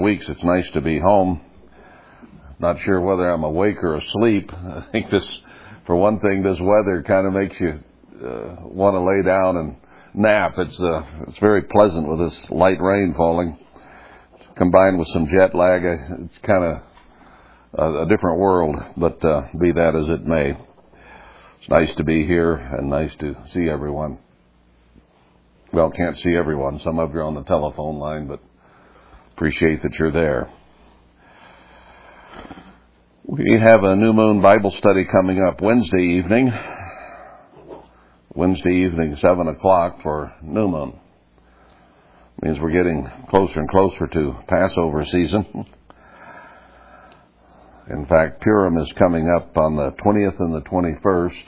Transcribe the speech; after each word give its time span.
weeks, 0.00 0.28
it's 0.28 0.42
nice 0.42 0.70
to 0.70 0.80
be 0.80 0.98
home. 0.98 1.40
Not 2.58 2.80
sure 2.80 3.00
whether 3.00 3.30
I'm 3.30 3.44
awake 3.44 3.82
or 3.82 3.96
asleep. 3.96 4.50
I 4.54 4.86
think 4.92 5.10
this, 5.10 5.24
for 5.86 5.96
one 5.96 6.20
thing, 6.20 6.42
this 6.42 6.58
weather 6.60 7.04
kind 7.06 7.26
of 7.26 7.32
makes 7.32 7.58
you 7.60 7.80
uh, 8.24 8.56
want 8.62 8.94
to 8.94 9.00
lay 9.00 9.22
down 9.22 9.56
and 9.56 9.76
nap. 10.14 10.54
It's 10.58 10.78
uh, 10.80 11.02
it's 11.28 11.38
very 11.38 11.62
pleasant 11.62 12.08
with 12.08 12.18
this 12.18 12.50
light 12.50 12.80
rain 12.80 13.14
falling, 13.16 13.58
combined 14.56 14.98
with 14.98 15.08
some 15.08 15.28
jet 15.28 15.54
lag. 15.54 15.82
It's 15.84 16.38
kind 16.38 16.64
of 16.64 16.82
a, 17.74 18.02
a 18.02 18.08
different 18.08 18.38
world, 18.38 18.76
but 18.96 19.22
uh, 19.24 19.48
be 19.58 19.72
that 19.72 19.94
as 19.94 20.08
it 20.08 20.26
may, 20.26 20.56
it's 21.60 21.68
nice 21.68 21.94
to 21.96 22.04
be 22.04 22.26
here 22.26 22.54
and 22.54 22.88
nice 22.88 23.14
to 23.16 23.36
see 23.52 23.68
everyone. 23.68 24.20
Well, 25.72 25.90
can't 25.90 26.16
see 26.18 26.34
everyone. 26.34 26.80
Some 26.80 26.98
of 26.98 27.12
you 27.12 27.20
are 27.20 27.24
on 27.24 27.34
the 27.34 27.42
telephone 27.42 27.98
line, 27.98 28.28
but 28.28 28.40
appreciate 29.36 29.82
that 29.82 29.92
you're 29.98 30.12
there. 30.12 30.48
We 33.26 33.60
have 33.60 33.84
a 33.84 33.94
new 33.94 34.14
moon 34.14 34.40
Bible 34.40 34.70
study 34.70 35.04
coming 35.04 35.42
up 35.42 35.60
Wednesday 35.60 36.00
evening. 36.16 36.50
Wednesday 38.34 38.86
evening, 38.86 39.14
7 39.16 39.48
o'clock 39.48 40.00
for 40.02 40.32
new 40.40 40.68
moon. 40.68 40.98
Means 42.40 42.58
we're 42.58 42.70
getting 42.70 43.10
closer 43.28 43.60
and 43.60 43.68
closer 43.68 44.06
to 44.06 44.36
Passover 44.48 45.04
season. 45.04 45.66
In 47.90 48.06
fact, 48.06 48.40
Purim 48.40 48.78
is 48.78 48.90
coming 48.94 49.28
up 49.28 49.54
on 49.58 49.76
the 49.76 49.92
20th 50.02 50.40
and 50.40 50.54
the 50.54 50.62
21st. 50.62 51.44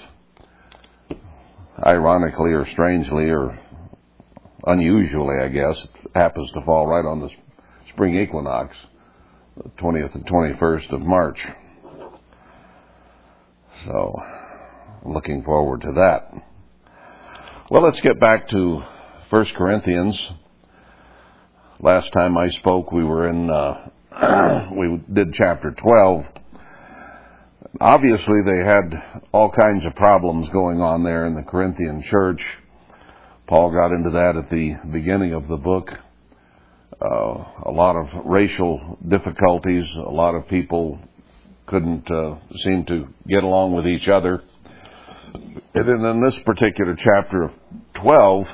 Ironically 1.86 2.52
or 2.52 2.66
strangely 2.66 3.30
or 3.30 3.58
unusually, 4.66 5.38
I 5.42 5.48
guess, 5.48 5.82
it 6.04 6.10
happens 6.14 6.52
to 6.52 6.60
fall 6.66 6.86
right 6.86 7.06
on 7.06 7.20
the 7.20 7.30
spring 7.98 8.16
equinox, 8.16 8.76
the 9.56 9.68
20th 9.70 10.14
and 10.14 10.24
21st 10.24 10.92
of 10.92 11.00
March. 11.00 11.44
So, 13.86 14.22
I'm 15.04 15.12
looking 15.12 15.42
forward 15.42 15.80
to 15.80 15.90
that. 15.94 16.32
Well, 17.68 17.82
let's 17.82 18.00
get 18.00 18.20
back 18.20 18.48
to 18.50 18.84
1 19.30 19.46
Corinthians. 19.56 20.16
Last 21.80 22.12
time 22.12 22.38
I 22.38 22.50
spoke, 22.50 22.92
we 22.92 23.02
were 23.02 23.28
in, 23.30 23.50
uh, 23.50 24.68
we 24.76 25.00
did 25.12 25.34
chapter 25.34 25.72
12. 25.72 26.24
Obviously, 27.80 28.42
they 28.46 28.58
had 28.58 29.24
all 29.32 29.50
kinds 29.50 29.84
of 29.84 29.96
problems 29.96 30.48
going 30.50 30.80
on 30.80 31.02
there 31.02 31.26
in 31.26 31.34
the 31.34 31.42
Corinthian 31.42 32.04
church. 32.04 32.46
Paul 33.48 33.72
got 33.72 33.90
into 33.90 34.10
that 34.10 34.36
at 34.36 34.50
the 34.50 34.76
beginning 34.88 35.32
of 35.32 35.48
the 35.48 35.56
book. 35.56 35.98
Uh, 37.00 37.44
a 37.66 37.70
lot 37.70 37.94
of 37.94 38.08
racial 38.26 38.98
difficulties, 39.06 39.88
a 39.94 40.00
lot 40.00 40.34
of 40.34 40.48
people 40.48 40.98
couldn't 41.66 42.10
uh, 42.10 42.34
seem 42.64 42.84
to 42.86 43.06
get 43.28 43.44
along 43.44 43.72
with 43.72 43.86
each 43.86 44.08
other. 44.08 44.42
And 45.74 45.88
then 45.88 46.04
in 46.04 46.24
this 46.24 46.36
particular 46.40 46.96
chapter 46.98 47.44
of 47.44 47.52
12, 47.94 48.48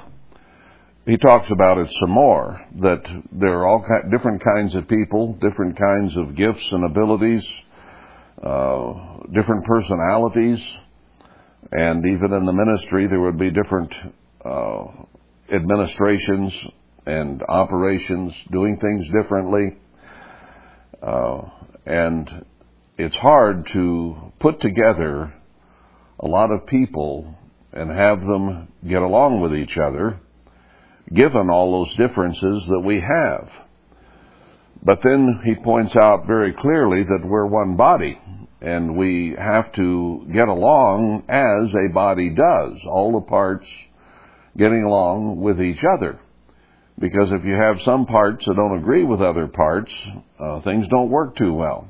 he 1.06 1.16
talks 1.16 1.50
about 1.50 1.78
it 1.78 1.90
some 2.00 2.10
more, 2.10 2.60
that 2.80 3.22
there 3.32 3.60
are 3.60 3.66
all 3.66 3.86
different 4.10 4.44
kinds 4.44 4.74
of 4.74 4.88
people, 4.88 5.38
different 5.40 5.78
kinds 5.78 6.14
of 6.18 6.34
gifts 6.34 6.66
and 6.70 6.84
abilities, 6.84 7.46
uh, 8.42 8.92
different 9.32 9.64
personalities, 9.64 10.62
and 11.72 12.04
even 12.04 12.34
in 12.34 12.44
the 12.44 12.52
ministry 12.52 13.06
there 13.06 13.20
would 13.20 13.38
be 13.38 13.50
different 13.50 13.94
uh, 14.44 14.84
administrations 15.50 16.52
and 17.06 17.42
operations 17.42 18.33
doing 18.50 18.78
things 18.78 19.06
differently. 19.12 19.77
Uh, 21.02 21.42
and 21.86 22.44
it's 22.96 23.16
hard 23.16 23.69
to 23.72 24.33
put 24.41 24.61
together 24.61 25.34
a 26.20 26.27
lot 26.27 26.50
of 26.50 26.66
people 26.66 27.34
and 27.72 27.90
have 27.90 28.20
them 28.20 28.68
get 28.89 29.02
along 29.02 29.40
with 29.40 29.55
each 29.55 29.77
other, 29.77 30.20
given 31.12 31.51
all 31.51 31.84
those 31.84 31.95
differences 31.96 32.64
that 32.68 32.80
we 32.80 33.01
have. 33.01 33.51
But 34.83 35.01
then 35.02 35.40
he 35.45 35.55
points 35.57 35.96
out 35.96 36.27
very 36.27 36.52
clearly 36.52 37.02
that 37.02 37.27
we're 37.27 37.46
one 37.46 37.77
body, 37.77 38.18
and 38.61 38.96
we 38.96 39.34
have 39.39 39.73
to 39.73 40.27
get 40.33 40.48
along 40.48 41.24
as 41.28 41.74
a 41.74 41.92
body 41.92 42.30
does, 42.30 42.78
all 42.86 43.20
the 43.20 43.27
parts 43.27 43.67
getting 44.57 44.84
along 44.84 45.40
with 45.40 45.61
each 45.61 45.83
other. 45.96 46.20
Because 46.98 47.32
if 47.32 47.44
you 47.44 47.55
have 47.55 47.80
some 47.82 48.06
parts 48.06 48.44
that 48.46 48.55
don't 48.55 48.78
agree 48.78 49.05
with 49.05 49.20
other 49.20 49.48
parts, 49.48 49.92
uh, 50.38 50.60
things 50.62 50.86
don't 50.88 51.10
work 51.10 51.36
too 51.36 51.52
well. 51.52 51.88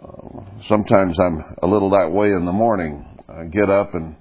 Uh, 0.00 0.42
sometimes 0.68 1.18
I'm 1.18 1.42
a 1.62 1.66
little 1.66 1.90
that 1.90 2.12
way 2.12 2.28
in 2.28 2.44
the 2.44 2.52
morning. 2.52 3.06
I 3.28 3.44
get 3.44 3.70
up 3.70 3.94
and 3.94 4.16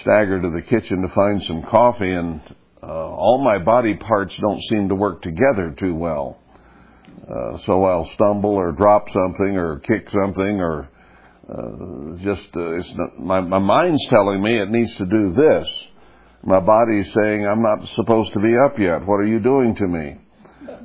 stagger 0.00 0.42
to 0.42 0.50
the 0.50 0.62
kitchen 0.62 1.02
to 1.02 1.14
find 1.14 1.42
some 1.44 1.62
coffee, 1.62 2.10
and 2.10 2.40
uh, 2.82 2.86
all 2.86 3.42
my 3.42 3.58
body 3.58 3.94
parts 3.94 4.34
don't 4.40 4.60
seem 4.68 4.88
to 4.88 4.94
work 4.94 5.22
together 5.22 5.74
too 5.78 5.94
well. 5.94 6.38
Uh, 7.22 7.58
so 7.66 7.84
I'll 7.84 8.10
stumble 8.14 8.50
or 8.50 8.72
drop 8.72 9.06
something 9.12 9.56
or 9.56 9.78
kick 9.80 10.08
something 10.10 10.60
or 10.60 10.88
uh, 11.48 12.16
just 12.22 12.48
uh, 12.56 12.76
it's 12.76 12.92
not, 12.94 13.18
my 13.18 13.40
my 13.40 13.58
mind's 13.58 14.04
telling 14.08 14.42
me 14.42 14.60
it 14.60 14.68
needs 14.68 14.94
to 14.96 15.06
do 15.06 15.32
this. 15.32 15.68
My 16.42 16.60
body's 16.60 17.12
saying 17.12 17.46
I'm 17.46 17.62
not 17.62 17.86
supposed 17.94 18.32
to 18.34 18.40
be 18.40 18.54
up 18.56 18.78
yet. 18.78 19.06
What 19.06 19.16
are 19.16 19.26
you 19.26 19.40
doing 19.40 19.74
to 19.76 19.86
me? 19.86 20.16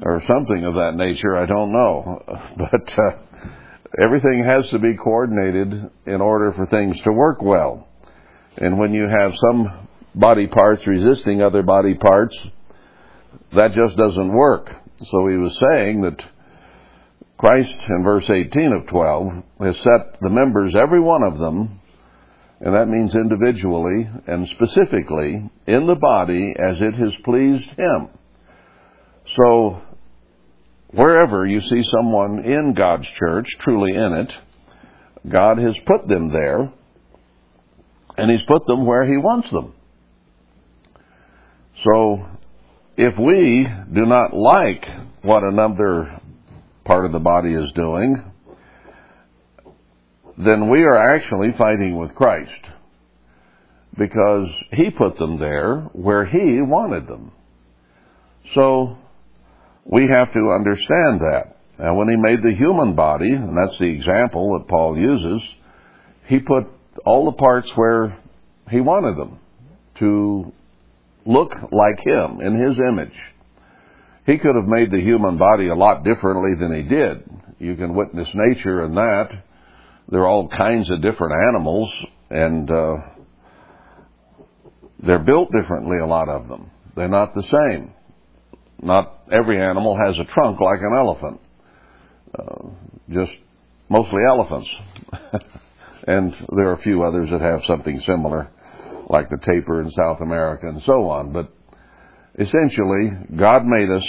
Or 0.04 0.22
something 0.28 0.64
of 0.66 0.76
that 0.76 0.96
nature. 0.96 1.38
I 1.38 1.46
don't 1.46 1.72
know, 1.72 2.24
but. 2.58 2.98
Uh, 2.98 3.18
Everything 4.00 4.46
has 4.46 4.70
to 4.70 4.80
be 4.80 4.94
coordinated 4.94 5.90
in 6.06 6.22
order 6.22 6.54
for 6.54 6.66
things 6.66 7.00
to 7.02 7.12
work 7.12 7.42
well. 7.42 7.90
And 8.56 8.80
when 8.80 8.94
you 8.94 9.06
have 9.10 9.34
some 9.36 9.88
body 10.16 10.48
parts 10.48 10.88
resisting 10.88 11.42
other 11.42 11.62
body 11.62 11.96
parts, 11.96 12.38
that 13.54 13.74
just 13.74 13.98
doesn't 13.98 14.32
work. 14.32 14.72
So 15.12 15.28
he 15.28 15.36
was 15.36 15.60
saying 15.70 16.04
that 16.04 16.24
Christ, 17.38 17.78
in 17.90 18.04
verse 18.04 18.30
18 18.30 18.72
of 18.72 18.88
12, 18.88 19.44
has 19.60 19.76
set 19.80 20.22
the 20.22 20.30
members, 20.30 20.74
every 20.74 21.02
one 21.02 21.24
of 21.24 21.38
them, 21.38 21.81
and 22.62 22.76
that 22.76 22.88
means 22.88 23.14
individually 23.16 24.08
and 24.28 24.48
specifically, 24.50 25.50
in 25.68 25.88
the 25.88 25.96
body 25.96 26.54
as 26.58 26.80
it 26.80 26.94
has 26.94 27.14
pleased 27.24 27.70
him. 27.78 28.10
So 29.36 29.82
wherever 30.92 31.46
you 31.46 31.62
see 31.62 31.84
someone 31.84 32.44
in 32.46 32.74
God's 32.74 33.08
church, 33.20 33.48
truly 33.62 33.96
in 33.96 34.14
it, 34.14 34.34
God 35.30 35.58
has 35.58 35.76
put 35.86 36.08
them 36.08 36.32
there, 36.32 36.72
and 38.18 38.32
He's 38.32 38.44
put 38.48 38.66
them 38.66 38.86
where 38.86 39.06
He 39.06 39.18
wants 39.18 39.50
them. 39.52 39.74
So, 41.84 42.26
if 42.98 43.18
we 43.18 43.68
do 43.94 44.06
not 44.06 44.34
like 44.34 44.86
what 45.22 45.44
another 45.44 46.22
part 46.84 47.06
of 47.06 47.12
the 47.12 47.20
body 47.20 47.54
is 47.54 47.72
doing, 47.74 48.31
then 50.46 50.69
we 50.69 50.81
are 50.84 51.16
actually 51.16 51.53
fighting 51.57 51.97
with 51.97 52.16
Christ. 52.16 52.52
Because 53.97 54.50
He 54.72 54.90
put 54.90 55.18
them 55.18 55.40
there 55.40 55.81
where 55.94 56.25
He 56.25 56.62
wanted 56.62 57.07
them. 57.07 57.31
So, 58.53 58.97
we 59.85 60.07
have 60.07 60.31
to 60.34 60.52
understand 60.52 61.22
that. 61.22 61.57
And 61.78 61.97
when 61.97 62.07
he 62.07 62.16
made 62.16 62.44
the 62.44 62.53
human 62.53 62.96
body, 62.96 63.31
and 63.31 63.57
that's 63.57 63.79
the 63.79 63.90
example 63.90 64.57
that 64.57 64.68
Paul 64.68 64.97
uses, 64.97 65.41
he 66.28 66.40
put 66.40 66.68
all 67.06 67.25
the 67.25 67.38
parts 67.38 67.72
where 67.75 68.19
he 68.69 68.81
wanted 68.81 69.18
them 69.18 69.40
to 69.97 70.53
look 71.25 71.53
like 71.72 72.00
him 72.06 72.40
in 72.41 72.56
his 72.56 72.78
image. 72.78 73.18
He 74.25 74.38
could 74.38 74.56
have 74.56 74.68
made 74.68 74.91
the 74.91 75.02
human 75.02 75.38
body 75.38 75.68
a 75.68 75.75
lot 75.75 76.03
differently 76.03 76.53
than 76.53 76.76
he 76.76 76.84
did. 76.84 77.23
You 77.58 77.76
can 77.76 77.96
witness 77.96 78.29
nature 78.34 78.85
in 78.85 78.96
that. 78.96 79.44
There 80.11 80.22
are 80.22 80.28
all 80.28 80.49
kinds 80.49 80.90
of 80.90 81.02
different 81.02 81.34
animals, 81.47 81.90
and 82.29 82.69
uh, 82.69 82.96
they're 85.02 85.19
built 85.19 85.52
differently, 85.53 85.99
a 85.99 86.05
lot 86.05 86.28
of 86.28 86.49
them. 86.49 86.69
They're 86.97 87.08
not 87.08 87.34
the 87.34 87.43
same. 87.43 87.93
Not 88.81 89.22
every 89.31 89.61
animal 89.63 89.97
has 90.05 90.19
a 90.19 90.25
trunk 90.25 90.59
like 90.59 90.81
an 90.81 90.93
elephant. 90.93 91.41
Uh, 92.37 92.67
just 93.09 93.31
mostly 93.87 94.22
elephants. 94.28 94.69
and 96.08 96.34
there 96.55 96.67
are 96.67 96.73
a 96.73 96.81
few 96.81 97.03
others 97.03 97.29
that 97.29 97.40
have 97.40 97.63
something 97.63 98.02
similar, 98.02 98.49
like 99.09 99.29
the 99.29 99.37
tapir 99.37 99.81
in 99.81 99.91
South 99.91 100.19
America 100.19 100.67
and 100.67 100.81
so 100.84 101.09
on. 101.09 101.31
But 101.31 101.53
essentially, 102.37 103.11
God 103.37 103.66
made 103.66 103.90
us 103.90 104.08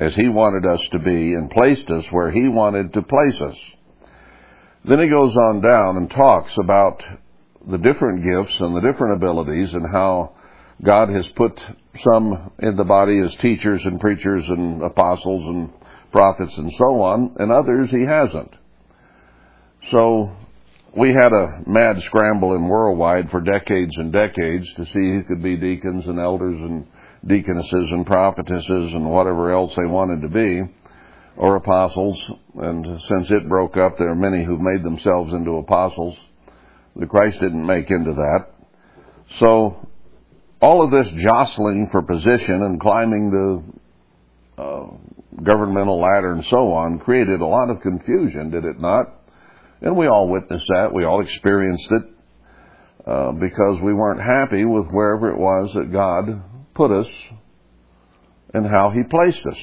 as 0.00 0.16
He 0.16 0.28
wanted 0.28 0.66
us 0.66 0.80
to 0.90 0.98
be 0.98 1.34
and 1.34 1.48
placed 1.48 1.88
us 1.90 2.04
where 2.10 2.32
He 2.32 2.48
wanted 2.48 2.92
to 2.94 3.02
place 3.02 3.40
us. 3.40 3.56
Then 4.84 5.00
He 5.00 5.08
goes 5.08 5.34
on 5.36 5.60
down 5.60 5.96
and 5.96 6.10
talks 6.10 6.56
about 6.58 7.02
the 7.66 7.78
different 7.78 8.22
gifts 8.22 8.54
and 8.60 8.76
the 8.76 8.80
different 8.80 9.14
abilities 9.14 9.72
and 9.72 9.90
how 9.90 10.32
God 10.82 11.08
has 11.08 11.26
put 11.28 11.58
some 12.04 12.52
in 12.58 12.76
the 12.76 12.84
body 12.84 13.20
as 13.20 13.34
teachers 13.36 13.84
and 13.84 14.00
preachers 14.00 14.44
and 14.48 14.82
apostles 14.82 15.44
and 15.46 15.70
prophets 16.12 16.56
and 16.58 16.70
so 16.78 17.02
on, 17.02 17.34
and 17.38 17.50
others 17.50 17.90
he 17.90 18.04
hasn't. 18.04 18.54
So 19.90 20.30
we 20.96 21.12
had 21.12 21.32
a 21.32 21.62
mad 21.66 22.02
scramble 22.02 22.54
in 22.54 22.68
worldwide 22.68 23.30
for 23.30 23.40
decades 23.40 23.96
and 23.96 24.12
decades 24.12 24.72
to 24.74 24.84
see 24.86 24.92
who 24.92 25.24
could 25.24 25.42
be 25.42 25.56
deacons 25.56 26.06
and 26.06 26.18
elders 26.18 26.60
and 26.60 26.86
deaconesses 27.26 27.90
and 27.90 28.06
prophetesses 28.06 28.92
and 28.92 29.10
whatever 29.10 29.52
else 29.52 29.74
they 29.76 29.88
wanted 29.88 30.22
to 30.22 30.28
be, 30.28 30.62
or 31.36 31.56
apostles. 31.56 32.20
And 32.56 33.00
since 33.08 33.30
it 33.30 33.48
broke 33.48 33.76
up, 33.76 33.98
there 33.98 34.10
are 34.10 34.14
many 34.14 34.44
who've 34.44 34.60
made 34.60 34.82
themselves 34.82 35.32
into 35.32 35.56
apostles. 35.56 36.16
The 36.96 37.06
Christ 37.06 37.40
didn't 37.40 37.66
make 37.66 37.90
into 37.90 38.12
that. 38.12 38.46
So 39.40 39.88
all 40.60 40.82
of 40.82 40.90
this 40.90 41.12
jostling 41.22 41.88
for 41.90 42.02
position 42.02 42.62
and 42.62 42.80
climbing 42.80 43.30
the 43.30 44.62
uh, 44.62 44.86
governmental 45.42 46.00
ladder 46.00 46.32
and 46.32 46.44
so 46.46 46.72
on 46.72 47.00
created 47.00 47.40
a 47.40 47.46
lot 47.46 47.70
of 47.70 47.80
confusion, 47.80 48.50
did 48.50 48.64
it 48.64 48.80
not? 48.80 49.06
And 49.82 49.96
we 49.96 50.06
all 50.06 50.28
witnessed 50.28 50.66
that. 50.68 50.94
We 50.94 51.04
all 51.04 51.20
experienced 51.20 51.90
it 51.90 52.02
uh, 53.06 53.32
because 53.32 53.80
we 53.82 53.92
weren't 53.92 54.22
happy 54.22 54.64
with 54.64 54.86
wherever 54.90 55.30
it 55.30 55.38
was 55.38 55.72
that 55.74 55.92
God 55.92 56.42
put 56.74 56.90
us 56.90 57.08
and 58.54 58.66
how 58.66 58.90
He 58.90 59.02
placed 59.02 59.44
us. 59.44 59.58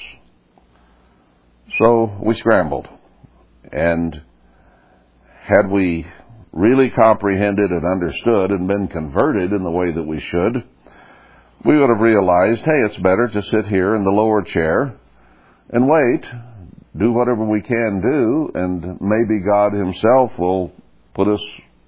So 1.77 2.17
we 2.21 2.35
scrambled. 2.35 2.87
And 3.71 4.21
had 5.43 5.69
we 5.69 6.05
really 6.51 6.89
comprehended 6.89 7.71
and 7.71 7.85
understood 7.85 8.51
and 8.51 8.67
been 8.67 8.87
converted 8.87 9.53
in 9.53 9.63
the 9.63 9.71
way 9.71 9.91
that 9.91 10.03
we 10.03 10.19
should, 10.19 10.63
we 11.63 11.79
would 11.79 11.89
have 11.89 12.01
realized, 12.01 12.61
hey, 12.61 12.81
it's 12.85 12.97
better 12.97 13.27
to 13.27 13.41
sit 13.43 13.67
here 13.67 13.95
in 13.95 14.03
the 14.03 14.09
lower 14.09 14.41
chair 14.41 14.95
and 15.69 15.87
wait, 15.87 16.25
do 16.97 17.11
whatever 17.13 17.45
we 17.45 17.61
can 17.61 18.01
do, 18.01 18.51
and 18.53 18.99
maybe 18.99 19.39
God 19.39 19.73
Himself 19.73 20.37
will 20.37 20.73
put 21.13 21.27
us 21.27 21.41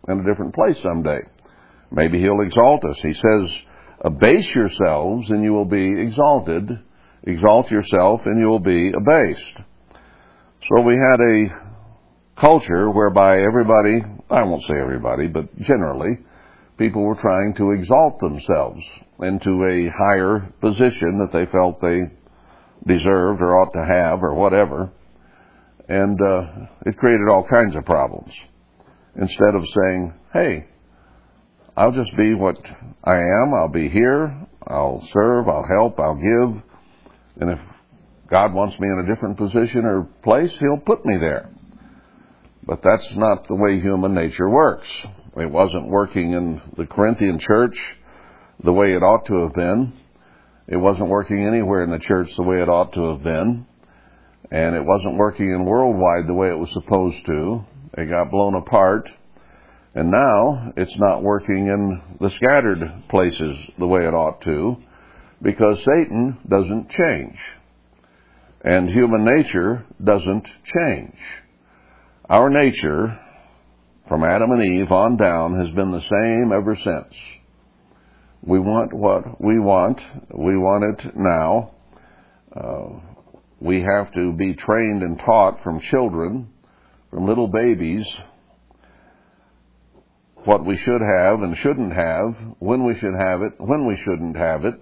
in 0.07 0.19
a 0.19 0.24
different 0.24 0.56
place 0.56 0.81
someday. 0.81 1.19
Maybe 1.91 2.21
He'll 2.21 2.41
exalt 2.41 2.86
us. 2.86 2.97
He 3.01 3.13
says, 3.13 3.50
abase 4.00 4.53
yourselves 4.56 5.29
and 5.29 5.44
you 5.44 5.51
will 5.51 5.65
be 5.65 6.01
exalted. 6.01 6.79
Exalt 7.24 7.69
yourself 7.69 8.21
and 8.25 8.39
you 8.39 8.47
will 8.47 8.59
be 8.59 8.91
abased. 8.95 9.63
So 10.69 10.80
we 10.80 10.95
had 10.95 11.19
a 11.19 12.39
culture 12.39 12.89
whereby 12.89 13.42
everybody, 13.42 14.00
I 14.30 14.44
won't 14.44 14.63
say 14.63 14.80
everybody, 14.80 15.27
but 15.27 15.54
generally, 15.60 16.19
people 16.77 17.01
were 17.01 17.19
trying 17.19 17.54
to 17.56 17.71
exalt 17.71 18.19
themselves 18.19 18.81
into 19.19 19.65
a 19.65 19.89
higher 19.89 20.54
position 20.62 21.19
that 21.19 21.33
they 21.33 21.51
felt 21.51 21.81
they 21.81 22.04
deserved 22.88 23.42
or 23.42 23.57
ought 23.57 23.74
to 23.74 23.86
have 23.86 24.24
or 24.24 24.36
whatever. 24.36 24.89
And 25.89 26.18
uh, 26.21 26.45
it 26.86 26.98
created 26.98 27.27
all 27.30 27.45
kinds 27.45 27.75
of 27.75 27.83
problems. 27.83 28.31
Instead 29.18 29.56
of 29.56 29.65
saying, 29.68 30.13
hey, 30.31 30.68
I'll 31.75 31.92
just 31.92 32.15
be 32.15 32.36
what 32.36 32.57
I 33.04 33.18
am, 33.18 33.54
I'll 33.54 33.68
be 33.68 33.89
here, 33.89 34.48
I'll 34.65 35.06
serve, 35.12 35.50
I'll 35.50 35.68
help, 35.68 36.00
I'll 36.00 36.15
give, 36.15 36.63
and 37.42 37.51
if 37.51 37.60
God 38.30 38.54
wants 38.54 38.80
me 38.80 38.88
in 38.88 39.06
a 39.06 39.14
different 39.14 39.38
position 39.38 39.86
or 39.86 40.04
place, 40.24 40.52
He'll 40.60 40.80
put 40.80 41.06
me 41.06 41.18
there. 41.18 41.50
But 42.66 42.81
that's 42.81 43.16
not 43.16 43.48
the 43.48 43.56
way 43.56 43.80
human 43.80 44.14
nature 44.14 44.50
works. 44.50 44.88
It 45.36 45.52
wasn't 45.52 45.88
working 45.88 46.34
in 46.34 46.62
the 46.78 46.86
Corinthian 46.86 47.40
church 47.40 47.78
the 48.64 48.72
way 48.72 48.94
it 48.94 49.04
ought 49.04 49.25
to 49.25 49.44
have 49.44 49.54
been. 49.54 49.94
It 50.68 50.78
wasn't 50.78 51.10
working 51.10 51.46
anywhere 51.46 51.84
in 51.84 51.92
the 51.92 52.00
church 52.00 52.30
the 52.38 52.44
way 52.44 52.62
it 52.62 52.70
ought 52.70 52.94
to 52.94 53.10
have 53.12 53.24
been. 53.24 53.66
And 54.52 54.75
it 54.75 54.86
wasn't 54.86 55.18
working 55.18 55.50
in 55.50 55.66
worldwide 55.66 56.28
the 56.28 56.34
way 56.34 56.50
it 56.50 56.58
was 56.58 56.72
supposed 56.72 57.25
to. 57.25 57.66
It 57.98 58.06
got 58.06 58.31
blown 58.31 58.56
apart. 58.56 59.10
And 59.96 60.10
now 60.10 60.72
it's 60.78 60.98
not 60.98 61.22
working 61.22 61.68
in 61.68 62.02
the 62.20 62.30
scattered 62.30 63.04
places 63.10 63.58
the 63.78 63.88
way 63.88 64.08
it 64.08 64.14
ought 64.14 64.42
to 64.42 64.78
because 65.42 65.78
Satan 65.80 66.38
doesn't 66.48 66.90
change. 66.90 67.38
And 68.63 68.89
human 68.89 69.25
nature 69.25 69.86
doesn't 70.01 70.48
change. 70.74 71.18
Our 72.30 72.50
nature, 72.50 73.19
from 74.07 74.24
Adam 74.24 74.51
and 74.51 74.63
Eve 74.63 74.92
on 74.92 75.18
down, 75.18 75.60
has 75.60 75.74
been 75.75 75.92
the 75.92 76.01
same 76.01 76.54
ever 76.54 76.77
since. 76.77 77.13
We 78.42 78.60
want 78.60 78.94
what 78.94 79.42
we 79.42 79.60
want. 79.60 80.01
We 80.33 80.57
want 80.57 81.00
it 81.00 81.12
now. 81.15 81.71
Uh, 82.56 83.00
we 83.60 83.81
have 83.81 84.13
to 84.13 84.33
be 84.33 84.54
trained 84.54 85.04
and 85.04 85.19
taught 85.19 85.62
from 85.63 85.80
children, 85.80 86.50
from 87.10 87.25
little 87.25 87.48
babies, 87.48 88.06
what 90.45 90.65
we 90.65 90.77
should 90.77 91.01
have 91.01 91.42
and 91.42 91.57
shouldn't 91.57 91.94
have, 91.94 92.36
when 92.60 92.83
we 92.86 92.98
should 93.00 93.15
have 93.18 93.42
it, 93.42 93.54
when 93.57 93.88
we 93.88 93.95
shouldn't 93.98 94.36
have 94.36 94.65
it, 94.65 94.75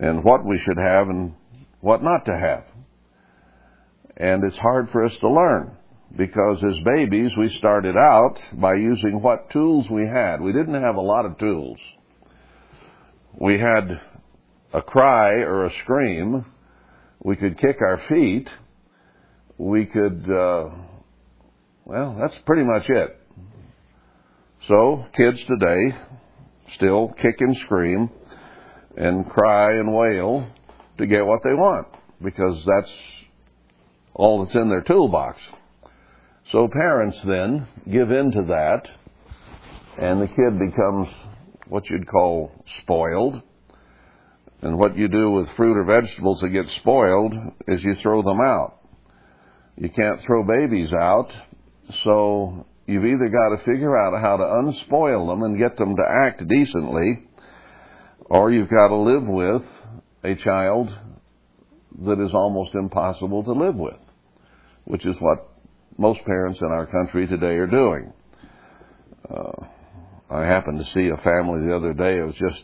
and 0.00 0.22
what 0.22 0.44
we 0.44 0.58
should 0.58 0.76
have 0.76 1.08
and 1.08 1.34
what 1.80 2.02
not 2.02 2.26
to 2.26 2.36
have. 2.36 2.64
And 4.18 4.44
it's 4.44 4.58
hard 4.58 4.90
for 4.90 5.04
us 5.04 5.16
to 5.20 5.28
learn 5.30 5.76
because 6.16 6.62
as 6.64 6.78
babies 6.84 7.32
we 7.38 7.48
started 7.58 7.96
out 7.96 8.36
by 8.54 8.74
using 8.74 9.22
what 9.22 9.50
tools 9.50 9.86
we 9.90 10.06
had. 10.06 10.40
We 10.40 10.52
didn't 10.52 10.82
have 10.82 10.96
a 10.96 11.00
lot 11.00 11.24
of 11.24 11.38
tools 11.38 11.78
we 13.40 13.58
had 13.58 14.00
a 14.72 14.82
cry 14.82 15.34
or 15.36 15.66
a 15.66 15.70
scream. 15.82 16.44
We 17.22 17.36
could 17.36 17.58
kick 17.58 17.76
our 17.80 18.00
feet. 18.08 18.48
We 19.56 19.86
could, 19.86 20.24
uh, 20.24 20.70
well, 21.84 22.16
that's 22.20 22.34
pretty 22.44 22.64
much 22.64 22.88
it. 22.88 23.16
So, 24.66 25.04
kids 25.16 25.42
today 25.44 25.96
still 26.74 27.08
kick 27.16 27.36
and 27.40 27.56
scream 27.64 28.10
and 28.96 29.28
cry 29.28 29.78
and 29.78 29.94
wail 29.94 30.46
to 30.98 31.06
get 31.06 31.24
what 31.24 31.40
they 31.44 31.54
want 31.54 31.86
because 32.22 32.56
that's 32.66 32.92
all 34.18 34.44
that's 34.44 34.54
in 34.54 34.68
their 34.68 34.82
toolbox. 34.82 35.38
So 36.52 36.68
parents 36.68 37.18
then 37.24 37.66
give 37.90 38.10
in 38.10 38.32
to 38.32 38.42
that 38.48 38.88
and 39.98 40.20
the 40.20 40.28
kid 40.28 40.58
becomes 40.58 41.08
what 41.68 41.88
you'd 41.88 42.08
call 42.08 42.52
spoiled. 42.82 43.42
And 44.60 44.78
what 44.78 44.96
you 44.96 45.08
do 45.08 45.30
with 45.30 45.48
fruit 45.56 45.76
or 45.76 45.84
vegetables 45.84 46.40
that 46.40 46.48
get 46.48 46.66
spoiled 46.80 47.34
is 47.68 47.82
you 47.82 47.94
throw 48.02 48.22
them 48.22 48.40
out. 48.40 48.80
You 49.76 49.88
can't 49.88 50.20
throw 50.22 50.42
babies 50.42 50.92
out, 50.92 51.32
so 52.02 52.66
you've 52.86 53.04
either 53.04 53.28
got 53.28 53.56
to 53.56 53.64
figure 53.64 53.96
out 53.96 54.20
how 54.20 54.36
to 54.36 54.42
unspoil 54.42 55.28
them 55.28 55.42
and 55.42 55.58
get 55.58 55.76
them 55.76 55.94
to 55.94 56.02
act 56.26 56.42
decently, 56.48 57.28
or 58.24 58.50
you've 58.50 58.70
got 58.70 58.88
to 58.88 58.96
live 58.96 59.26
with 59.28 59.62
a 60.24 60.34
child 60.34 60.90
that 62.04 62.20
is 62.20 62.32
almost 62.32 62.74
impossible 62.74 63.44
to 63.44 63.52
live 63.52 63.76
with, 63.76 64.00
which 64.88 65.04
is 65.04 65.16
what 65.20 65.50
most 65.98 66.24
parents 66.24 66.58
in 66.62 66.68
our 66.68 66.86
country 66.86 67.26
today 67.26 67.56
are 67.56 67.66
doing. 67.66 68.10
Uh, 69.28 69.66
I 70.30 70.44
happened 70.44 70.78
to 70.78 70.90
see 70.92 71.08
a 71.08 71.18
family 71.18 71.66
the 71.66 71.76
other 71.76 71.92
day. 71.92 72.18
It 72.18 72.24
was 72.24 72.34
just, 72.36 72.62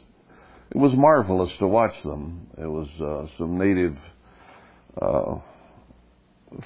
it 0.70 0.78
was 0.78 0.94
marvelous 0.94 1.54
to 1.58 1.66
watch 1.66 2.02
them. 2.02 2.46
It 2.56 2.66
was 2.66 2.88
uh, 2.98 3.36
some 3.36 3.58
native 3.58 3.98
uh, 5.00 5.34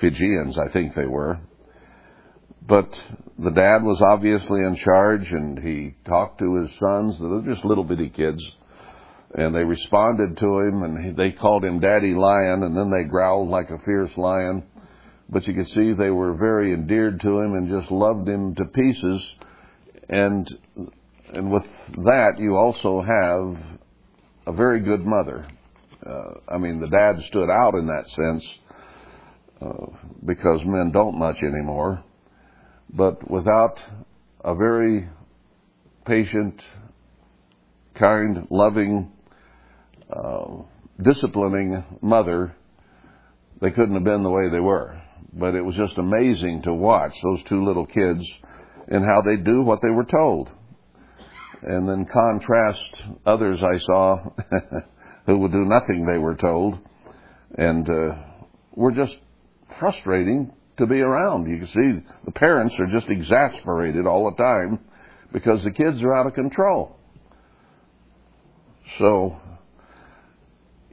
Fijians, 0.00 0.56
I 0.58 0.68
think 0.72 0.94
they 0.94 1.06
were. 1.06 1.40
But 2.64 2.88
the 3.38 3.50
dad 3.50 3.82
was 3.82 4.00
obviously 4.12 4.60
in 4.60 4.76
charge, 4.76 5.32
and 5.32 5.58
he 5.58 5.96
talked 6.06 6.38
to 6.38 6.54
his 6.56 6.70
sons. 6.78 7.16
They're 7.18 7.52
just 7.52 7.64
little 7.64 7.84
bitty 7.84 8.10
kids, 8.10 8.44
and 9.34 9.52
they 9.52 9.64
responded 9.64 10.36
to 10.36 10.58
him, 10.60 10.82
and 10.84 11.16
they 11.16 11.32
called 11.32 11.64
him 11.64 11.80
Daddy 11.80 12.14
Lion, 12.14 12.62
and 12.62 12.76
then 12.76 12.92
they 12.92 13.08
growled 13.08 13.48
like 13.48 13.70
a 13.70 13.78
fierce 13.84 14.16
lion. 14.16 14.62
But 15.28 15.46
you 15.46 15.54
could 15.54 15.68
see 15.68 15.92
they 15.92 16.10
were 16.10 16.34
very 16.34 16.72
endeared 16.72 17.20
to 17.20 17.38
him 17.38 17.54
and 17.54 17.68
just 17.68 17.90
loved 17.90 18.28
him 18.28 18.54
to 18.54 18.64
pieces 18.64 19.22
and 20.08 20.48
and 21.32 21.52
with 21.52 21.64
that, 22.04 22.38
you 22.38 22.56
also 22.56 23.02
have 23.02 23.56
a 24.46 24.52
very 24.52 24.80
good 24.80 25.04
mother. 25.04 25.46
Uh, 26.04 26.34
I 26.48 26.56
mean, 26.56 26.80
the 26.80 26.88
dad 26.88 27.22
stood 27.26 27.50
out 27.50 27.74
in 27.74 27.86
that 27.86 28.08
sense 28.08 28.44
uh, 29.60 29.86
because 30.24 30.60
men 30.64 30.90
don't 30.90 31.18
much 31.18 31.36
anymore. 31.42 32.02
But 32.90 33.30
without 33.30 33.78
a 34.42 34.54
very 34.54 35.08
patient, 36.06 36.62
kind, 37.94 38.46
loving, 38.50 39.12
uh, 40.10 40.62
disciplining 41.02 41.84
mother, 42.00 42.56
they 43.60 43.70
couldn't 43.70 43.94
have 43.94 44.04
been 44.04 44.22
the 44.22 44.30
way 44.30 44.48
they 44.48 44.60
were. 44.60 44.98
But 45.32 45.54
it 45.54 45.62
was 45.62 45.76
just 45.76 45.98
amazing 45.98 46.62
to 46.62 46.72
watch 46.72 47.12
those 47.22 47.42
two 47.48 47.64
little 47.64 47.86
kids 47.86 48.24
and 48.88 49.04
how 49.04 49.22
they 49.22 49.36
do 49.36 49.62
what 49.62 49.80
they 49.82 49.90
were 49.90 50.06
told. 50.06 50.50
And 51.62 51.88
then 51.88 52.06
contrast 52.12 53.02
others 53.26 53.60
I 53.62 53.78
saw 53.78 54.30
who 55.26 55.38
would 55.38 55.52
do 55.52 55.64
nothing 55.64 56.06
they 56.06 56.18
were 56.18 56.36
told. 56.36 56.78
And 57.56 57.88
uh, 57.88 58.16
we're 58.74 58.94
just 58.94 59.16
frustrating 59.78 60.52
to 60.78 60.86
be 60.86 61.00
around. 61.00 61.50
You 61.50 61.58
can 61.58 61.66
see 61.66 62.06
the 62.24 62.32
parents 62.32 62.74
are 62.78 62.86
just 62.86 63.10
exasperated 63.10 64.06
all 64.06 64.30
the 64.30 64.42
time 64.42 64.78
because 65.32 65.62
the 65.64 65.70
kids 65.70 66.02
are 66.02 66.14
out 66.14 66.26
of 66.26 66.34
control. 66.34 66.96
So 68.98 69.36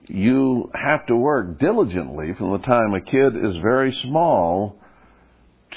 you 0.07 0.69
have 0.74 1.05
to 1.07 1.15
work 1.15 1.59
diligently 1.59 2.33
from 2.38 2.51
the 2.51 2.59
time 2.59 2.93
a 2.93 3.01
kid 3.01 3.35
is 3.35 3.55
very 3.62 3.91
small 3.91 4.79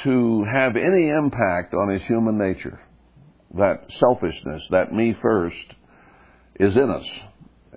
to 0.04 0.44
have 0.44 0.76
any 0.76 1.08
impact 1.08 1.74
on 1.74 1.90
his 1.90 2.02
human 2.02 2.38
nature. 2.38 2.80
That 3.56 3.86
selfishness, 3.98 4.62
that 4.70 4.92
me 4.92 5.16
first, 5.20 5.74
is 6.60 6.76
in 6.76 6.90
us. 6.90 7.06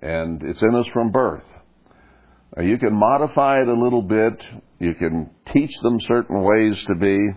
And 0.02 0.42
it's 0.44 0.62
in 0.62 0.76
us 0.76 0.88
from 0.94 1.12
birth. 1.12 1.44
You 2.62 2.78
can 2.78 2.94
modify 2.94 3.62
it 3.62 3.68
a 3.68 3.74
little 3.74 4.02
bit. 4.02 4.46
You 4.80 4.94
can 4.94 5.30
teach 5.54 5.72
them 5.82 6.00
certain 6.02 6.42
ways 6.44 6.84
to 6.88 6.96
be. 6.96 7.30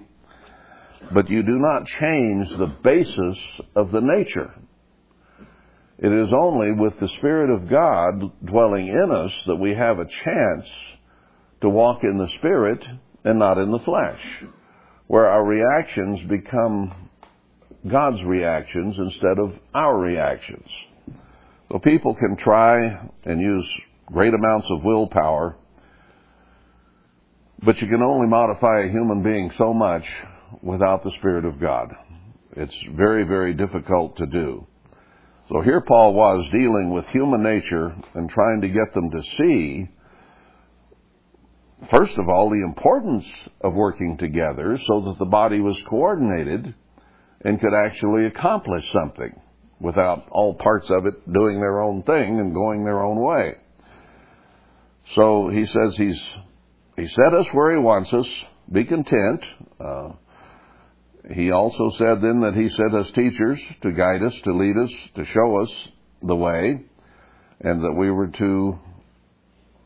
But 1.13 1.31
you 1.31 1.43
do 1.43 1.59
not 1.59 1.87
change 1.87 2.49
the 2.51 2.73
basis 2.83 3.39
of 3.77 3.93
the 3.93 4.01
nature. 4.01 4.53
It 5.99 6.13
is 6.13 6.33
only 6.33 6.73
with 6.73 6.99
the 6.99 7.09
Spirit 7.19 7.51
of 7.51 7.69
God 7.69 8.33
dwelling 8.45 8.89
in 8.89 9.11
us 9.13 9.33
that 9.47 9.57
we 9.57 9.75
have 9.75 9.99
a 9.99 10.07
chance 10.07 10.67
to 11.61 11.69
walk 11.69 12.03
in 12.03 12.19
the 12.19 12.29
Spirit 12.39 12.85
and 13.25 13.39
not 13.39 13.59
in 13.59 13.71
the 13.71 13.79
flesh, 13.79 14.21
where 15.07 15.27
our 15.27 15.45
reactions 15.45 16.21
become 16.29 16.93
God's 17.89 18.23
reactions 18.25 18.97
instead 18.99 19.39
of 19.39 19.53
our 19.73 19.97
reactions. 19.97 20.69
So 21.71 21.79
people 21.79 22.15
can 22.15 22.37
try 22.37 23.09
and 23.25 23.41
use 23.41 23.67
great 24.07 24.35
amounts 24.35 24.67
of 24.71 24.83
willpower, 24.83 25.57
but 27.63 27.81
you 27.81 27.89
can 27.89 28.03
only 28.03 28.27
modify 28.27 28.81
a 28.81 28.91
human 28.91 29.23
being 29.23 29.51
so 29.57 29.73
much 29.73 30.05
without 30.61 31.05
the 31.05 31.13
Spirit 31.19 31.45
of 31.45 31.61
God. 31.61 31.95
It's 32.57 32.77
very, 32.97 33.23
very 33.23 33.55
difficult 33.55 34.17
to 34.17 34.27
do. 34.27 34.67
So 35.51 35.61
here 35.61 35.83
Paul 35.83 36.15
was 36.15 36.49
dealing 36.51 36.91
with 36.91 37.07
human 37.07 37.43
nature 37.43 37.95
and 38.15 38.31
trying 38.31 38.63
to 38.63 38.69
get 38.69 38.95
them 38.95 39.11
to 39.11 39.23
see, 39.37 39.89
first 41.91 42.17
of 42.17 42.31
all, 42.31 42.49
the 42.49 42.63
importance 42.63 43.27
of 43.61 43.75
working 43.75 44.17
together 44.17 44.79
so 44.87 45.03
that 45.03 45.19
the 45.19 45.27
body 45.27 45.61
was 45.61 45.81
coordinated 45.83 46.75
and 47.43 47.61
could 47.61 47.75
actually 47.75 48.25
accomplish 48.25 48.91
something 48.91 49.39
without 49.81 50.27
all 50.31 50.55
parts 50.55 50.89
of 50.89 51.05
it 51.05 51.31
doing 51.31 51.61
their 51.61 51.81
own 51.81 52.03
thing 52.05 52.41
and 52.41 52.55
going 52.55 52.85
their 52.85 53.03
own 53.03 53.21
way. 53.21 53.55
So 55.15 55.51
he 55.51 55.67
says 55.67 55.97
he's 55.97 56.23
he 56.97 57.07
set 57.07 57.35
us 57.35 57.47
where 57.53 57.73
he 57.73 57.79
wants 57.79 58.13
us. 58.15 58.27
Be 58.73 58.85
content. 58.85 59.45
Uh, 59.79 60.13
he 61.33 61.51
also 61.51 61.91
said 61.97 62.21
then 62.21 62.41
that 62.41 62.55
he 62.55 62.69
sent 62.69 62.95
us 62.95 63.11
teachers 63.15 63.59
to 63.83 63.93
guide 63.93 64.23
us, 64.23 64.35
to 64.45 64.53
lead 64.53 64.77
us, 64.77 64.91
to 65.17 65.25
show 65.25 65.57
us 65.57 65.71
the 66.23 66.37
way, 66.37 66.85
and 67.61 67.83
that 67.83 67.93
we 67.93 68.11
were 68.11 68.29
to 68.29 68.79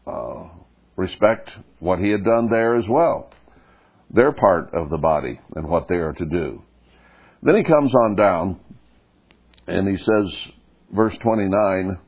uh, 0.06 0.48
respect 0.96 1.50
what 1.78 2.00
he 2.00 2.10
had 2.10 2.24
done 2.24 2.48
there 2.50 2.76
as 2.76 2.84
well. 2.88 3.30
Their 4.10 4.32
part 4.32 4.74
of 4.74 4.90
the 4.90 4.98
body 4.98 5.38
and 5.54 5.68
what 5.68 5.86
they 5.88 5.96
are 5.96 6.14
to 6.14 6.24
do. 6.24 6.62
Then 7.42 7.56
he 7.56 7.62
comes 7.62 7.94
on 7.94 8.16
down 8.16 8.58
and 9.66 9.86
he 9.86 9.96
says, 9.96 10.34
verse 10.92 11.14
29, 11.22 11.98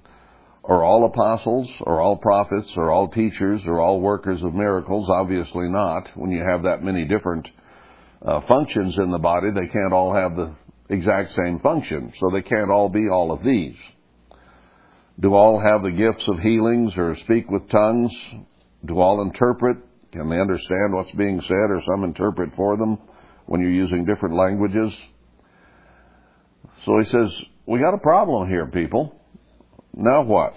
are 0.65 0.83
all 0.83 1.05
apostles, 1.05 1.71
are 1.85 2.01
all 2.01 2.17
prophets, 2.17 2.71
are 2.77 2.91
all 2.91 3.09
teachers, 3.09 3.61
are 3.67 3.81
all 3.81 4.01
workers 4.01 4.43
of 4.43 4.55
miracles? 4.55 5.09
Obviously 5.09 5.69
not. 5.69 6.09
When 6.17 6.31
you 6.31 6.43
have 6.43 6.65
that 6.65 6.83
many 6.83 7.05
different 7.05 7.49
uh, 8.25 8.41
functions 8.47 8.99
in 8.99 9.11
the 9.11 9.19
body, 9.19 9.49
they 9.51 9.67
can't 9.67 9.93
all 9.93 10.15
have 10.15 10.37
the 10.37 10.55
exact 10.89 11.33
same 11.35 11.61
function. 11.61 12.13
So 12.19 12.31
they 12.33 12.43
can't 12.43 12.71
all 12.71 12.89
be 12.89 13.09
all 13.09 13.33
of 13.33 13.43
these. 13.43 13.77
Do 15.19 15.35
all 15.35 15.61
have 15.61 15.83
the 15.83 15.91
gifts 15.91 16.25
of 16.29 16.39
healings 16.39 16.97
or 16.97 17.17
speak 17.25 17.51
with 17.51 17.69
tongues? 17.69 18.13
Do 18.85 18.99
all 19.01 19.23
interpret? 19.23 19.79
Can 20.13 20.29
they 20.29 20.41
understand 20.41 20.95
what's 20.95 21.11
being 21.13 21.41
said 21.41 21.71
or 21.71 21.83
some 21.87 22.05
interpret 22.05 22.55
for 22.57 22.77
them 22.77 22.99
when 23.47 23.61
you're 23.61 23.71
using 23.71 24.05
different 24.05 24.35
languages? 24.35 24.93
So 26.85 26.99
he 26.99 27.05
says, 27.05 27.45
we 27.67 27.79
got 27.79 27.95
a 27.95 27.99
problem 27.99 28.49
here, 28.49 28.67
people. 28.67 29.21
Now 29.95 30.23
what? 30.23 30.55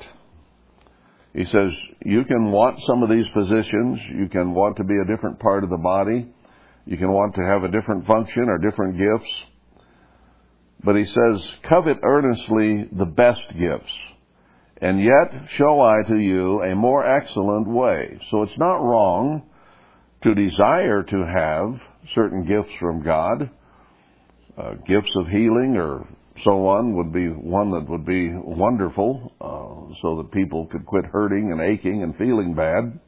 He 1.34 1.46
says, 1.46 1.72
you 2.06 2.24
can 2.26 2.52
want 2.52 2.80
some 2.84 3.04
of 3.04 3.10
these 3.10 3.28
positions. 3.30 4.00
You 4.16 4.30
can 4.30 4.54
want 4.54 4.78
to 4.78 4.84
be 4.84 4.96
a 4.98 5.06
different 5.06 5.40
part 5.40 5.64
of 5.64 5.70
the 5.70 5.78
body. 5.78 6.33
You 6.86 6.98
can 6.98 7.12
want 7.12 7.36
to 7.36 7.44
have 7.44 7.64
a 7.64 7.72
different 7.72 8.06
function 8.06 8.50
or 8.50 8.58
different 8.58 8.98
gifts. 8.98 9.34
But 10.84 10.96
he 10.96 11.06
says, 11.06 11.50
covet 11.64 12.00
earnestly 12.04 12.90
the 12.92 13.06
best 13.06 13.58
gifts. 13.58 13.94
And 14.82 15.02
yet 15.02 15.48
show 15.52 15.80
I 15.80 16.04
to 16.08 16.18
you 16.18 16.62
a 16.62 16.76
more 16.76 17.06
excellent 17.06 17.68
way. 17.68 18.20
So 18.30 18.44
it's 18.44 18.58
not 18.58 18.84
wrong 18.84 19.44
to 20.24 20.36
desire 20.36 21.04
to 21.04 21.26
have 21.26 21.82
certain 22.14 22.46
gifts 22.46 22.74
from 22.80 23.02
God. 23.02 23.50
Uh, 24.58 24.74
gifts 24.86 25.12
of 25.16 25.28
healing 25.28 25.78
or 25.78 26.06
so 26.44 26.68
on 26.68 26.96
would 26.96 27.14
be 27.14 27.28
one 27.28 27.72
that 27.72 27.90
would 27.90 28.06
be 28.06 28.32
wonderful 28.34 29.34
uh, 29.40 29.96
so 30.02 30.18
that 30.18 30.32
people 30.32 30.66
could 30.66 30.86
quit 30.86 31.06
hurting 31.06 31.52
and 31.52 31.62
aching 31.62 32.04
and 32.04 32.18
feeling 32.18 32.54
bad. 32.54 33.00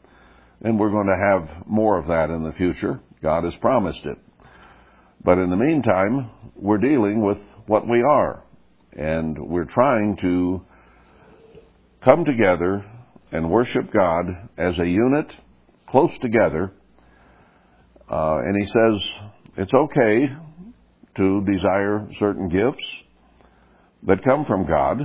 And 0.61 0.79
we're 0.79 0.91
going 0.91 1.07
to 1.07 1.17
have 1.17 1.67
more 1.67 1.97
of 1.97 2.07
that 2.07 2.29
in 2.29 2.43
the 2.43 2.53
future. 2.53 3.01
God 3.25 3.43
has 3.43 3.55
promised 3.55 4.05
it. 4.05 4.19
But 5.23 5.39
in 5.39 5.49
the 5.49 5.55
meantime, 5.55 6.29
we're 6.55 6.77
dealing 6.77 7.25
with 7.25 7.39
what 7.65 7.87
we 7.87 8.03
are. 8.03 8.43
And 8.91 9.35
we're 9.49 9.65
trying 9.65 10.17
to 10.17 10.61
come 12.03 12.23
together 12.23 12.85
and 13.31 13.49
worship 13.49 13.91
God 13.91 14.27
as 14.59 14.77
a 14.77 14.87
unit, 14.87 15.33
close 15.89 16.11
together. 16.21 16.71
Uh, 18.07 18.37
and 18.37 18.55
he 18.55 18.65
says 18.67 19.11
it's 19.57 19.73
okay 19.73 20.29
to 21.15 21.45
desire 21.51 22.07
certain 22.19 22.47
gifts 22.47 22.85
that 24.03 24.23
come 24.23 24.45
from 24.45 24.67
God, 24.67 24.99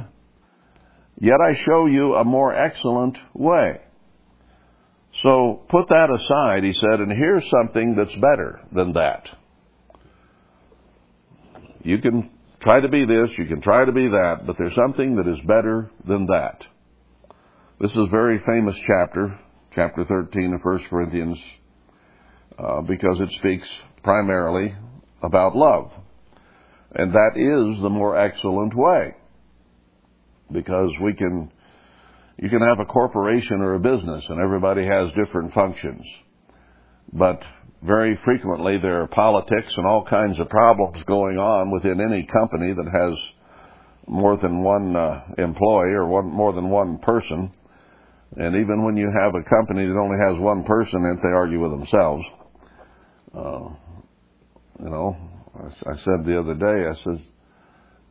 yet 1.19 1.39
I 1.43 1.55
show 1.55 1.87
you 1.87 2.17
a 2.17 2.25
more 2.25 2.55
excellent 2.55 3.17
way. 3.33 3.81
So 5.23 5.63
put 5.69 5.89
that 5.89 6.09
aside, 6.11 6.65
he 6.65 6.73
said, 6.73 7.01
and 7.01 7.11
here's 7.11 7.49
something 7.51 7.97
that's 7.97 8.15
better 8.15 8.61
than 8.73 8.93
that. 8.93 9.29
You 11.83 11.99
can 11.99 12.31
try 12.63 12.81
to 12.81 12.89
be 12.89 13.05
this, 13.07 13.31
you 13.37 13.47
can 13.47 13.61
try 13.61 13.85
to 13.85 13.93
be 13.93 14.09
that, 14.09 14.47
but 14.47 14.57
there's 14.57 14.75
something 14.75 15.17
that 15.17 15.27
is 15.27 15.39
better 15.47 15.91
than 16.07 16.27
that. 16.27 16.65
This 17.81 17.91
is 17.91 17.97
a 17.97 18.11
very 18.11 18.39
famous 18.47 18.77
chapter, 18.87 19.39
chapter 19.75 20.05
13 20.05 20.55
of 20.55 20.61
1 20.63 20.85
Corinthians, 20.89 21.39
uh, 22.59 22.83
because 22.83 23.19
it 23.21 23.31
speaks 23.39 23.67
primarily 24.03 24.75
about 25.23 25.57
love. 25.57 25.91
And 26.95 27.13
that 27.13 27.33
is 27.37 27.83
the 27.83 27.91
more 27.91 28.17
excellent 28.17 28.75
way. 28.75 29.15
Because 30.53 30.91
we 31.03 31.15
can 31.15 31.53
you 32.41 32.49
can 32.49 32.63
have 32.63 32.81
a 32.81 32.87
corporation 32.87 33.61
or 33.61 33.75
a 33.75 33.79
business 33.79 34.25
and 34.29 34.41
everybody 34.41 34.87
has 34.87 35.11
different 35.13 35.53
functions. 35.53 36.03
But 37.13 37.43
very 37.83 38.19
frequently 38.25 38.79
there 38.79 39.03
are 39.03 39.09
politics 39.09 39.75
and 39.77 39.87
all 39.87 40.05
kinds 40.05 40.41
of 40.41 40.49
problems 40.49 41.05
going 41.05 41.37
on 41.39 41.71
within 41.71 42.01
any 42.01 42.25
company 42.25 42.73
that 42.73 42.91
has 42.91 43.19
more 44.07 44.39
than 44.39 44.63
one 44.63 44.97
uh, 44.97 45.21
employee 45.37 45.93
or 45.93 46.07
one, 46.07 46.27
more 46.33 46.55
than 46.55 46.71
one 46.71 46.99
person. 46.99 47.53
And 48.37 48.57
even 48.57 48.85
when 48.85 48.97
you 48.97 49.11
have 49.21 49.35
a 49.35 49.43
company 49.43 49.87
that 49.87 49.99
only 49.99 50.19
has 50.19 50.41
one 50.41 50.65
person 50.65 51.05
it, 51.05 51.23
they 51.23 51.29
argue 51.29 51.61
with 51.61 51.73
themselves. 51.73 52.25
Uh, 53.35 53.69
you 54.83 54.89
know, 54.89 55.17
I, 55.57 55.91
I 55.91 55.97
said 55.97 56.25
the 56.25 56.41
other 56.41 56.55
day, 56.55 56.89
I 56.89 56.95
said, 57.05 57.23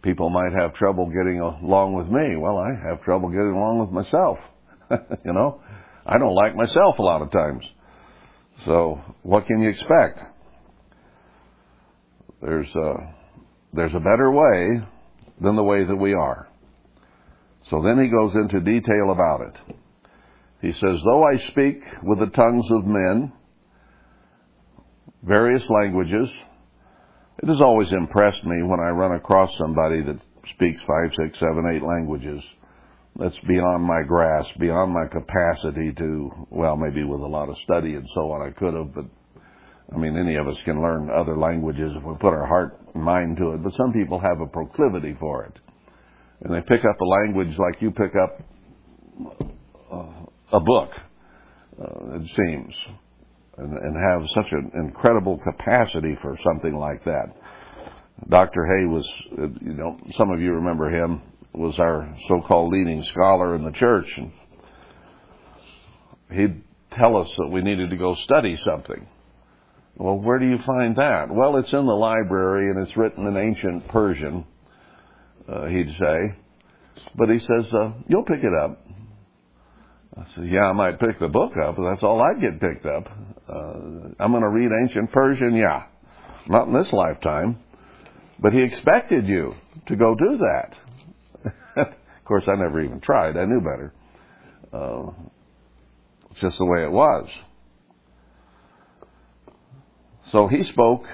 people 0.02 0.30
might 0.30 0.54
have 0.58 0.74
trouble 0.76 1.08
getting 1.08 1.40
along 1.40 1.94
with 1.94 2.08
me. 2.08 2.36
Well, 2.36 2.58
I 2.58 2.88
have 2.88 3.04
trouble 3.04 3.30
getting 3.30 3.54
along 3.54 3.80
with 3.80 3.92
myself. 3.92 4.38
you 5.26 5.34
know, 5.34 5.62
I 6.06 6.18
don't 6.18 6.36
like 6.36 6.56
myself 6.56 7.00
a 7.00 7.04
lot 7.04 7.22
of 7.22 7.32
times. 7.32 7.66
So 8.66 9.02
what 9.24 9.46
can 9.46 9.60
you 9.62 9.70
expect? 9.70 10.20
There's 12.42 12.74
a, 12.76 13.14
there's 13.74 13.94
a 13.94 14.00
better 14.00 14.32
way 14.32 14.82
than 15.42 15.56
the 15.56 15.64
way 15.64 15.84
that 15.84 15.96
we 15.96 16.14
are. 16.14 16.48
So 17.70 17.82
then 17.82 18.02
he 18.02 18.10
goes 18.10 18.34
into 18.36 18.60
detail 18.62 19.12
about 19.12 19.42
it. 19.42 19.76
He 20.62 20.74
says, 20.74 21.00
though 21.04 21.24
I 21.24 21.38
speak 21.52 21.82
with 22.04 22.20
the 22.20 22.28
tongues 22.28 22.66
of 22.72 22.86
men, 22.86 23.32
various 25.24 25.64
languages, 25.70 26.30
it 27.42 27.48
has 27.48 27.62
always 27.62 27.92
impressed 27.92 28.44
me 28.44 28.64
when 28.64 28.80
I 28.80 28.90
run 28.90 29.14
across 29.14 29.58
somebody 29.58 30.02
that 30.02 30.20
speaks 30.50 30.82
five, 30.84 31.14
six, 31.16 31.40
seven, 31.40 31.66
eight 31.74 31.84
languages. 31.84 32.44
that's 33.16 33.38
beyond 33.40 33.84
my 33.84 34.02
grasp, 34.08 34.58
beyond 34.60 34.94
my 34.94 35.06
capacity 35.06 35.92
to, 35.94 36.48
well, 36.50 36.78
maybe 36.78 37.04
with 37.04 37.22
a 37.22 37.28
lot 37.28 37.50
of 37.50 37.58
study 37.60 37.96
and 37.96 38.08
so 38.14 38.32
on 38.32 38.48
I 38.48 38.52
could 38.52 38.74
have, 38.74 38.94
but 38.94 39.06
I 39.94 39.98
mean, 39.98 40.18
any 40.18 40.36
of 40.36 40.48
us 40.48 40.62
can 40.64 40.82
learn 40.82 41.10
other 41.10 41.38
languages 41.38 41.94
if 41.96 42.04
we 42.04 42.14
put 42.16 42.34
our 42.34 42.46
heart 42.46 42.80
and 42.94 43.04
mind 43.04 43.38
to 43.38 43.54
it, 43.54 43.64
but 43.64 43.74
some 43.74 43.92
people 43.92 44.20
have 44.20 44.40
a 44.40 44.48
proclivity 44.48 45.16
for 45.20 45.46
it. 45.46 45.60
And 46.42 46.54
they 46.54 46.62
pick 46.62 46.86
up 46.86 47.02
a 47.02 47.06
language 47.06 47.58
like 47.58 47.82
you 47.82 47.92
pick 47.92 48.14
up 48.16 48.42
uh, 49.92 50.58
a 50.58 50.60
book, 50.60 50.90
uh, 51.82 52.16
it 52.16 52.30
seems, 52.36 52.74
and, 53.60 53.78
and 53.78 53.96
have 53.96 54.28
such 54.34 54.52
an 54.52 54.72
incredible 54.74 55.38
capacity 55.44 56.18
for 56.22 56.38
something 56.44 56.76
like 56.76 57.04
that. 57.06 57.36
Dr. 58.28 58.62
Hoeh 58.66 58.90
was, 58.90 59.10
you 59.62 59.74
know, 59.74 59.98
some 60.18 60.32
of 60.32 60.42
you 60.42 60.54
remember 60.54 60.90
him, 60.90 61.22
was 61.54 61.78
our 61.80 62.14
so-called 62.28 62.72
leading 62.72 63.04
scholar 63.04 63.56
in 63.56 63.64
the 63.64 63.72
church. 63.72 64.08
And 64.18 64.32
he'd 66.32 66.64
tell 66.98 67.18
us 67.18 67.30
that 67.38 67.48
we 67.48 67.62
needed 67.62 67.90
to 67.90 67.98
go 67.98 68.16
study 68.24 68.58
something. 68.64 69.08
Well, 69.96 70.18
where 70.18 70.40
do 70.40 70.48
you 70.48 70.60
find 70.66 70.96
that? 70.96 71.30
Well, 71.30 71.58
it's 71.58 71.74
in 71.74 71.86
the 71.86 71.94
library 71.94 72.70
and 72.70 72.88
it's 72.88 72.96
written 72.96 73.28
in 73.28 73.36
ancient 73.36 73.88
Persian, 73.90 74.46
uh, 75.48 75.66
he'd 75.66 75.94
say. 76.00 76.36
But 77.16 77.30
he 77.30 77.40
says, 77.40 77.74
uh, 77.74 77.94
you'll 78.08 78.24
pick 78.24 78.44
it 78.44 78.54
up. 78.54 78.86
I 80.18 80.26
said, 80.36 80.48
yeah, 80.48 80.66
I 80.66 80.74
might 80.74 81.00
pick 81.00 81.20
the 81.20 81.28
book 81.28 81.54
up, 81.58 81.78
but 81.78 81.90
that's 81.90 82.04
all 82.04 82.22
I'd 82.22 82.42
get 82.42 82.60
picked 82.60 82.86
up. 82.86 83.08
Uh, 83.50 84.10
I'm 84.20 84.32
going 84.32 84.44
to 84.44 84.50
read 84.50 84.70
ancient 84.84 85.12
Persian, 85.12 85.56
yeah. 85.56 85.86
Not 86.48 86.68
in 86.68 86.74
this 86.74 86.94
lifetime. 86.94 87.58
But 88.40 88.54
he 88.54 88.62
expected 88.62 89.28
you 89.28 89.56
to 89.88 89.96
go 89.96 90.16
do 90.16 90.38
that. 90.38 90.76
of 91.88 92.26
course, 92.26 92.44
I 92.48 92.56
never 92.56 92.82
even 92.82 93.00
tried. 93.02 93.38
I 93.38 93.46
knew 93.46 93.60
better. 93.60 93.94
Uh, 94.72 95.12
it's 96.32 96.40
just 96.40 96.58
the 96.58 96.66
way 96.66 96.84
it 96.84 96.92
was. 96.92 97.28
So 100.32 100.48
he 100.48 100.64
spoke 100.64 101.06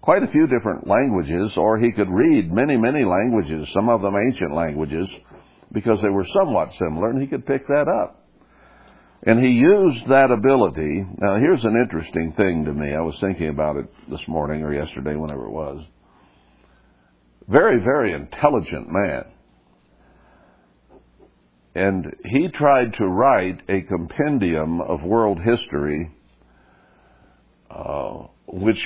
quite 0.00 0.22
a 0.22 0.28
few 0.28 0.46
different 0.46 0.86
languages, 0.86 1.56
or 1.56 1.78
he 1.78 1.92
could 1.92 2.10
read 2.10 2.52
many, 2.52 2.76
many 2.76 3.04
languages, 3.04 3.70
some 3.72 3.88
of 3.88 4.02
them 4.02 4.16
ancient 4.16 4.54
languages, 4.54 5.08
because 5.72 6.02
they 6.02 6.10
were 6.10 6.26
somewhat 6.34 6.70
similar, 6.78 7.10
and 7.10 7.22
he 7.22 7.28
could 7.28 7.46
pick 7.46 7.66
that 7.68 7.86
up. 7.88 8.23
And 9.26 9.42
he 9.42 9.52
used 9.52 10.06
that 10.08 10.30
ability. 10.30 11.06
Now, 11.18 11.36
here's 11.36 11.64
an 11.64 11.76
interesting 11.82 12.34
thing 12.36 12.66
to 12.66 12.72
me. 12.72 12.94
I 12.94 13.00
was 13.00 13.16
thinking 13.20 13.48
about 13.48 13.76
it 13.76 13.86
this 14.10 14.20
morning 14.28 14.62
or 14.62 14.74
yesterday, 14.74 15.16
whenever 15.16 15.46
it 15.46 15.50
was. 15.50 15.82
Very, 17.48 17.78
very 17.78 18.12
intelligent 18.12 18.86
man. 18.90 19.24
And 21.74 22.14
he 22.24 22.48
tried 22.48 22.92
to 22.94 23.06
write 23.06 23.62
a 23.68 23.80
compendium 23.80 24.82
of 24.82 25.02
world 25.02 25.40
history, 25.40 26.10
uh, 27.70 28.26
which 28.46 28.78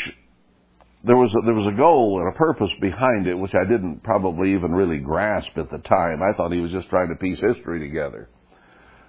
there 1.02 1.16
was 1.16 1.35
a, 1.35 1.45
there 1.45 1.54
was 1.54 1.66
a 1.66 1.76
goal 1.76 2.21
and 2.21 2.33
a 2.33 2.38
purpose 2.38 2.71
behind 2.80 3.26
it, 3.26 3.37
which 3.37 3.54
I 3.54 3.64
didn't 3.64 4.04
probably 4.04 4.54
even 4.54 4.73
really 4.73 4.99
grasp 4.99 5.50
at 5.57 5.68
the 5.71 5.78
time. 5.78 6.23
I 6.23 6.37
thought 6.37 6.52
he 6.52 6.61
was 6.61 6.71
just 6.71 6.88
trying 6.88 7.09
to 7.09 7.16
piece 7.16 7.40
history 7.40 7.80
together. 7.80 8.28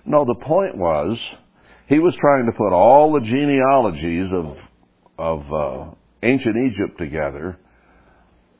No, 0.09 0.25
the 0.25 0.33
point 0.33 0.75
was 0.75 1.19
he 1.87 1.99
was 1.99 2.15
trying 2.15 2.47
to 2.47 2.51
put 2.51 2.73
all 2.73 3.13
the 3.13 3.21
genealogies 3.21 4.33
of 4.33 4.57
of 5.19 5.53
uh, 5.53 5.91
ancient 6.23 6.57
Egypt 6.57 6.97
together 6.97 7.59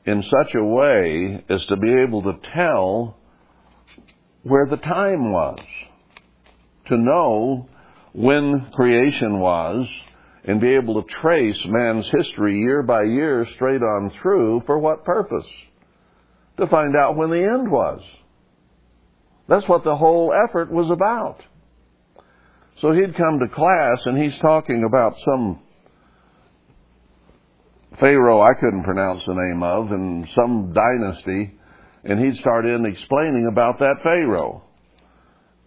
in 0.06 0.22
such 0.22 0.54
a 0.54 0.64
way 0.64 1.44
as 1.48 1.64
to 1.66 1.76
be 1.76 1.92
able 2.06 2.22
to 2.22 2.34
tell 2.54 3.16
where 4.44 4.66
the 4.66 4.76
time 4.76 5.32
was, 5.32 5.58
to 6.86 6.96
know 6.96 7.68
when 8.12 8.70
creation 8.72 9.40
was, 9.40 9.88
and 10.44 10.60
be 10.60 10.74
able 10.74 11.02
to 11.02 11.08
trace 11.20 11.60
man's 11.66 12.08
history 12.10 12.60
year 12.60 12.84
by 12.84 13.02
year 13.02 13.44
straight 13.56 13.82
on 13.82 14.12
through 14.22 14.62
for 14.66 14.78
what 14.78 15.04
purpose? 15.04 15.46
To 16.58 16.68
find 16.68 16.96
out 16.96 17.16
when 17.16 17.30
the 17.30 17.42
end 17.42 17.68
was. 17.68 18.02
That's 19.50 19.68
what 19.68 19.82
the 19.82 19.96
whole 19.96 20.32
effort 20.32 20.70
was 20.70 20.88
about. 20.92 21.42
So 22.80 22.92
he'd 22.92 23.16
come 23.16 23.40
to 23.40 23.48
class 23.52 23.98
and 24.06 24.16
he's 24.16 24.38
talking 24.38 24.84
about 24.84 25.14
some 25.24 25.60
Pharaoh 27.98 28.40
I 28.40 28.54
couldn't 28.54 28.84
pronounce 28.84 29.26
the 29.26 29.34
name 29.34 29.64
of 29.64 29.90
and 29.90 30.26
some 30.36 30.72
dynasty 30.72 31.58
and 32.04 32.20
he'd 32.20 32.36
start 32.36 32.64
in 32.64 32.86
explaining 32.86 33.48
about 33.48 33.80
that 33.80 33.96
Pharaoh. 34.04 34.62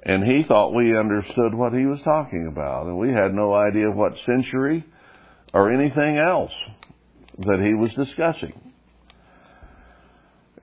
And 0.02 0.24
he 0.24 0.44
thought 0.44 0.74
we 0.74 0.98
understood 0.98 1.54
what 1.54 1.74
he 1.74 1.86
was 1.86 2.02
talking 2.04 2.48
about 2.48 2.86
and 2.86 2.98
we 2.98 3.12
had 3.12 3.34
no 3.34 3.54
idea 3.54 3.92
what 3.92 4.18
century 4.26 4.86
or 5.54 5.74
anything 5.74 6.18
else 6.18 6.54
that 7.40 7.60
he 7.60 7.74
was 7.74 7.94
discussing. 7.96 8.54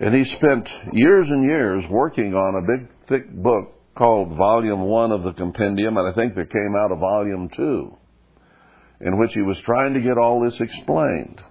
And 0.01 0.15
he 0.15 0.25
spent 0.37 0.67
years 0.95 1.29
and 1.29 1.45
years 1.45 1.85
working 1.91 2.35
on 2.35 2.55
a 2.55 2.79
big 2.79 2.89
thick 3.11 3.31
book 3.31 3.75
called 3.97 4.37
Volume 4.37 4.83
1 4.83 5.13
of 5.13 5.25
the 5.25 5.33
Compendium, 5.33 5.99
and 5.99 6.09
I 6.09 6.15
think 6.15 6.35
there 6.35 6.47
came 6.47 6.75
out 6.79 6.93
a 6.93 6.97
Volume 6.97 7.51
2, 7.55 7.97
in 9.03 9.19
which 9.19 9.33
he 9.35 9.43
was 9.43 9.59
trying 9.67 9.95
to 9.95 10.01
get 10.01 10.17
all 10.17 10.41
this 10.41 10.59
explained. 10.61 11.43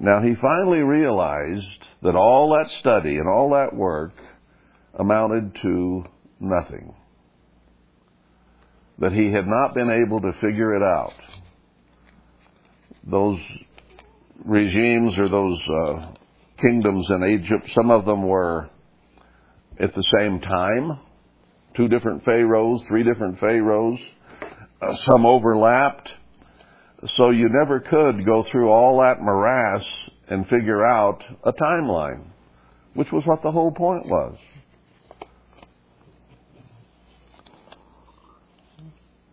Now, 0.00 0.20
he 0.22 0.34
finally 0.34 0.78
realized 0.78 1.84
that 2.02 2.16
all 2.16 2.56
that 2.56 2.70
study 2.80 3.18
and 3.18 3.28
all 3.28 3.50
that 3.50 3.74
work 3.74 4.12
amounted 4.94 5.54
to 5.62 6.04
nothing. 6.40 6.94
That 8.98 9.12
he 9.12 9.30
had 9.30 9.46
not 9.46 9.74
been 9.74 9.90
able 9.90 10.20
to 10.22 10.32
figure 10.40 10.74
it 10.74 10.82
out. 10.82 11.14
Those 13.04 13.38
regimes 14.44 15.18
or 15.18 15.28
those 15.28 15.60
uh, 15.68 16.12
kingdoms 16.60 17.06
in 17.10 17.40
Egypt, 17.40 17.70
some 17.74 17.90
of 17.90 18.06
them 18.06 18.26
were 18.26 18.70
at 19.78 19.94
the 19.94 20.04
same 20.18 20.40
time. 20.40 20.98
Two 21.76 21.88
different 21.88 22.24
pharaohs, 22.24 22.82
three 22.88 23.04
different 23.04 23.38
pharaohs. 23.38 23.98
Uh, 24.80 24.94
some 24.96 25.26
overlapped. 25.26 26.10
So 27.16 27.30
you 27.30 27.48
never 27.50 27.80
could 27.80 28.24
go 28.24 28.44
through 28.50 28.70
all 28.70 29.00
that 29.00 29.20
morass 29.20 29.84
and 30.28 30.48
figure 30.48 30.84
out 30.84 31.22
a 31.44 31.52
timeline, 31.52 32.24
which 32.94 33.12
was 33.12 33.24
what 33.26 33.42
the 33.42 33.50
whole 33.50 33.72
point 33.72 34.06
was. 34.06 34.38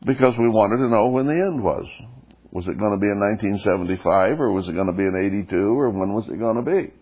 Because 0.06 0.38
we 0.38 0.50
wanted 0.50 0.78
to 0.78 0.90
know 0.90 1.08
when 1.08 1.28
the 1.28 1.32
end 1.32 1.64
was. 1.64 1.88
Was 2.52 2.68
it 2.68 2.78
going 2.78 2.92
to 2.92 3.00
be 3.00 3.08
in 3.08 3.20
1975 3.20 4.40
or 4.40 4.52
was 4.52 4.68
it 4.68 4.76
going 4.76 4.88
to 4.88 4.94
be 4.94 5.04
in 5.04 5.16
82 5.16 5.56
or 5.58 5.90
when 5.90 6.14
was 6.14 6.26
it 6.30 6.38
going 6.38 6.58
to 6.58 6.62
be? 6.62 6.94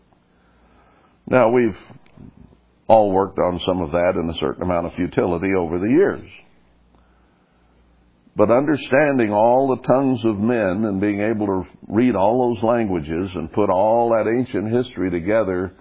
Now 1.28 1.50
we've 1.50 1.76
all 2.92 3.10
worked 3.10 3.40
on 3.40 3.58
some 3.62 3.82
of 3.82 3.92
that 3.92 4.18
in 4.18 4.30
a 4.30 4.38
certain 4.40 4.64
amount 4.64 4.86
of 4.86 4.94
futility 4.96 5.56
over 5.56 5.80
the 5.80 5.88
years. 5.88 6.30
But 8.36 8.52
understanding 8.52 9.32
all 9.32 9.70
the 9.70 9.88
tongues 9.88 10.20
of 10.26 10.38
men 10.38 10.84
and 10.84 11.00
being 11.00 11.22
able 11.22 11.46
to 11.46 11.64
read 11.88 12.18
all 12.18 12.54
those 12.54 12.62
languages 12.62 13.32
and 13.36 13.50
put 13.54 13.70
all 13.70 14.10
that 14.10 14.30
ancient 14.30 14.70
history 14.74 15.10
together, 15.10 15.72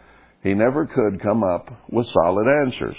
he 0.44 0.54
never 0.54 0.86
could 0.86 1.20
come 1.20 1.42
up 1.42 1.68
with 1.90 2.06
solid 2.06 2.46
answers. 2.64 2.96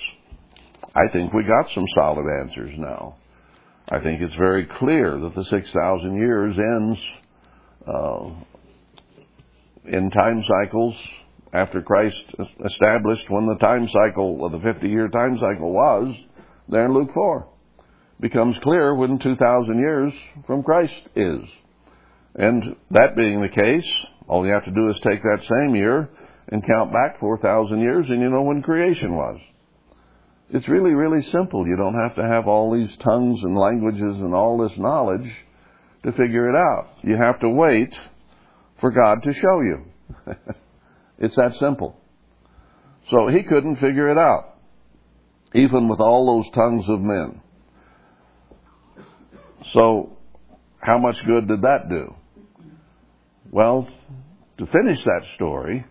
I 0.93 1.07
think 1.13 1.31
we 1.31 1.43
got 1.43 1.71
some 1.71 1.85
solid 1.95 2.25
answers 2.41 2.77
now. 2.77 3.15
I 3.89 4.01
think 4.01 4.21
it's 4.21 4.35
very 4.35 4.65
clear 4.65 5.19
that 5.19 5.35
the 5.35 5.45
6,000 5.45 6.15
years 6.17 6.59
ends 6.59 6.99
uh, 7.87 8.29
in 9.85 10.11
time 10.11 10.43
cycles 10.43 10.95
after 11.53 11.81
Christ 11.81 12.23
established 12.65 13.29
when 13.29 13.45
the 13.47 13.57
time 13.59 13.87
cycle 13.87 14.45
of 14.45 14.51
the 14.51 14.59
50 14.59 14.87
year 14.87 15.09
time 15.09 15.37
cycle 15.37 15.73
was, 15.73 16.15
there 16.69 16.85
in 16.85 16.93
Luke 16.93 17.11
4. 17.13 17.47
Becomes 18.19 18.57
clear 18.59 18.95
when 18.95 19.19
2,000 19.19 19.79
years 19.79 20.13
from 20.45 20.63
Christ 20.63 20.93
is. 21.15 21.41
And 22.35 22.75
that 22.91 23.15
being 23.15 23.41
the 23.41 23.49
case, 23.49 23.91
all 24.27 24.45
you 24.45 24.53
have 24.53 24.65
to 24.65 24.71
do 24.71 24.89
is 24.89 24.99
take 25.01 25.21
that 25.21 25.43
same 25.43 25.75
year 25.75 26.09
and 26.47 26.65
count 26.65 26.93
back 26.93 27.19
4,000 27.19 27.79
years 27.79 28.05
and 28.09 28.21
you 28.21 28.29
know 28.29 28.43
when 28.43 28.61
creation 28.61 29.15
was. 29.15 29.39
It's 30.49 30.67
really, 30.67 30.91
really 30.91 31.23
simple. 31.23 31.65
You 31.65 31.77
don't 31.77 31.95
have 31.95 32.15
to 32.15 32.27
have 32.27 32.47
all 32.47 32.73
these 32.73 32.95
tongues 32.97 33.41
and 33.43 33.57
languages 33.57 34.01
and 34.17 34.33
all 34.33 34.57
this 34.57 34.77
knowledge 34.77 35.29
to 36.03 36.11
figure 36.11 36.49
it 36.49 36.55
out. 36.55 36.89
You 37.03 37.17
have 37.17 37.39
to 37.39 37.49
wait 37.49 37.93
for 38.79 38.91
God 38.91 39.23
to 39.23 39.33
show 39.33 39.61
you. 39.61 39.85
It's 41.21 41.35
that 41.35 41.53
simple. 41.59 41.95
So 43.11 43.27
he 43.27 43.43
couldn't 43.43 43.75
figure 43.75 44.09
it 44.09 44.17
out, 44.17 44.55
even 45.53 45.87
with 45.87 45.99
all 45.99 46.25
those 46.25 46.51
tongues 46.53 46.85
of 46.89 46.99
men. 46.99 47.41
So, 49.71 50.17
how 50.79 50.97
much 50.97 51.15
good 51.27 51.47
did 51.47 51.61
that 51.61 51.89
do? 51.89 52.15
Well, 53.51 53.87
to 54.57 54.65
finish 54.65 54.97
that 55.03 55.21
story, 55.35 55.85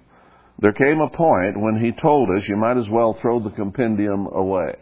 there 0.58 0.72
came 0.72 1.00
a 1.00 1.08
point 1.08 1.60
when 1.60 1.78
he 1.78 1.92
told 1.92 2.28
us 2.30 2.48
you 2.48 2.56
might 2.56 2.76
as 2.76 2.88
well 2.90 3.16
throw 3.22 3.38
the 3.38 3.50
compendium 3.50 4.26
away. 4.26 4.74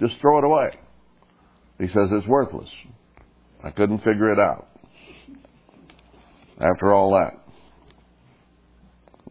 Just 0.00 0.18
throw 0.20 0.38
it 0.38 0.44
away. 0.44 0.70
He 1.78 1.86
says 1.86 2.08
it's 2.10 2.26
worthless. 2.26 2.68
I 3.62 3.70
couldn't 3.70 3.98
figure 3.98 4.32
it 4.32 4.40
out. 4.40 4.66
After 6.60 6.92
all 6.92 7.12
that. 7.12 7.41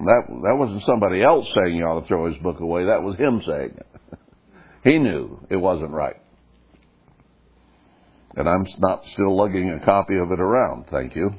That, 0.06 0.24
that 0.44 0.56
wasn't 0.58 0.84
somebody 0.84 1.22
else 1.22 1.52
saying 1.54 1.76
you 1.76 1.86
ought 1.86 2.02
to 2.02 2.08
throw 2.08 2.32
his 2.32 2.42
book 2.42 2.60
away. 2.60 2.86
That 2.86 3.04
was 3.04 3.18
him 3.18 3.42
saying 3.46 3.78
it. 3.78 4.20
he 4.84 4.98
knew 4.98 5.40
it 5.50 5.58
wasn't 5.58 5.92
right. 5.92 6.18
And 8.36 8.48
I'm 8.48 8.66
not 8.80 9.06
still 9.08 9.36
lugging 9.36 9.70
a 9.72 9.84
copy 9.84 10.18
of 10.18 10.32
it 10.32 10.40
around, 10.40 10.86
thank 10.90 11.16
you. 11.16 11.32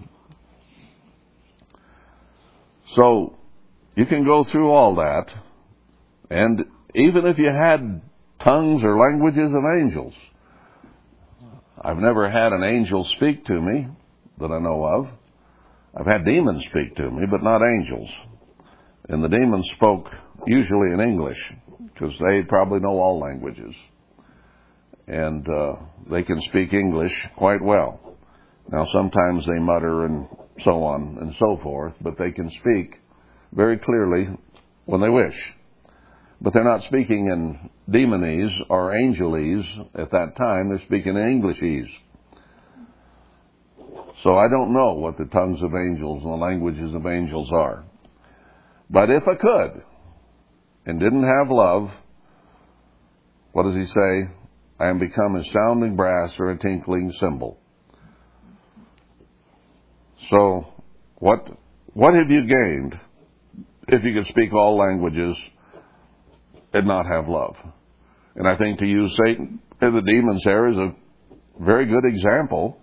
So, 2.93 3.39
you 3.97 4.05
can 4.07 4.25
go 4.25 4.45
through 4.45 4.71
all 4.71 4.97
that, 4.97 5.27
and 6.31 6.65
even 6.95 7.27
if 7.27 7.39
you 7.39 7.51
had 7.51 8.03
tongues 8.41 8.85
or 8.85 8.99
languages 8.99 9.51
of 9.55 9.63
angels, 9.79 10.15
I've 11.81 11.99
never 11.99 12.31
had 12.31 12.53
an 12.53 12.63
angel 12.63 13.05
speak 13.17 13.47
to 13.47 13.61
me 13.61 13.89
that 14.39 14.51
I 14.51 14.59
know 14.59 14.85
of. 14.85 15.09
I've 15.95 16.07
had 16.07 16.25
demons 16.25 16.65
speak 16.67 16.97
to 16.97 17.11
me, 17.11 17.27
but 17.31 17.43
not 17.43 17.63
angels. 17.63 18.11
And 19.09 19.23
the 19.23 19.29
demons 19.29 19.69
spoke 19.75 20.07
usually 20.47 20.93
in 20.93 21.01
English, 21.01 21.39
because 21.93 22.17
they 22.19 22.43
probably 22.43 22.81
know 22.81 22.99
all 22.99 23.19
languages. 23.19 23.75
And 25.07 25.47
uh, 25.49 25.75
they 26.11 26.23
can 26.23 26.41
speak 26.43 26.73
English 26.73 27.13
quite 27.37 27.63
well. 27.63 28.17
Now, 28.71 28.87
sometimes 28.93 29.45
they 29.47 29.59
mutter 29.59 30.07
and 30.07 30.29
so 30.61 30.85
on 30.85 31.19
and 31.21 31.35
so 31.39 31.59
forth, 31.63 31.95
but 32.01 32.17
they 32.19 32.31
can 32.31 32.49
speak 32.51 33.01
very 33.53 33.79
clearly 33.79 34.29
when 34.87 35.01
they 35.01 35.09
wish. 35.09 35.35
But 36.41 36.53
they're 36.55 36.65
not 36.65 36.83
speaking 36.89 37.27
in 37.27 37.71
demonese 37.93 38.53
or 38.69 38.93
angelese 38.93 39.65
at 39.95 40.11
that 40.11 40.37
time, 40.37 40.69
they're 40.69 40.87
speaking 40.87 41.17
in 41.17 41.43
Englishese. 41.43 41.91
So 44.23 44.37
I 44.37 44.49
don't 44.49 44.73
know 44.73 44.95
what 44.95 45.19
the 45.19 45.25
tongues 45.27 45.63
of 45.63 45.75
angels 45.75 46.23
and 46.23 46.33
the 46.33 46.37
languages 46.37 46.95
of 46.95 47.07
angels 47.07 47.51
are. 47.53 47.85
But 48.93 49.09
if 49.09 49.23
I 49.27 49.35
could 49.35 49.83
and 50.85 51.01
didn't 51.01 51.25
have 51.25 51.51
love, 51.51 51.91
what 53.53 53.63
does 53.63 53.75
he 53.75 53.87
say? 53.87 54.31
I 54.79 54.89
am 54.89 54.99
become 54.99 55.35
a 55.35 55.45
sounding 55.45 55.97
brass 55.97 56.35
or 56.39 56.51
a 56.51 56.59
tinkling 56.59 57.11
cymbal. 57.19 57.59
So, 60.29 60.67
what, 61.17 61.49
what 61.95 62.15
have 62.15 62.31
you 62.31 62.43
gained 62.43 63.01
if 63.89 64.05
you 64.05 64.13
could 64.13 64.27
speak 64.27 64.53
all 64.53 64.77
languages 64.77 65.37
and 66.75 66.87
not 66.87 67.07
have 67.07 67.29
love? 67.29 67.57
And 68.37 68.47
I 68.47 68.57
think 68.57 68.79
to 68.81 68.87
use 68.87 69.17
Satan 69.25 69.61
and 69.81 69.97
the 69.97 70.03
demons 70.03 70.43
there 70.45 70.69
is 70.69 70.77
a 70.77 70.95
very 71.61 71.87
good 71.87 72.05
example 72.05 72.79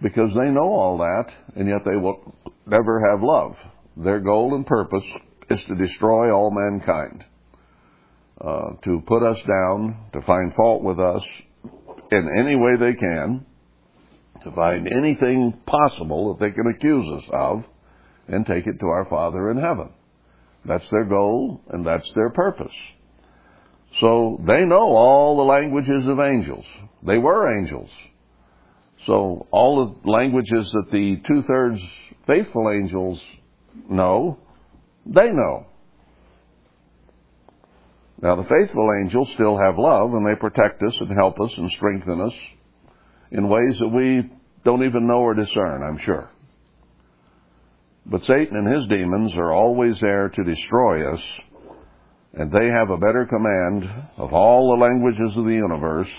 because 0.00 0.30
they 0.34 0.50
know 0.50 0.68
all 0.68 0.98
that 0.98 1.32
and 1.56 1.68
yet 1.68 1.80
they 1.84 1.96
will 1.96 2.34
never 2.66 3.00
have 3.10 3.22
love. 3.22 3.56
Their 3.96 4.20
goal 4.20 4.54
and 4.54 4.66
purpose 4.66 5.04
is 5.50 5.62
to 5.64 5.74
destroy 5.74 6.32
all 6.32 6.50
mankind, 6.50 7.24
uh, 8.40 8.70
to 8.84 9.02
put 9.06 9.22
us 9.22 9.38
down, 9.46 9.96
to 10.12 10.22
find 10.22 10.54
fault 10.54 10.82
with 10.82 10.98
us 10.98 11.22
in 12.12 12.28
any 12.38 12.56
way 12.56 12.76
they 12.78 12.94
can, 12.94 13.44
to 14.44 14.50
find 14.52 14.88
anything 14.92 15.52
possible 15.66 16.34
that 16.34 16.44
they 16.44 16.52
can 16.52 16.66
accuse 16.66 17.22
us 17.22 17.28
of, 17.32 17.64
and 18.28 18.46
take 18.46 18.66
it 18.66 18.78
to 18.80 18.86
our 18.86 19.06
Father 19.10 19.50
in 19.50 19.58
heaven. 19.58 19.90
That's 20.64 20.88
their 20.90 21.04
goal, 21.04 21.60
and 21.68 21.86
that's 21.86 22.10
their 22.14 22.30
purpose. 22.30 22.74
So 24.00 24.40
they 24.46 24.64
know 24.64 24.94
all 24.94 25.36
the 25.36 25.42
languages 25.42 26.06
of 26.06 26.20
angels. 26.20 26.64
They 27.04 27.18
were 27.18 27.58
angels. 27.58 27.90
So 29.06 29.48
all 29.50 29.84
the 29.84 30.10
languages 30.10 30.70
that 30.72 30.90
the 30.92 31.16
two 31.26 31.42
thirds 31.42 31.80
faithful 32.26 32.70
angels 32.70 33.20
know, 33.88 34.38
they 35.06 35.32
know. 35.32 35.66
Now 38.22 38.36
the 38.36 38.44
faithful 38.44 38.90
angels 39.02 39.32
still 39.32 39.56
have 39.56 39.78
love 39.78 40.12
and 40.12 40.26
they 40.26 40.38
protect 40.38 40.82
us 40.82 40.96
and 41.00 41.10
help 41.12 41.40
us 41.40 41.56
and 41.56 41.70
strengthen 41.70 42.20
us 42.20 42.34
in 43.30 43.48
ways 43.48 43.78
that 43.78 43.88
we 43.88 44.30
don't 44.64 44.84
even 44.84 45.06
know 45.06 45.20
or 45.20 45.34
discern, 45.34 45.82
I'm 45.82 45.98
sure. 45.98 46.28
But 48.04 48.24
Satan 48.24 48.56
and 48.56 48.74
his 48.74 48.86
demons 48.88 49.34
are 49.36 49.52
always 49.52 50.00
there 50.00 50.28
to 50.28 50.44
destroy 50.44 51.12
us, 51.12 51.22
and 52.34 52.50
they 52.50 52.66
have 52.68 52.90
a 52.90 52.96
better 52.96 53.26
command 53.26 53.88
of 54.16 54.32
all 54.32 54.70
the 54.70 54.82
languages 54.84 55.36
of 55.36 55.44
the 55.44 55.54
universe 55.54 56.10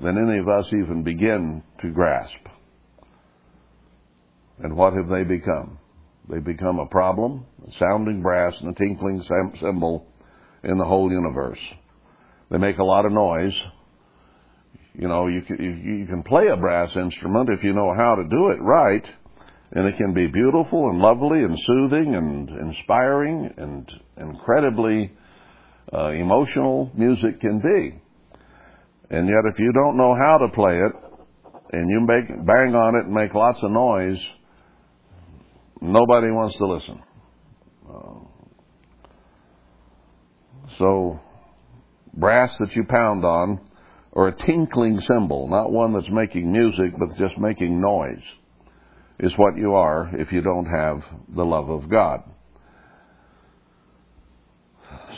than 0.00 0.18
any 0.18 0.38
of 0.38 0.48
us 0.48 0.66
even 0.68 1.02
begin 1.02 1.62
to 1.80 1.88
grasp. 1.88 2.36
And 4.62 4.76
what 4.76 4.94
have 4.94 5.08
they 5.08 5.22
become? 5.22 5.78
They 6.28 6.38
become 6.38 6.78
a 6.78 6.86
problem, 6.86 7.46
a 7.66 7.70
sounding 7.78 8.22
brass, 8.22 8.54
and 8.60 8.70
a 8.70 8.78
tinkling 8.78 9.22
cymbal 9.60 10.06
in 10.64 10.78
the 10.78 10.84
whole 10.84 11.10
universe. 11.10 11.60
They 12.50 12.58
make 12.58 12.78
a 12.78 12.84
lot 12.84 13.06
of 13.06 13.12
noise. 13.12 13.54
You 14.94 15.08
know, 15.08 15.26
you 15.26 15.42
can, 15.42 15.62
you 15.62 16.06
can 16.06 16.22
play 16.22 16.48
a 16.48 16.56
brass 16.56 16.90
instrument 16.96 17.50
if 17.50 17.62
you 17.62 17.74
know 17.74 17.92
how 17.94 18.16
to 18.16 18.24
do 18.24 18.48
it 18.48 18.60
right, 18.60 19.06
and 19.72 19.86
it 19.86 19.96
can 19.96 20.14
be 20.14 20.26
beautiful 20.26 20.88
and 20.90 21.00
lovely 21.00 21.42
and 21.42 21.58
soothing 21.58 22.14
and 22.14 22.48
inspiring 22.48 23.52
and 23.56 23.92
incredibly 24.16 25.12
uh, 25.92 26.08
emotional 26.08 26.90
music 26.94 27.40
can 27.40 27.60
be. 27.60 28.00
And 29.10 29.28
yet, 29.28 29.44
if 29.52 29.58
you 29.58 29.72
don't 29.72 29.96
know 29.96 30.14
how 30.14 30.38
to 30.38 30.48
play 30.48 30.78
it, 30.78 30.92
and 31.72 31.90
you 31.90 32.00
make 32.00 32.28
bang 32.28 32.74
on 32.74 32.94
it 32.94 33.06
and 33.06 33.14
make 33.14 33.34
lots 33.34 33.58
of 33.62 33.70
noise, 33.70 34.18
nobody 35.80 36.30
wants 36.30 36.56
to 36.58 36.66
listen. 36.66 37.02
Uh, 37.88 38.20
so, 40.78 41.20
brass 42.14 42.56
that 42.58 42.74
you 42.74 42.84
pound 42.84 43.24
on, 43.24 43.60
or 44.12 44.28
a 44.28 44.36
tinkling 44.36 45.00
cymbal, 45.00 45.48
not 45.48 45.70
one 45.70 45.92
that's 45.92 46.10
making 46.10 46.50
music, 46.50 46.92
but 46.98 47.16
just 47.16 47.38
making 47.38 47.80
noise, 47.80 48.22
is 49.18 49.36
what 49.36 49.56
you 49.56 49.74
are 49.74 50.10
if 50.14 50.32
you 50.32 50.40
don't 50.40 50.66
have 50.66 51.02
the 51.34 51.44
love 51.44 51.68
of 51.68 51.88
God. 51.88 52.22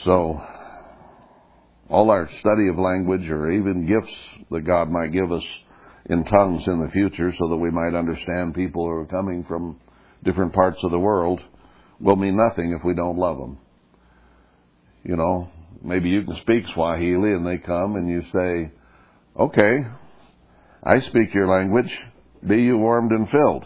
So, 0.04 0.40
all 1.88 2.10
our 2.10 2.28
study 2.40 2.68
of 2.68 2.78
language 2.78 3.28
or 3.30 3.50
even 3.50 3.86
gifts 3.86 4.16
that 4.50 4.60
God 4.62 4.90
might 4.90 5.12
give 5.12 5.32
us 5.32 5.44
in 6.06 6.24
tongues 6.24 6.66
in 6.66 6.80
the 6.80 6.90
future 6.90 7.32
so 7.38 7.48
that 7.48 7.56
we 7.56 7.70
might 7.70 7.94
understand 7.94 8.54
people 8.54 8.84
who 8.84 8.90
are 8.90 9.06
coming 9.06 9.44
from 9.44 9.78
different 10.24 10.52
parts 10.52 10.78
of 10.82 10.90
the 10.90 10.98
world 10.98 11.40
will 12.00 12.16
mean 12.16 12.36
nothing 12.36 12.72
if 12.72 12.84
we 12.84 12.94
don't 12.94 13.18
love 13.18 13.38
them. 13.38 13.58
You 15.04 15.16
know, 15.16 15.50
maybe 15.82 16.08
you 16.08 16.22
can 16.24 16.36
speak 16.42 16.64
Swahili 16.74 17.32
and 17.32 17.46
they 17.46 17.58
come 17.58 17.96
and 17.96 18.08
you 18.08 18.22
say, 18.32 18.72
okay, 19.38 19.78
I 20.82 21.00
speak 21.00 21.34
your 21.34 21.48
language, 21.48 21.96
be 22.46 22.62
you 22.62 22.76
warmed 22.76 23.12
and 23.12 23.28
filled. 23.28 23.64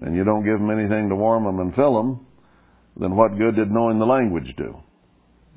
And 0.00 0.16
you 0.16 0.24
don't 0.24 0.44
give 0.44 0.58
them 0.58 0.70
anything 0.70 1.08
to 1.08 1.14
warm 1.14 1.44
them 1.44 1.60
and 1.60 1.74
fill 1.74 1.94
them, 1.94 2.26
then 2.96 3.16
what 3.16 3.38
good 3.38 3.56
did 3.56 3.70
knowing 3.70 3.98
the 3.98 4.06
language 4.06 4.54
do? 4.56 4.76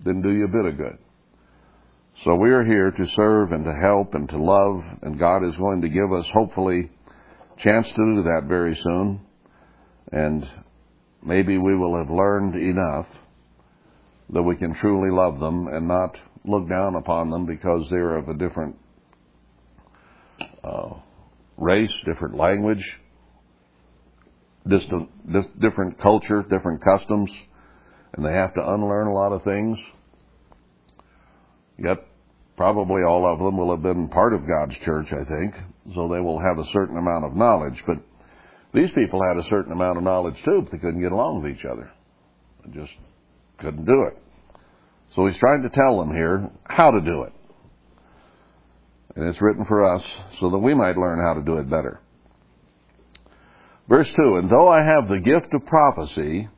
Didn't 0.03 0.21
do 0.21 0.31
you 0.31 0.45
a 0.45 0.47
bit 0.47 0.65
of 0.65 0.77
good. 0.77 0.97
So 2.23 2.35
we 2.35 2.49
are 2.49 2.63
here 2.63 2.91
to 2.91 3.07
serve 3.15 3.51
and 3.51 3.63
to 3.65 3.73
help 3.73 4.15
and 4.15 4.27
to 4.29 4.41
love, 4.41 4.83
and 5.03 5.19
God 5.19 5.43
is 5.45 5.55
going 5.55 5.81
to 5.81 5.89
give 5.89 6.11
us, 6.11 6.25
hopefully, 6.33 6.89
chance 7.59 7.87
to 7.89 7.95
do 7.95 8.23
that 8.23 8.45
very 8.47 8.75
soon. 8.75 9.21
And 10.11 10.47
maybe 11.23 11.57
we 11.57 11.75
will 11.75 11.97
have 11.97 12.09
learned 12.09 12.55
enough 12.55 13.07
that 14.29 14.43
we 14.43 14.55
can 14.55 14.73
truly 14.75 15.09
love 15.09 15.39
them 15.39 15.67
and 15.67 15.87
not 15.87 16.17
look 16.45 16.67
down 16.69 16.95
upon 16.95 17.29
them 17.29 17.45
because 17.45 17.87
they're 17.89 18.17
of 18.17 18.29
a 18.29 18.33
different 18.33 18.77
uh, 20.63 20.93
race, 21.57 21.93
different 22.05 22.35
language, 22.35 22.83
distant, 24.67 25.09
different 25.59 25.99
culture, 25.99 26.43
different 26.49 26.83
customs, 26.83 27.31
and 28.13 28.25
they 28.25 28.33
have 28.33 28.53
to 28.53 28.73
unlearn 28.73 29.07
a 29.07 29.13
lot 29.13 29.33
of 29.33 29.43
things. 29.43 29.77
Yet, 31.77 31.97
probably 32.55 33.03
all 33.07 33.25
of 33.31 33.39
them 33.39 33.57
will 33.57 33.71
have 33.71 33.83
been 33.83 34.09
part 34.09 34.33
of 34.33 34.47
God's 34.47 34.75
church, 34.83 35.07
I 35.11 35.23
think, 35.23 35.53
so 35.93 36.07
they 36.07 36.19
will 36.19 36.39
have 36.39 36.57
a 36.57 36.69
certain 36.73 36.97
amount 36.97 37.25
of 37.25 37.35
knowledge. 37.35 37.81
But 37.85 37.97
these 38.73 38.89
people 38.91 39.21
had 39.21 39.37
a 39.37 39.49
certain 39.49 39.71
amount 39.71 39.97
of 39.97 40.03
knowledge 40.03 40.35
too, 40.45 40.61
but 40.61 40.71
they 40.71 40.77
couldn't 40.77 41.01
get 41.01 41.11
along 41.11 41.41
with 41.41 41.51
each 41.51 41.65
other. 41.65 41.91
They 42.65 42.79
just 42.79 42.93
couldn't 43.59 43.85
do 43.85 44.03
it. 44.03 44.17
So 45.15 45.25
he's 45.25 45.37
trying 45.37 45.63
to 45.63 45.69
tell 45.69 45.99
them 45.99 46.11
here 46.11 46.49
how 46.65 46.91
to 46.91 47.01
do 47.01 47.23
it. 47.23 47.33
And 49.15 49.27
it's 49.27 49.41
written 49.41 49.65
for 49.65 49.95
us 49.95 50.03
so 50.39 50.51
that 50.51 50.59
we 50.59 50.73
might 50.73 50.97
learn 50.97 51.19
how 51.19 51.33
to 51.33 51.41
do 51.41 51.57
it 51.57 51.69
better. 51.69 51.99
Verse 53.89 54.11
2 54.21 54.35
And 54.37 54.49
though 54.49 54.67
I 54.67 54.83
have 54.83 55.07
the 55.07 55.19
gift 55.19 55.53
of 55.53 55.65
prophecy, 55.65 56.49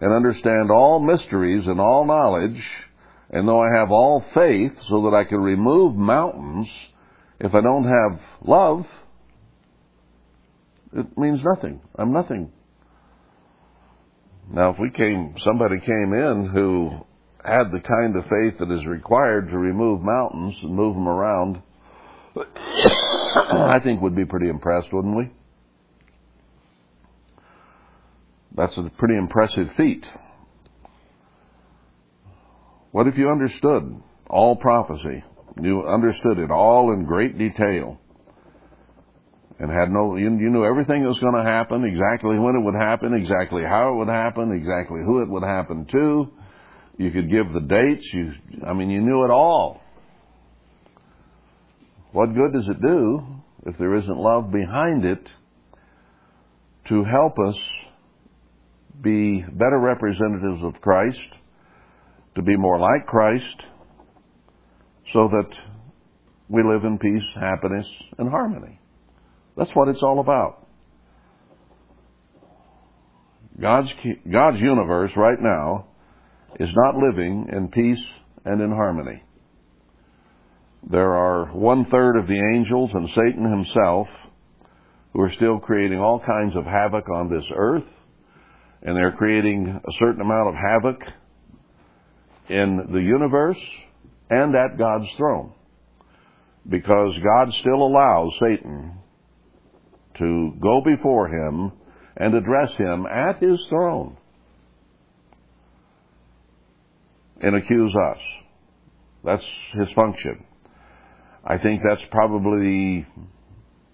and 0.00 0.14
understand 0.14 0.70
all 0.70 0.98
mysteries 0.98 1.66
and 1.66 1.80
all 1.80 2.06
knowledge, 2.06 2.62
and 3.30 3.46
though 3.46 3.60
I 3.60 3.78
have 3.78 3.90
all 3.90 4.24
faith 4.34 4.72
so 4.88 5.02
that 5.02 5.14
I 5.14 5.24
can 5.24 5.38
remove 5.38 5.94
mountains, 5.94 6.68
if 7.38 7.54
I 7.54 7.60
don't 7.60 7.84
have 7.84 8.20
love, 8.42 8.86
it 10.92 11.18
means 11.18 11.40
nothing. 11.44 11.80
I'm 11.96 12.12
nothing. 12.12 12.50
Now, 14.52 14.70
if 14.70 14.78
we 14.78 14.90
came, 14.90 15.34
somebody 15.44 15.78
came 15.80 16.12
in 16.12 16.50
who 16.52 17.06
had 17.44 17.70
the 17.70 17.80
kind 17.80 18.16
of 18.16 18.24
faith 18.24 18.58
that 18.58 18.74
is 18.74 18.84
required 18.86 19.48
to 19.50 19.58
remove 19.58 20.00
mountains 20.02 20.56
and 20.62 20.74
move 20.74 20.94
them 20.94 21.08
around, 21.08 21.62
I 22.36 23.78
think 23.82 24.00
we'd 24.00 24.16
be 24.16 24.24
pretty 24.24 24.48
impressed, 24.48 24.92
wouldn't 24.92 25.16
we? 25.16 25.30
That's 28.56 28.76
a 28.76 28.90
pretty 28.98 29.16
impressive 29.16 29.68
feat. 29.76 30.04
What 32.90 33.06
if 33.06 33.16
you 33.16 33.30
understood 33.30 34.02
all 34.28 34.56
prophecy? 34.56 35.22
You 35.60 35.86
understood 35.86 36.38
it 36.38 36.50
all 36.50 36.92
in 36.92 37.04
great 37.04 37.38
detail 37.38 38.00
and 39.60 39.70
had 39.70 39.90
no, 39.90 40.16
you, 40.16 40.24
you 40.24 40.48
knew 40.48 40.64
everything 40.64 41.02
that 41.02 41.08
was 41.08 41.18
going 41.18 41.34
to 41.34 41.48
happen, 41.48 41.84
exactly 41.84 42.38
when 42.38 42.56
it 42.56 42.60
would 42.60 42.74
happen, 42.74 43.12
exactly 43.12 43.62
how 43.62 43.92
it 43.92 43.96
would 43.96 44.08
happen, 44.08 44.52
exactly 44.52 45.00
who 45.04 45.20
it 45.20 45.28
would 45.28 45.42
happen 45.42 45.86
to. 45.92 46.30
You 46.96 47.10
could 47.10 47.30
give 47.30 47.52
the 47.52 47.60
dates. 47.60 48.10
You, 48.14 48.32
I 48.66 48.72
mean, 48.72 48.88
you 48.88 49.02
knew 49.02 49.22
it 49.24 49.30
all. 49.30 49.82
What 52.12 52.34
good 52.34 52.54
does 52.54 52.66
it 52.68 52.80
do 52.80 53.22
if 53.66 53.76
there 53.76 53.94
isn't 53.96 54.16
love 54.16 54.50
behind 54.50 55.04
it 55.04 55.28
to 56.88 57.04
help 57.04 57.38
us 57.38 57.56
be 58.98 59.42
better 59.42 59.78
representatives 59.78 60.62
of 60.62 60.80
Christ, 60.80 61.18
to 62.34 62.40
be 62.40 62.56
more 62.56 62.78
like 62.78 63.06
Christ, 63.06 63.66
so 65.12 65.28
that 65.28 65.50
we 66.48 66.62
live 66.62 66.84
in 66.84 66.98
peace, 66.98 67.24
happiness, 67.34 67.86
and 68.16 68.30
harmony? 68.30 68.79
That's 69.56 69.70
what 69.74 69.88
it's 69.88 70.02
all 70.02 70.20
about. 70.20 70.66
God's, 73.60 73.92
God's 74.30 74.60
universe 74.60 75.12
right 75.16 75.40
now 75.40 75.86
is 76.58 76.70
not 76.74 76.96
living 76.96 77.48
in 77.52 77.68
peace 77.68 78.02
and 78.44 78.60
in 78.60 78.70
harmony. 78.70 79.22
There 80.88 81.12
are 81.12 81.46
one 81.52 81.84
third 81.84 82.16
of 82.16 82.26
the 82.26 82.40
angels 82.54 82.94
and 82.94 83.08
Satan 83.10 83.44
himself 83.44 84.08
who 85.12 85.20
are 85.20 85.32
still 85.32 85.58
creating 85.58 86.00
all 86.00 86.20
kinds 86.20 86.56
of 86.56 86.64
havoc 86.64 87.08
on 87.10 87.28
this 87.28 87.44
earth, 87.54 87.84
and 88.82 88.96
they're 88.96 89.12
creating 89.12 89.68
a 89.68 89.92
certain 89.98 90.22
amount 90.22 90.48
of 90.48 90.54
havoc 90.54 91.04
in 92.48 92.88
the 92.92 93.00
universe 93.00 93.60
and 94.30 94.54
at 94.54 94.78
God's 94.78 95.08
throne. 95.16 95.52
Because 96.66 97.18
God 97.18 97.52
still 97.54 97.82
allows 97.82 98.36
Satan 98.38 98.99
to 100.14 100.52
go 100.60 100.80
before 100.80 101.28
him 101.28 101.72
and 102.16 102.34
address 102.34 102.74
him 102.76 103.06
at 103.06 103.38
his 103.38 103.60
throne 103.68 104.16
and 107.40 107.56
accuse 107.56 107.94
us. 107.96 108.18
That's 109.24 109.44
his 109.72 109.90
function. 109.92 110.44
I 111.44 111.58
think 111.58 111.82
that's 111.82 112.04
probably, 112.10 113.06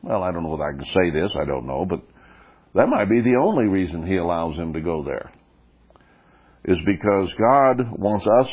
well, 0.02 0.22
I 0.22 0.32
don't 0.32 0.42
know 0.42 0.50
whether 0.50 0.64
I 0.64 0.72
can 0.72 0.84
say 0.84 1.10
this, 1.10 1.32
I 1.40 1.44
don't 1.44 1.66
know, 1.66 1.84
but 1.84 2.02
that 2.74 2.88
might 2.88 3.08
be 3.08 3.20
the 3.20 3.38
only 3.40 3.66
reason 3.66 4.06
he 4.06 4.16
allows 4.16 4.56
him 4.56 4.72
to 4.72 4.80
go 4.80 5.04
there. 5.04 5.32
Is 6.64 6.78
because 6.84 7.32
God 7.34 7.92
wants 7.92 8.26
us 8.26 8.48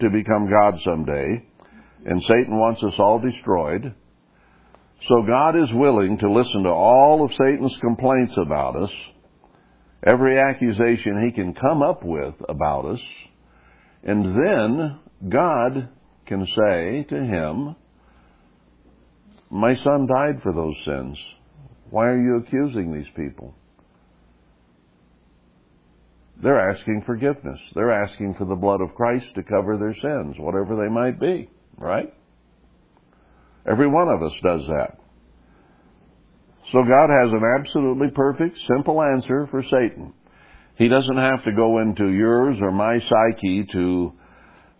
to 0.00 0.10
become 0.10 0.50
God 0.50 0.80
someday, 0.80 1.46
and 2.04 2.22
Satan 2.24 2.56
wants 2.56 2.82
us 2.82 2.94
all 2.98 3.20
destroyed, 3.20 3.94
so 5.08 5.22
God 5.22 5.56
is 5.56 5.72
willing 5.72 6.18
to 6.18 6.30
listen 6.30 6.62
to 6.62 6.70
all 6.70 7.24
of 7.24 7.32
Satan's 7.32 7.76
complaints 7.80 8.36
about 8.36 8.76
us, 8.76 8.92
every 10.04 10.38
accusation 10.38 11.24
he 11.24 11.32
can 11.32 11.54
come 11.54 11.82
up 11.82 12.04
with 12.04 12.34
about 12.48 12.84
us, 12.86 13.00
and 14.04 14.36
then 14.36 14.98
God 15.28 15.88
can 16.26 16.46
say 16.46 17.04
to 17.08 17.16
him, 17.16 17.76
My 19.50 19.74
son 19.74 20.06
died 20.06 20.42
for 20.42 20.52
those 20.52 20.76
sins. 20.84 21.18
Why 21.90 22.06
are 22.06 22.20
you 22.20 22.36
accusing 22.36 22.92
these 22.92 23.10
people? 23.16 23.54
They're 26.42 26.70
asking 26.70 27.02
forgiveness. 27.06 27.60
They're 27.74 27.92
asking 27.92 28.34
for 28.34 28.44
the 28.44 28.56
blood 28.56 28.80
of 28.80 28.94
Christ 28.94 29.26
to 29.34 29.42
cover 29.42 29.76
their 29.78 29.94
sins, 29.94 30.36
whatever 30.38 30.76
they 30.76 30.90
might 30.92 31.20
be, 31.20 31.48
right? 31.76 32.12
Every 33.66 33.86
one 33.86 34.08
of 34.08 34.22
us 34.22 34.32
does 34.42 34.66
that. 34.66 34.98
So 36.72 36.82
God 36.84 37.10
has 37.10 37.32
an 37.32 37.42
absolutely 37.58 38.10
perfect, 38.10 38.58
simple 38.66 39.02
answer 39.02 39.46
for 39.50 39.62
Satan. 39.62 40.14
He 40.76 40.88
doesn't 40.88 41.18
have 41.18 41.44
to 41.44 41.52
go 41.52 41.78
into 41.78 42.08
yours 42.08 42.56
or 42.60 42.72
my 42.72 42.98
psyche 43.00 43.66
to 43.72 44.12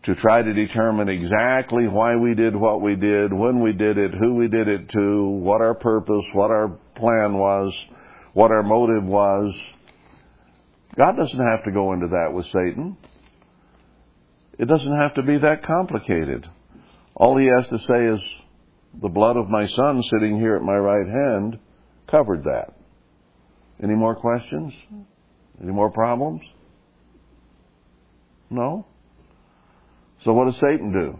to 0.04 0.16
try 0.16 0.42
to 0.42 0.52
determine 0.52 1.08
exactly 1.08 1.86
why 1.86 2.16
we 2.16 2.34
did 2.34 2.56
what 2.56 2.80
we 2.82 2.96
did, 2.96 3.32
when 3.32 3.60
we 3.60 3.72
did 3.72 3.98
it, 3.98 4.10
who 4.12 4.34
we 4.34 4.48
did 4.48 4.66
it 4.66 4.88
to, 4.90 5.24
what 5.28 5.60
our 5.60 5.74
purpose, 5.74 6.24
what 6.32 6.50
our 6.50 6.76
plan 6.96 7.38
was, 7.38 7.72
what 8.32 8.50
our 8.50 8.64
motive 8.64 9.04
was. 9.04 9.54
God 10.98 11.16
doesn't 11.16 11.50
have 11.50 11.62
to 11.64 11.70
go 11.70 11.92
into 11.92 12.08
that 12.08 12.32
with 12.32 12.46
Satan. 12.46 12.96
It 14.58 14.66
doesn't 14.66 14.96
have 14.96 15.14
to 15.14 15.22
be 15.22 15.38
that 15.38 15.64
complicated. 15.64 16.48
All 17.14 17.36
he 17.36 17.46
has 17.46 17.68
to 17.68 17.78
say 17.86 18.06
is, 18.06 18.20
the 19.00 19.08
blood 19.08 19.36
of 19.36 19.48
my 19.48 19.66
son 19.76 20.02
sitting 20.10 20.38
here 20.38 20.56
at 20.56 20.62
my 20.62 20.76
right 20.76 21.06
hand 21.06 21.58
covered 22.10 22.44
that. 22.44 22.74
Any 23.82 23.94
more 23.94 24.14
questions? 24.14 24.72
Any 25.62 25.72
more 25.72 25.90
problems? 25.90 26.42
No? 28.50 28.86
So 30.24 30.32
what 30.32 30.44
does 30.44 30.54
Satan 30.54 30.92
do? 30.92 31.18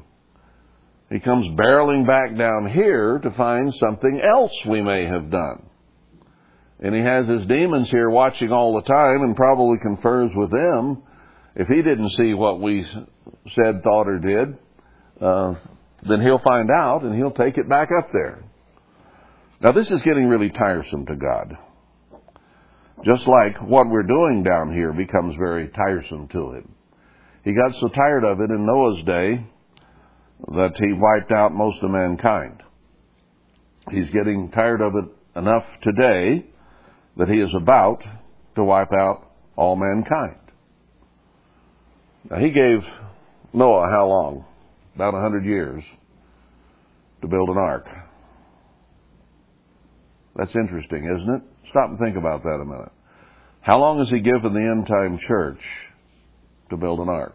He 1.11 1.21
comes 1.21 1.47
barreling 1.59 2.07
back 2.07 2.37
down 2.39 2.71
here 2.73 3.19
to 3.19 3.31
find 3.33 3.73
something 3.75 4.21
else 4.21 4.53
we 4.69 4.81
may 4.81 5.07
have 5.07 5.31
done. 5.31 5.67
And 6.81 6.95
he 6.95 7.03
has 7.03 7.29
his 7.29 7.47
demons 7.47 7.91
here 7.91 8.11
watching 8.11 8.51
all 8.51 8.75
the 8.75 8.83
time 8.83 9.23
and 9.23 9.37
probably 9.37 9.79
confers 9.83 10.31
with 10.35 10.51
them. 10.51 11.03
If 11.55 11.69
he 11.69 11.77
didn't 11.77 12.11
see 12.17 12.35
what 12.35 12.61
we 12.61 12.85
said, 13.55 13.83
thought, 13.85 14.09
or 14.09 14.19
did, 14.19 14.59
uh, 15.21 15.55
then 16.09 16.21
he'll 16.21 16.39
find 16.39 16.71
out 16.71 17.03
and 17.03 17.15
he'll 17.15 17.31
take 17.31 17.59
it 17.59 17.69
back 17.69 17.89
up 17.97 18.11
there. 18.13 18.43
Now 19.61 19.73
this 19.73 19.91
is 19.91 20.03
getting 20.03 20.27
really 20.27 20.51
tiresome 20.51 21.07
to 21.07 21.17
God. 21.17 21.57
Just 23.05 23.27
like 23.27 23.61
what 23.61 23.89
we're 23.89 24.03
doing 24.03 24.43
down 24.43 24.73
here 24.73 24.93
becomes 24.93 25.35
very 25.37 25.69
tiresome 25.69 26.29
to 26.29 26.53
him. 26.53 26.75
He 27.45 27.53
got 27.53 27.75
so 27.81 27.89
tired 27.89 28.25
of 28.25 28.41
it 28.41 28.51
in 28.51 28.67
Noah's 28.67 29.03
day 29.05 29.47
that 30.49 30.77
he 30.77 30.93
wiped 30.93 31.33
out 31.33 31.53
most 31.53 31.83
of 31.83 31.91
mankind. 31.91 32.63
He's 33.91 34.11
getting 34.11 34.51
tired 34.51 34.81
of 34.81 34.95
it 34.95 35.39
enough 35.39 35.65
today 35.83 36.47
that 37.17 37.29
he 37.29 37.41
is 37.41 37.55
about 37.55 38.03
to 38.57 38.65
wipe 38.65 38.93
out 38.93 39.31
all 39.57 39.77
mankind. 39.77 40.37
Now 42.31 42.39
he 42.39 42.51
gave 42.51 42.85
Noah 43.53 43.91
how 43.91 44.07
long? 44.07 44.45
About 44.95 45.15
a 45.15 45.21
hundred 45.21 45.45
years 45.45 45.83
to 47.23 47.29
build 47.29 47.49
an 47.49 47.57
ark. 47.57 47.87
That's 50.37 50.55
interesting, 50.55 51.05
isn't 51.05 51.35
it? 51.35 51.43
Stop 51.71 51.91
and 51.91 51.99
think 51.99 52.17
about 52.17 52.43
that 52.43 52.61
a 52.61 52.65
minute. 52.65 52.93
How 53.61 53.79
long 53.79 53.99
has 53.99 54.09
he 54.09 54.21
given 54.21 54.55
the 54.55 54.61
end 54.61 54.87
time 54.87 55.19
church 55.19 55.61
to 56.71 56.77
build 56.77 57.01
an 57.01 57.09
ark? 57.09 57.35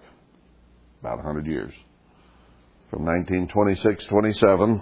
About 0.99 1.13
a 1.13 1.23
100 1.23 1.47
years. 1.47 1.73
From 2.89 3.05
1926 3.05 4.05
27 4.05 4.81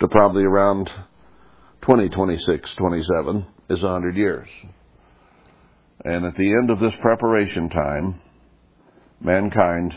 to 0.00 0.08
probably 0.08 0.44
around 0.44 0.86
2026 1.82 2.70
27 2.76 3.46
is 3.70 3.82
100 3.82 4.16
years. 4.16 4.48
And 6.04 6.24
at 6.24 6.36
the 6.36 6.52
end 6.52 6.70
of 6.70 6.80
this 6.80 6.94
preparation 7.00 7.68
time, 7.68 8.20
mankind 9.20 9.94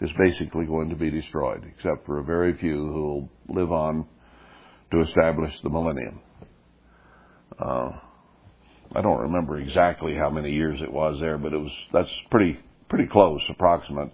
is 0.00 0.10
basically 0.18 0.64
going 0.64 0.88
to 0.90 0.96
be 0.96 1.10
destroyed, 1.10 1.64
except 1.76 2.06
for 2.06 2.18
a 2.18 2.24
very 2.24 2.56
few 2.56 2.76
who 2.76 3.02
will 3.02 3.28
live 3.48 3.72
on 3.72 4.06
to 4.90 5.00
establish 5.02 5.52
the 5.62 5.68
millennium. 5.68 6.20
Uh, 7.58 7.90
I 8.94 9.02
don't 9.02 9.20
remember 9.20 9.58
exactly 9.58 10.16
how 10.16 10.30
many 10.30 10.50
years 10.50 10.80
it 10.82 10.92
was 10.92 11.18
there, 11.20 11.38
but 11.38 11.52
it 11.52 11.58
was 11.58 11.72
that's 11.92 12.10
pretty 12.30 12.58
pretty 12.88 13.06
close, 13.06 13.40
approximate, 13.48 14.10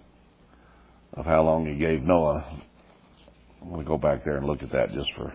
of 1.13 1.25
how 1.25 1.43
long 1.43 1.65
he 1.65 1.77
gave 1.77 2.03
Noah. 2.03 2.45
I'm 3.61 3.69
going 3.69 3.83
to 3.83 3.87
go 3.87 3.97
back 3.97 4.23
there 4.23 4.37
and 4.37 4.45
look 4.45 4.61
at 4.61 4.71
that 4.73 4.91
just 4.91 5.09
for 5.15 5.33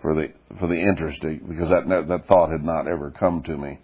for 0.00 0.14
the 0.14 0.32
for 0.58 0.66
the 0.66 0.74
interest 0.74 1.20
because 1.20 1.68
that 1.68 2.04
that 2.08 2.26
thought 2.26 2.50
had 2.50 2.64
not 2.64 2.88
ever 2.88 3.10
come 3.10 3.42
to 3.44 3.56
me. 3.56 3.78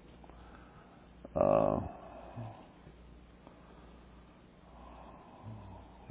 Uh, 1.36 1.80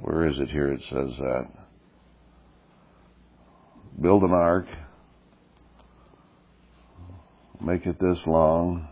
where 0.00 0.28
is 0.28 0.38
it 0.38 0.48
here? 0.48 0.72
It 0.72 0.80
says 0.88 1.10
that 1.18 1.48
build 4.00 4.22
an 4.22 4.32
ark, 4.32 4.66
make 7.60 7.86
it 7.86 7.98
this 8.00 8.18
long. 8.26 8.88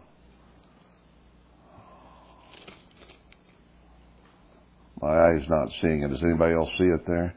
My 5.01 5.09
eye's 5.09 5.49
not 5.49 5.69
seeing 5.81 6.03
it. 6.03 6.09
Does 6.09 6.23
anybody 6.23 6.55
else 6.55 6.71
see 6.79 6.85
it 6.85 7.07
there? 7.07 7.35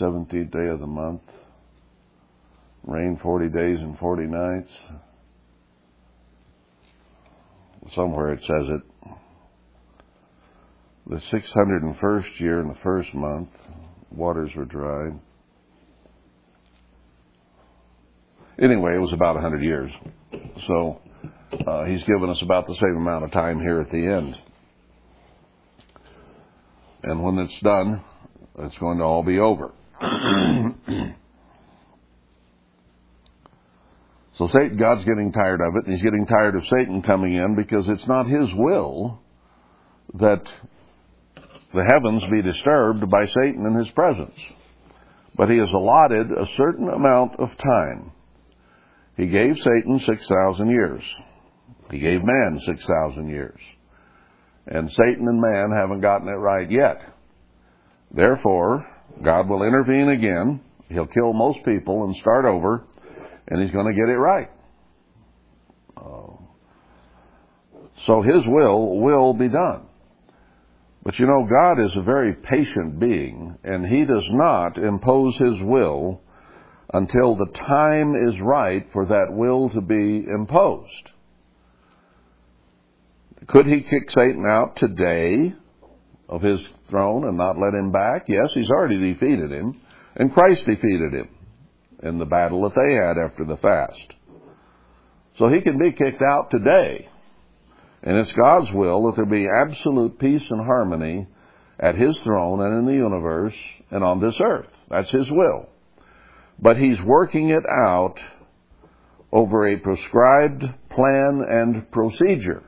17th 0.00 0.50
day 0.50 0.68
of 0.68 0.80
the 0.80 0.86
month. 0.86 1.22
Rain 2.84 3.18
40 3.22 3.48
days 3.48 3.78
and 3.80 3.98
40 3.98 4.26
nights. 4.26 4.74
Somewhere 7.94 8.32
it 8.32 8.40
says 8.40 8.68
it. 8.68 8.82
The 11.06 11.16
601st 11.16 12.40
year 12.40 12.60
in 12.60 12.68
the 12.68 12.76
first 12.82 13.12
month, 13.12 13.50
waters 14.10 14.50
were 14.56 14.64
dried. 14.64 15.20
Anyway, 18.58 18.94
it 18.94 19.00
was 19.00 19.12
about 19.12 19.34
100 19.34 19.62
years. 19.62 19.90
So, 20.66 21.02
uh, 21.66 21.84
he's 21.84 22.02
given 22.04 22.30
us 22.30 22.40
about 22.40 22.66
the 22.66 22.74
same 22.76 22.96
amount 22.96 23.24
of 23.24 23.32
time 23.32 23.60
here 23.60 23.82
at 23.82 23.90
the 23.90 24.06
end. 24.06 24.34
And 27.02 27.22
when 27.22 27.38
it's 27.38 27.58
done, 27.62 28.02
it's 28.60 28.78
going 28.78 28.96
to 28.98 29.04
all 29.04 29.22
be 29.22 29.38
over. 29.38 29.72
so 34.38 34.48
Satan, 34.48 34.78
God's 34.78 35.04
getting 35.04 35.32
tired 35.32 35.60
of 35.60 35.76
it, 35.76 35.84
and 35.84 35.94
he's 35.94 36.02
getting 36.02 36.24
tired 36.24 36.54
of 36.54 36.62
Satan 36.64 37.02
coming 37.02 37.34
in 37.34 37.56
because 37.56 37.84
it's 37.88 38.08
not 38.08 38.26
his 38.26 38.48
will 38.54 39.20
that 40.14 40.44
the 41.74 41.84
heavens 41.84 42.22
be 42.30 42.42
disturbed 42.42 43.08
by 43.10 43.26
Satan 43.26 43.66
in 43.66 43.74
his 43.74 43.90
presence. 43.90 44.38
But 45.36 45.50
he 45.50 45.58
has 45.58 45.70
allotted 45.70 46.30
a 46.30 46.46
certain 46.56 46.88
amount 46.88 47.40
of 47.40 47.50
time. 47.58 48.12
He 49.16 49.26
gave 49.26 49.56
Satan 49.58 49.98
6,000 49.98 50.70
years. 50.70 51.02
He 51.90 51.98
gave 51.98 52.22
man 52.24 52.60
6,000 52.64 53.28
years. 53.28 53.58
And 54.66 54.90
Satan 54.90 55.28
and 55.28 55.40
man 55.40 55.72
haven't 55.76 56.00
gotten 56.00 56.28
it 56.28 56.32
right 56.32 56.70
yet. 56.70 57.00
Therefore, 58.12 58.86
God 59.22 59.48
will 59.48 59.64
intervene 59.64 60.08
again. 60.08 60.60
He'll 60.88 61.06
kill 61.06 61.32
most 61.32 61.64
people 61.64 62.04
and 62.04 62.16
start 62.16 62.44
over, 62.44 62.84
and 63.48 63.60
he's 63.60 63.72
going 63.72 63.86
to 63.86 64.00
get 64.00 64.08
it 64.08 64.16
right. 64.16 64.50
Uh, 65.96 66.36
so 68.06 68.22
his 68.22 68.46
will 68.46 69.00
will 69.00 69.34
be 69.34 69.48
done. 69.48 69.86
But 71.04 71.18
you 71.18 71.26
know, 71.26 71.46
God 71.46 71.84
is 71.84 71.94
a 71.96 72.02
very 72.02 72.34
patient 72.34 72.98
being, 72.98 73.58
and 73.62 73.86
he 73.86 74.06
does 74.06 74.26
not 74.30 74.78
impose 74.78 75.36
his 75.36 75.60
will 75.62 76.22
until 76.92 77.36
the 77.36 77.52
time 77.66 78.14
is 78.14 78.40
right 78.40 78.86
for 78.92 79.06
that 79.06 79.32
will 79.32 79.68
to 79.70 79.82
be 79.82 80.24
imposed. 80.26 81.10
Could 83.48 83.66
he 83.66 83.82
kick 83.82 84.08
Satan 84.08 84.46
out 84.46 84.76
today 84.76 85.52
of 86.28 86.40
his 86.40 86.60
throne 86.88 87.28
and 87.28 87.36
not 87.36 87.58
let 87.58 87.74
him 87.74 87.92
back? 87.92 88.24
Yes, 88.26 88.48
he's 88.54 88.70
already 88.70 89.12
defeated 89.12 89.52
him, 89.52 89.80
and 90.16 90.32
Christ 90.32 90.64
defeated 90.64 91.12
him 91.12 91.28
in 92.02 92.18
the 92.18 92.24
battle 92.24 92.62
that 92.62 92.74
they 92.74 92.94
had 92.94 93.18
after 93.22 93.44
the 93.44 93.58
fast. 93.58 94.14
So 95.38 95.48
he 95.48 95.60
can 95.60 95.78
be 95.78 95.92
kicked 95.92 96.22
out 96.22 96.50
today. 96.50 97.08
And 98.04 98.18
it's 98.18 98.32
God's 98.32 98.70
will 98.72 99.06
that 99.06 99.16
there 99.16 99.24
be 99.24 99.48
absolute 99.48 100.18
peace 100.18 100.42
and 100.50 100.64
harmony 100.64 101.26
at 101.80 101.96
his 101.96 102.16
throne 102.18 102.60
and 102.60 102.78
in 102.78 102.86
the 102.86 102.92
universe 102.92 103.54
and 103.90 104.04
on 104.04 104.20
this 104.20 104.38
earth. 104.40 104.68
That's 104.90 105.10
his 105.10 105.30
will. 105.30 105.70
But 106.58 106.76
he's 106.76 107.00
working 107.00 107.48
it 107.48 107.64
out 107.66 108.16
over 109.32 109.66
a 109.66 109.78
prescribed 109.78 110.64
plan 110.90 111.42
and 111.48 111.90
procedure 111.90 112.62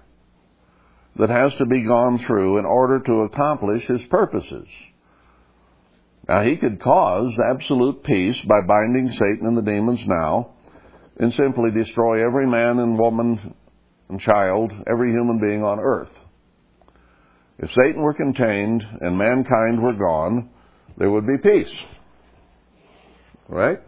that 1.16 1.30
has 1.30 1.54
to 1.56 1.66
be 1.66 1.82
gone 1.82 2.18
through 2.26 2.58
in 2.58 2.64
order 2.64 2.98
to 3.00 3.20
accomplish 3.22 3.86
his 3.86 4.02
purposes. 4.08 4.66
Now, 6.28 6.42
he 6.42 6.56
could 6.56 6.80
cause 6.80 7.32
absolute 7.54 8.02
peace 8.02 8.40
by 8.40 8.62
binding 8.66 9.12
Satan 9.12 9.46
and 9.46 9.56
the 9.56 9.62
demons 9.62 10.00
now 10.06 10.54
and 11.18 11.32
simply 11.34 11.70
destroy 11.70 12.26
every 12.26 12.46
man 12.46 12.78
and 12.78 12.98
woman 12.98 13.54
and 14.08 14.20
child, 14.20 14.72
every 14.86 15.10
human 15.12 15.38
being 15.38 15.62
on 15.62 15.80
earth. 15.80 16.10
If 17.58 17.70
Satan 17.70 18.02
were 18.02 18.14
contained 18.14 18.84
and 19.00 19.16
mankind 19.16 19.82
were 19.82 19.94
gone, 19.94 20.50
there 20.98 21.10
would 21.10 21.26
be 21.26 21.38
peace. 21.38 21.74
Right? 23.48 23.78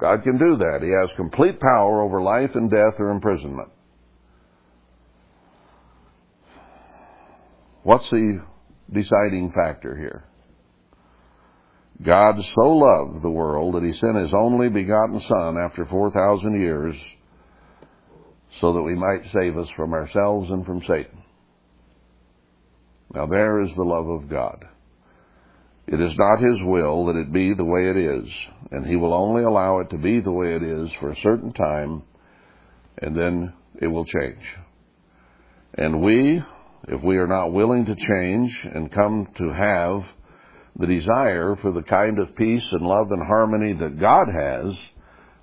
God 0.00 0.22
can 0.22 0.38
do 0.38 0.56
that. 0.56 0.80
He 0.82 0.90
has 0.90 1.16
complete 1.16 1.60
power 1.60 2.02
over 2.02 2.22
life 2.22 2.50
and 2.54 2.70
death 2.70 2.94
or 2.98 3.10
imprisonment. 3.10 3.68
What's 7.82 8.08
the 8.10 8.42
deciding 8.92 9.52
factor 9.52 9.96
here? 9.96 10.24
God 12.02 12.36
so 12.54 12.76
loved 12.76 13.22
the 13.22 13.30
world 13.30 13.74
that 13.74 13.82
he 13.82 13.92
sent 13.92 14.16
his 14.16 14.32
only 14.32 14.68
begotten 14.68 15.20
Son 15.20 15.56
after 15.58 15.84
4,000 15.84 16.60
years 16.60 16.94
so 18.60 18.72
that 18.72 18.82
we 18.82 18.94
might 18.94 19.22
save 19.32 19.56
us 19.56 19.68
from 19.76 19.92
ourselves 19.92 20.50
and 20.50 20.64
from 20.64 20.80
Satan. 20.82 21.22
Now 23.14 23.26
there 23.26 23.62
is 23.62 23.70
the 23.74 23.82
love 23.82 24.08
of 24.08 24.28
God. 24.28 24.64
It 25.86 26.00
is 26.00 26.14
not 26.18 26.40
His 26.40 26.58
will 26.62 27.06
that 27.06 27.16
it 27.16 27.32
be 27.32 27.54
the 27.54 27.64
way 27.64 27.88
it 27.88 27.96
is, 27.96 28.30
and 28.70 28.86
He 28.86 28.96
will 28.96 29.14
only 29.14 29.42
allow 29.42 29.80
it 29.80 29.90
to 29.90 29.98
be 29.98 30.20
the 30.20 30.32
way 30.32 30.54
it 30.54 30.62
is 30.62 30.90
for 31.00 31.10
a 31.10 31.20
certain 31.22 31.52
time, 31.52 32.02
and 33.00 33.16
then 33.16 33.54
it 33.80 33.86
will 33.86 34.04
change. 34.04 34.42
And 35.74 36.02
we, 36.02 36.42
if 36.88 37.02
we 37.02 37.16
are 37.16 37.26
not 37.26 37.52
willing 37.52 37.86
to 37.86 37.94
change 37.94 38.58
and 38.64 38.92
come 38.92 39.28
to 39.38 39.52
have 39.52 40.02
the 40.78 40.86
desire 40.86 41.56
for 41.62 41.72
the 41.72 41.82
kind 41.82 42.18
of 42.18 42.36
peace 42.36 42.66
and 42.72 42.82
love 42.86 43.10
and 43.10 43.26
harmony 43.26 43.72
that 43.72 43.98
God 43.98 44.28
has, 44.28 44.74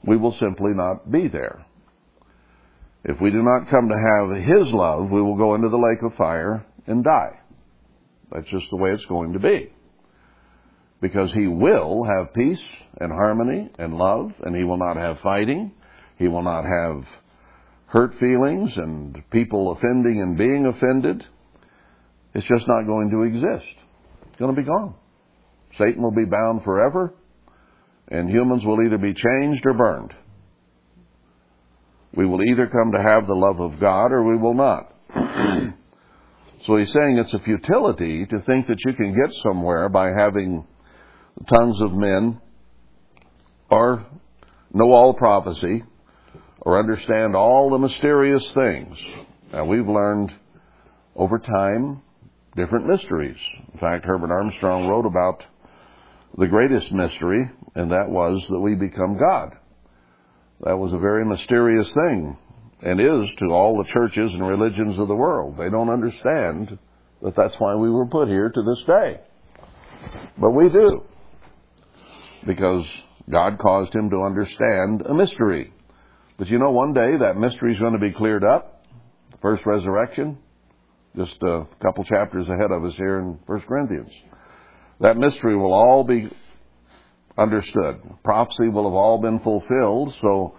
we 0.04 0.18
will 0.18 0.34
simply 0.34 0.74
not 0.74 1.12
be 1.12 1.28
there. 1.28 1.65
If 3.08 3.22
we 3.22 3.30
do 3.30 3.44
not 3.44 3.70
come 3.70 3.90
to 3.90 3.96
have 3.96 4.36
His 4.44 4.74
love, 4.74 5.12
we 5.12 5.22
will 5.22 5.38
go 5.38 5.54
into 5.54 5.70
the 5.70 5.78
lake 5.78 6.02
of 6.02 6.18
fire 6.18 6.66
and 6.88 7.04
die. 7.04 7.40
That's 8.32 8.50
just 8.50 8.66
the 8.72 8.78
way 8.78 8.90
it's 8.92 9.06
going 9.06 9.34
to 9.34 9.40
be. 9.40 9.72
Because 11.02 11.32
He 11.32 11.46
will 11.46 12.04
have 12.04 12.34
peace 12.34 12.64
and 13.00 13.12
harmony 13.12 13.70
and 13.78 13.94
love, 13.96 14.32
and 14.42 14.56
He 14.56 14.64
will 14.64 14.80
not 14.80 14.98
have 14.98 15.20
fighting. 15.22 15.72
He 16.18 16.28
will 16.28 16.42
not 16.42 16.64
have 16.64 17.04
hurt 17.86 18.16
feelings 18.20 18.76
and 18.76 19.24
people 19.30 19.74
offending 19.74 20.22
and 20.22 20.36
being 20.36 20.66
offended. 20.66 21.24
It's 22.34 22.48
just 22.48 22.68
not 22.68 22.88
going 22.88 23.12
to 23.12 23.22
exist. 23.22 23.72
It's 24.28 24.40
going 24.40 24.56
to 24.56 24.60
be 24.60 24.66
gone. 24.66 24.96
Satan 25.78 26.02
will 26.02 26.12
be 26.12 26.26
bound 26.26 26.64
forever, 26.64 27.14
and 28.08 28.32
humans 28.32 28.66
will 28.66 28.82
either 28.84 28.98
be 28.98 29.14
changed 29.14 29.64
or 29.66 29.74
burned. 29.74 30.14
We 32.16 32.26
will 32.26 32.42
either 32.42 32.68
come 32.68 32.94
to 32.94 33.02
have 33.02 33.28
the 33.28 33.36
love 33.36 33.60
of 33.60 33.80
God 33.80 34.12
or 34.12 34.24
we 34.24 34.38
will 34.38 34.54
not. 34.54 34.92
so 36.66 36.78
he's 36.78 36.92
saying 36.92 37.18
it's 37.18 37.34
a 37.34 37.40
futility 37.40 38.26
to 38.26 38.40
think 38.42 38.68
that 38.68 38.84
you 38.86 38.94
can 38.94 39.14
get 39.14 39.34
somewhere 39.44 39.90
by 39.90 40.12
having 40.18 40.66
tongues 41.48 41.82
of 41.82 41.94
men 41.94 42.40
or 43.70 44.06
know 44.74 44.92
all 44.92 45.14
prophecy 45.14 45.84
or 46.62 46.80
understand 46.80 47.36
all 47.36 47.70
the 47.70 47.78
mysterious 47.78 48.50
things. 48.52 48.98
Now 49.52 49.66
we've 49.66 49.88
learned 49.88 50.34
over 51.16 51.40
time 51.40 52.02
different 52.56 52.88
mysteries. 52.88 53.38
In 53.74 53.80
fact, 53.80 54.06
Herbert 54.06 54.32
Armstrong 54.32 54.88
wrote 54.88 55.06
about 55.06 55.44
the 56.38 56.48
greatest 56.48 56.92
mystery, 56.92 57.50
and 57.76 57.92
that 57.92 58.10
was 58.10 58.46
that 58.50 58.60
we 58.60 58.76
become 58.76 59.18
God. 59.18 59.56
That 60.62 60.78
was 60.78 60.94
a 60.94 60.98
very 60.98 61.26
mysterious 61.26 61.92
thing, 61.94 62.38
and 62.82 63.00
is 63.00 63.30
to 63.40 63.46
all 63.48 63.78
the 63.78 63.90
churches 63.92 64.34
and 64.34 64.48
religions 64.48 64.98
of 64.98 65.08
the 65.08 65.16
world. 65.16 65.58
They 65.58 65.70
don't 65.70 65.90
understand 65.90 66.78
that 67.22 67.36
that's 67.36 67.56
why 67.60 67.76
we 67.76 67.90
were 67.90 68.08
put 68.08 68.28
here 68.28 68.50
to 68.50 68.62
this 68.62 68.84
day. 68.88 69.20
But 70.38 70.52
we 70.52 70.70
do. 70.70 71.04
Because 72.46 72.86
God 73.30 73.58
caused 73.60 73.94
him 73.94 74.10
to 74.12 74.22
understand 74.22 75.02
a 75.06 75.14
mystery. 75.14 75.74
But 76.38 76.48
you 76.48 76.60
know, 76.60 76.72
one 76.72 76.94
day 76.94 77.18
that 77.18 77.38
mystery 77.38 77.74
is 77.74 77.80
going 77.80 77.94
to 77.94 78.00
be 78.00 78.12
cleared 78.12 78.44
up. 78.44 78.86
The 79.32 79.38
first 79.38 79.66
resurrection 79.66 80.38
just 81.16 81.42
a 81.44 81.66
couple 81.82 82.04
chapters 82.04 82.48
ahead 82.50 82.72
of 82.72 82.84
us 82.84 82.94
here 82.98 83.20
in 83.20 83.40
1 83.46 83.62
Corinthians. 83.62 84.12
That 85.00 85.18
mystery 85.18 85.56
will 85.56 85.74
all 85.74 86.04
be 86.04 86.30
understood. 87.38 88.02
Prophecy 88.24 88.70
will 88.70 88.86
have 88.86 88.94
all 88.94 89.22
been 89.22 89.40
fulfilled, 89.40 90.14
so 90.22 90.56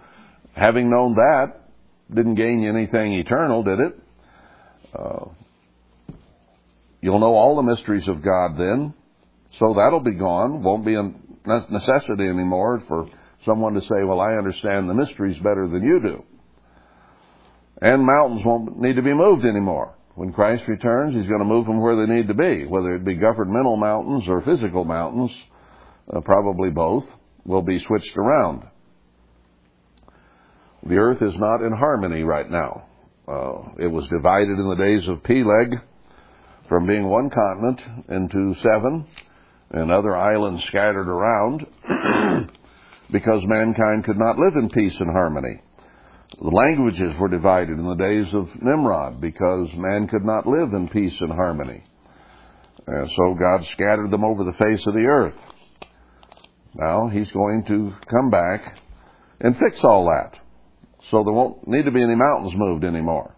having 0.53 0.89
known 0.89 1.15
that 1.15 1.67
didn't 2.13 2.35
gain 2.35 2.61
you 2.61 2.69
anything 2.69 3.13
eternal, 3.13 3.63
did 3.63 3.79
it? 3.79 3.99
Uh, 4.97 5.25
you'll 7.01 7.19
know 7.19 7.35
all 7.35 7.55
the 7.55 7.63
mysteries 7.63 8.07
of 8.07 8.23
God 8.23 8.57
then, 8.57 8.93
so 9.59 9.73
that'll 9.75 9.99
be 9.99 10.15
gone. 10.15 10.63
Won't 10.63 10.85
be 10.85 10.95
a 10.95 11.11
necessity 11.69 12.27
anymore 12.27 12.81
for 12.87 13.07
someone 13.45 13.73
to 13.73 13.81
say, 13.81 14.03
well, 14.03 14.19
I 14.19 14.33
understand 14.33 14.89
the 14.89 14.93
mysteries 14.93 15.37
better 15.37 15.67
than 15.67 15.83
you 15.83 15.99
do. 15.99 16.23
And 17.81 18.05
mountains 18.05 18.41
won't 18.45 18.79
need 18.79 18.95
to 18.95 19.01
be 19.01 19.13
moved 19.13 19.45
anymore. 19.45 19.93
When 20.15 20.33
Christ 20.33 20.63
returns, 20.67 21.15
He's 21.15 21.27
going 21.27 21.39
to 21.39 21.45
move 21.45 21.67
them 21.67 21.79
where 21.79 21.95
they 21.95 22.11
need 22.11 22.27
to 22.27 22.33
be, 22.33 22.65
whether 22.65 22.95
it 22.95 23.05
be 23.05 23.15
governmental 23.15 23.77
mountains 23.77 24.23
or 24.27 24.41
physical 24.41 24.83
mountains, 24.83 25.31
uh, 26.13 26.21
probably 26.21 26.69
both, 26.69 27.05
will 27.45 27.61
be 27.61 27.79
switched 27.79 28.17
around. 28.17 28.63
The 30.85 30.97
earth 30.97 31.21
is 31.21 31.35
not 31.37 31.61
in 31.61 31.73
harmony 31.73 32.23
right 32.23 32.49
now. 32.49 32.85
Uh, 33.27 33.73
it 33.79 33.87
was 33.87 34.07
divided 34.07 34.57
in 34.57 34.69
the 34.69 34.75
days 34.75 35.07
of 35.07 35.23
Peleg 35.23 35.75
from 36.69 36.85
being 36.85 37.07
one 37.07 37.29
continent 37.29 37.81
into 38.09 38.55
seven 38.61 39.05
and 39.71 39.91
other 39.91 40.15
islands 40.15 40.63
scattered 40.65 41.07
around 41.07 41.65
because 43.11 43.41
mankind 43.45 44.05
could 44.05 44.17
not 44.17 44.37
live 44.37 44.55
in 44.55 44.69
peace 44.69 44.95
and 44.99 45.11
harmony. 45.11 45.61
The 46.39 46.49
languages 46.49 47.17
were 47.19 47.29
divided 47.29 47.77
in 47.77 47.87
the 47.87 47.95
days 47.95 48.33
of 48.33 48.61
Nimrod 48.61 49.19
because 49.19 49.69
man 49.75 50.07
could 50.07 50.25
not 50.25 50.45
live 50.45 50.73
in 50.73 50.89
peace 50.89 51.15
and 51.19 51.31
harmony. 51.31 51.83
And 52.85 53.09
so 53.15 53.35
God 53.37 53.65
scattered 53.67 54.11
them 54.11 54.23
over 54.23 54.43
the 54.43 54.57
face 54.57 54.85
of 54.87 54.93
the 54.93 55.05
earth. 55.05 55.35
Now 56.77 57.09
He's 57.09 57.31
going 57.31 57.65
to 57.65 57.93
come 58.09 58.29
back 58.29 58.77
and 59.41 59.57
fix 59.57 59.83
all 59.83 60.05
that. 60.05 60.39
So 61.09 61.23
there 61.23 61.33
won't 61.33 61.67
need 61.67 61.85
to 61.85 61.91
be 61.91 62.03
any 62.03 62.15
mountains 62.15 62.53
moved 62.55 62.83
anymore. 62.83 63.35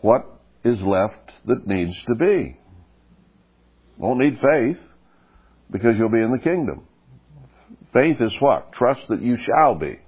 What 0.00 0.24
is 0.64 0.80
left 0.80 1.32
that 1.46 1.66
needs 1.66 1.96
to 2.06 2.14
be? 2.14 2.58
Won't 3.98 4.20
need 4.20 4.38
faith 4.40 4.78
because 5.70 5.96
you'll 5.96 6.10
be 6.10 6.22
in 6.22 6.32
the 6.32 6.42
kingdom. 6.42 6.86
Faith 7.92 8.20
is 8.20 8.32
what? 8.40 8.72
Trust 8.72 9.08
that 9.08 9.22
you 9.22 9.36
shall 9.38 9.74
be. 9.74 9.98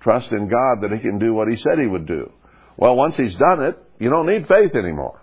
Trust 0.00 0.30
in 0.32 0.48
God 0.48 0.82
that 0.82 0.92
He 0.92 1.00
can 1.00 1.18
do 1.18 1.32
what 1.32 1.48
He 1.48 1.56
said 1.56 1.78
He 1.80 1.88
would 1.88 2.06
do. 2.06 2.30
Well, 2.76 2.94
once 2.94 3.16
He's 3.16 3.34
done 3.36 3.62
it, 3.62 3.78
you 3.98 4.10
don't 4.10 4.26
need 4.26 4.46
faith 4.46 4.74
anymore. 4.74 5.22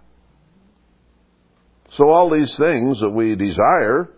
So 1.92 2.10
all 2.10 2.30
these 2.30 2.56
things 2.56 3.00
that 3.02 3.10
we 3.10 3.36
desire 3.36 4.10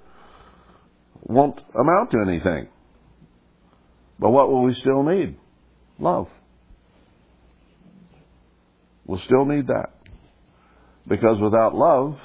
won't 1.24 1.60
amount 1.74 2.12
to 2.12 2.20
anything. 2.20 2.68
But 4.20 4.32
what 4.32 4.50
will 4.50 4.64
we 4.64 4.74
still 4.74 5.04
need? 5.04 5.38
Love. 6.00 6.28
We'll 9.06 9.20
still 9.20 9.46
need 9.46 9.68
that. 9.68 9.92
Because 11.08 11.40
without 11.40 11.76
love, 11.76 12.18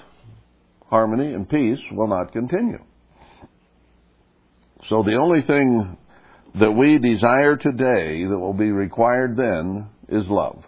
harmony 0.86 1.32
and 1.32 1.48
peace 1.48 1.80
will 1.92 2.08
not 2.08 2.32
continue. 2.32 2.78
So 4.88 5.02
the 5.02 5.16
only 5.16 5.42
thing 5.42 5.96
that 6.54 6.70
we 6.70 6.98
desire 6.98 7.56
today 7.56 8.24
that 8.24 8.38
will 8.38 8.54
be 8.54 8.70
required 8.70 9.36
then 9.36 9.88
is 10.08 10.26
love. 10.28 10.62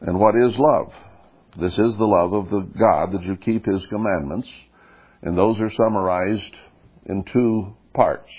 And 0.00 0.18
what 0.18 0.34
is 0.34 0.54
love? 0.58 0.92
This 1.58 1.72
is 1.72 1.96
the 1.96 2.04
love 2.04 2.32
of 2.32 2.50
the 2.50 2.68
God 2.78 3.12
that 3.12 3.22
you 3.22 3.36
keep 3.36 3.64
His 3.64 3.80
commandments, 3.88 4.48
and 5.22 5.38
those 5.38 5.58
are 5.60 5.70
summarized 5.70 6.54
in 7.06 7.24
two 7.32 7.74
parts. 7.94 8.30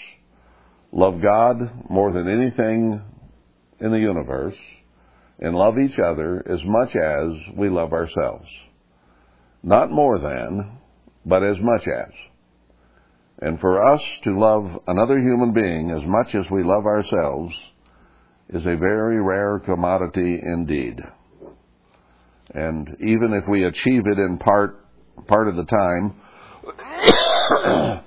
Love 0.92 1.22
God 1.22 1.90
more 1.90 2.12
than 2.12 2.28
anything 2.30 3.02
in 3.80 3.92
the 3.92 4.00
universe, 4.00 4.56
and 5.40 5.56
love 5.56 5.78
each 5.78 5.98
other 6.00 6.44
as 6.50 6.60
much 6.64 6.96
as 6.96 7.56
we 7.56 7.70
love 7.70 7.94
ourselves. 7.94 8.48
Not 9.64 9.92
more 9.92 10.18
than, 10.20 10.80
but 11.26 11.44
as 11.44 11.58
much 11.60 11.88
as. 11.88 12.12
And 13.40 13.60
for 13.60 13.94
us 13.94 14.02
to 14.24 14.40
love 14.40 14.82
another 14.88 15.20
human 15.20 15.54
being 15.54 15.92
as 15.92 16.02
much 16.06 16.34
as 16.34 16.50
we 16.50 16.64
love 16.64 16.86
ourselves 16.86 17.54
is 18.50 18.66
a 18.66 18.78
very 18.78 19.22
rare 19.22 19.60
commodity 19.60 20.40
indeed. 20.42 21.00
And 22.54 22.96
even 23.06 23.34
if 23.34 23.48
we 23.48 23.66
achieve 23.66 24.08
it 24.08 24.18
in 24.18 24.40
part, 24.40 24.84
part 25.28 25.48
of 25.50 25.56
the 25.56 25.66
time, 25.66 26.16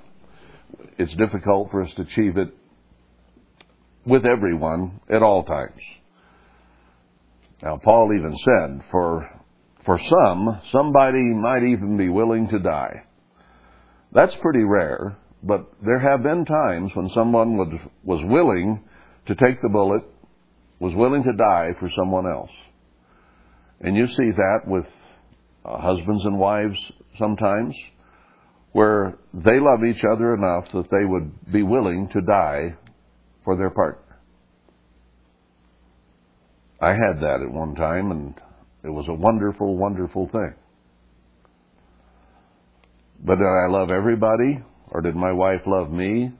it's 1.01 1.15
difficult 1.15 1.71
for 1.71 1.81
us 1.81 1.91
to 1.95 2.03
achieve 2.03 2.37
it 2.37 2.53
with 4.05 4.23
everyone 4.25 4.99
at 5.09 5.23
all 5.23 5.43
times. 5.43 5.81
Now, 7.63 7.79
Paul 7.83 8.11
even 8.15 8.35
said, 8.37 8.83
for, 8.91 9.27
for 9.83 9.99
some, 9.99 10.61
somebody 10.71 11.33
might 11.33 11.63
even 11.63 11.97
be 11.97 12.09
willing 12.09 12.47
to 12.49 12.59
die. 12.59 13.03
That's 14.11 14.35
pretty 14.35 14.63
rare, 14.63 15.17
but 15.41 15.71
there 15.83 15.99
have 15.99 16.21
been 16.21 16.45
times 16.45 16.91
when 16.93 17.09
someone 17.09 17.57
was, 17.57 17.79
was 18.03 18.23
willing 18.23 18.83
to 19.25 19.35
take 19.35 19.61
the 19.61 19.69
bullet, 19.69 20.03
was 20.79 20.93
willing 20.93 21.23
to 21.23 21.33
die 21.33 21.75
for 21.79 21.89
someone 21.95 22.27
else. 22.27 22.51
And 23.79 23.95
you 23.95 24.05
see 24.05 24.31
that 24.31 24.61
with 24.67 24.85
uh, 25.65 25.79
husbands 25.79 26.23
and 26.25 26.37
wives 26.37 26.77
sometimes, 27.17 27.75
where 28.71 29.17
they 29.33 29.59
love 29.59 29.83
each 29.83 30.03
other 30.09 30.33
enough 30.33 30.65
that 30.73 30.89
they 30.91 31.05
would 31.05 31.51
be 31.51 31.63
willing 31.63 32.09
to 32.13 32.21
die 32.21 32.75
for 33.43 33.57
their 33.57 33.69
partner. 33.69 34.17
I 36.81 36.89
had 36.89 37.21
that 37.21 37.41
at 37.41 37.51
one 37.51 37.75
time, 37.75 38.11
and 38.11 38.33
it 38.83 38.89
was 38.89 39.07
a 39.07 39.13
wonderful, 39.13 39.77
wonderful 39.77 40.27
thing. 40.29 40.53
But 43.23 43.35
did 43.35 43.45
I 43.45 43.67
love 43.69 43.91
everybody? 43.91 44.63
Or 44.89 45.01
did 45.01 45.15
my 45.15 45.31
wife 45.31 45.61
love 45.65 45.91
me 45.91 46.31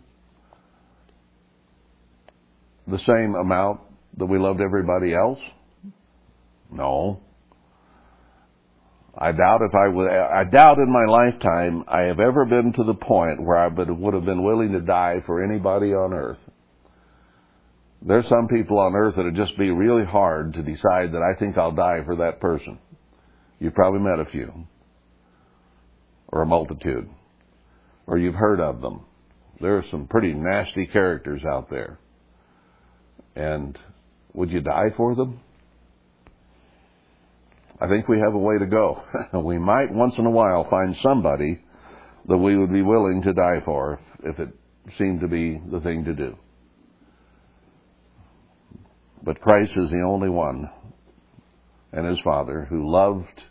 the 2.87 2.97
same 2.99 3.35
amount 3.35 3.81
that 4.17 4.25
we 4.25 4.39
loved 4.39 4.61
everybody 4.61 5.13
else? 5.13 5.39
No. 6.71 7.21
I 9.21 9.31
doubt 9.33 9.61
if 9.61 9.75
I 9.75 9.87
would, 9.87 10.09
I 10.09 10.43
doubt 10.45 10.79
in 10.79 10.91
my 10.91 11.05
lifetime 11.05 11.83
I 11.87 12.05
have 12.05 12.19
ever 12.19 12.43
been 12.43 12.73
to 12.73 12.83
the 12.83 12.95
point 12.95 13.39
where 13.39 13.55
I 13.55 13.67
would 13.67 14.15
have 14.15 14.25
been 14.25 14.43
willing 14.43 14.71
to 14.71 14.81
die 14.81 15.21
for 15.27 15.43
anybody 15.43 15.93
on 15.93 16.11
earth. 16.11 16.39
There's 18.01 18.27
some 18.27 18.47
people 18.47 18.79
on 18.79 18.95
earth 18.95 19.15
that 19.15 19.25
would 19.25 19.35
just 19.35 19.55
be 19.59 19.69
really 19.69 20.05
hard 20.05 20.55
to 20.55 20.63
decide 20.63 21.11
that 21.11 21.21
I 21.21 21.37
think 21.37 21.55
I'll 21.55 21.71
die 21.71 22.03
for 22.03 22.15
that 22.15 22.39
person. 22.39 22.79
You've 23.59 23.75
probably 23.75 23.99
met 23.99 24.19
a 24.19 24.31
few 24.31 24.51
or 26.29 26.41
a 26.41 26.47
multitude, 26.47 27.07
or 28.07 28.17
you've 28.17 28.33
heard 28.33 28.59
of 28.59 28.81
them. 28.81 29.01
There 29.59 29.77
are 29.77 29.85
some 29.91 30.07
pretty 30.07 30.33
nasty 30.33 30.87
characters 30.87 31.43
out 31.45 31.69
there. 31.69 31.99
And 33.35 33.77
would 34.33 34.49
you 34.49 34.61
die 34.61 34.89
for 34.97 35.13
them? 35.13 35.41
I 37.81 37.87
think 37.87 38.07
we 38.07 38.19
have 38.19 38.35
a 38.35 38.37
way 38.37 38.59
to 38.59 38.67
go. 38.67 39.01
we 39.33 39.57
might 39.57 39.91
once 39.91 40.13
in 40.19 40.27
a 40.27 40.31
while 40.31 40.69
find 40.69 40.95
somebody 40.97 41.63
that 42.27 42.37
we 42.37 42.55
would 42.55 42.71
be 42.71 42.83
willing 42.83 43.23
to 43.23 43.33
die 43.33 43.61
for 43.65 43.99
if 44.23 44.37
it 44.39 44.49
seemed 44.99 45.21
to 45.21 45.27
be 45.27 45.59
the 45.71 45.79
thing 45.79 46.05
to 46.05 46.13
do. 46.13 46.37
But 49.23 49.41
Christ 49.41 49.75
is 49.77 49.89
the 49.89 50.01
only 50.01 50.29
one 50.29 50.69
and 51.91 52.05
his 52.05 52.19
Father 52.19 52.65
who 52.69 52.89
loved 52.89 53.43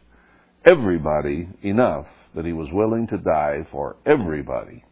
everybody 0.65 1.49
enough 1.63 2.07
that 2.35 2.45
he 2.45 2.53
was 2.53 2.69
willing 2.73 3.09
to 3.09 3.19
die 3.19 3.67
for 3.73 3.97
everybody. 4.07 4.85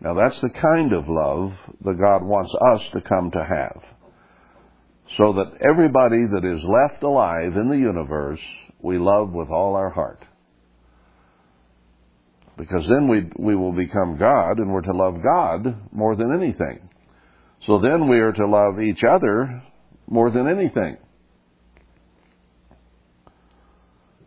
Now 0.00 0.14
that's 0.14 0.40
the 0.42 0.50
kind 0.50 0.92
of 0.92 1.08
love 1.08 1.52
that 1.82 1.98
God 1.98 2.22
wants 2.22 2.54
us 2.72 2.90
to 2.90 3.00
come 3.00 3.30
to 3.30 3.42
have. 3.42 3.82
So 5.16 5.34
that 5.34 5.58
everybody 5.60 6.24
that 6.26 6.44
is 6.44 6.64
left 6.64 7.02
alive 7.02 7.56
in 7.56 7.68
the 7.68 7.76
universe, 7.76 8.40
we 8.80 8.98
love 8.98 9.30
with 9.30 9.50
all 9.50 9.76
our 9.76 9.90
heart. 9.90 10.24
Because 12.56 12.86
then 12.88 13.08
we, 13.08 13.30
we 13.38 13.54
will 13.54 13.72
become 13.72 14.16
God 14.18 14.58
and 14.58 14.72
we're 14.72 14.82
to 14.82 14.92
love 14.92 15.22
God 15.22 15.92
more 15.92 16.16
than 16.16 16.32
anything. 16.34 16.88
So 17.66 17.78
then 17.78 18.08
we 18.08 18.20
are 18.20 18.32
to 18.32 18.46
love 18.46 18.80
each 18.80 19.02
other 19.04 19.62
more 20.06 20.30
than 20.30 20.48
anything. 20.48 20.96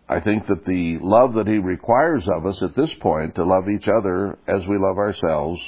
I 0.07 0.19
think 0.19 0.45
that 0.47 0.65
the 0.65 0.99
love 1.01 1.33
that 1.33 1.47
He 1.47 1.57
requires 1.57 2.27
of 2.27 2.45
us 2.45 2.61
at 2.61 2.75
this 2.75 2.91
point 2.99 3.35
to 3.35 3.43
love 3.43 3.69
each 3.69 3.87
other 3.87 4.37
as 4.47 4.65
we 4.67 4.77
love 4.77 4.97
ourselves 4.97 5.59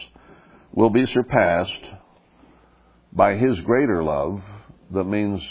will 0.71 0.91
be 0.91 1.05
surpassed 1.07 1.85
by 3.11 3.35
His 3.35 3.59
greater 3.61 4.03
love 4.03 4.41
that 4.91 5.03
means 5.03 5.41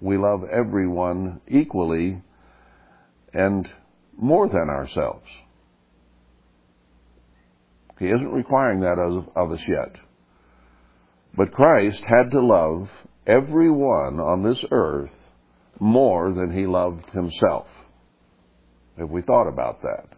we 0.00 0.18
love 0.18 0.42
everyone 0.50 1.40
equally 1.48 2.22
and 3.32 3.68
more 4.16 4.48
than 4.48 4.68
ourselves. 4.68 5.26
He 7.98 8.06
isn't 8.06 8.32
requiring 8.32 8.80
that 8.80 8.98
of, 8.98 9.28
of 9.36 9.52
us 9.52 9.62
yet. 9.68 9.94
But 11.36 11.52
Christ 11.52 12.02
had 12.04 12.30
to 12.32 12.40
love 12.40 12.88
everyone 13.26 14.18
on 14.20 14.42
this 14.42 14.62
earth 14.70 15.10
more 15.78 16.32
than 16.32 16.52
he 16.52 16.66
loved 16.66 17.08
himself. 17.10 17.66
Have 18.98 19.08
we 19.08 19.22
thought 19.22 19.48
about 19.48 19.82
that? 19.82 20.08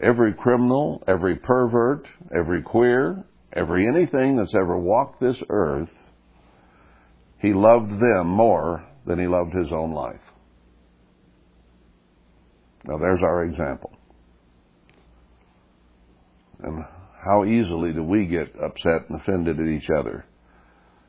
Every 0.00 0.34
criminal, 0.34 1.02
every 1.08 1.36
pervert, 1.36 2.06
every 2.36 2.62
queer, 2.62 3.24
every 3.52 3.88
anything 3.88 4.36
that's 4.36 4.54
ever 4.54 4.78
walked 4.78 5.20
this 5.20 5.36
earth, 5.48 5.90
he 7.42 7.52
loved 7.52 7.90
them 8.00 8.28
more 8.28 8.86
than 9.04 9.18
he 9.18 9.26
loved 9.26 9.52
his 9.52 9.72
own 9.72 9.92
life. 9.92 10.20
Now 12.84 12.98
there's 12.98 13.20
our 13.20 13.42
example. 13.42 13.92
And 16.62 16.84
how 17.24 17.44
easily 17.44 17.92
do 17.92 18.04
we 18.04 18.26
get 18.26 18.54
upset 18.62 19.08
and 19.08 19.20
offended 19.20 19.58
at 19.58 19.66
each 19.66 19.90
other? 19.90 20.24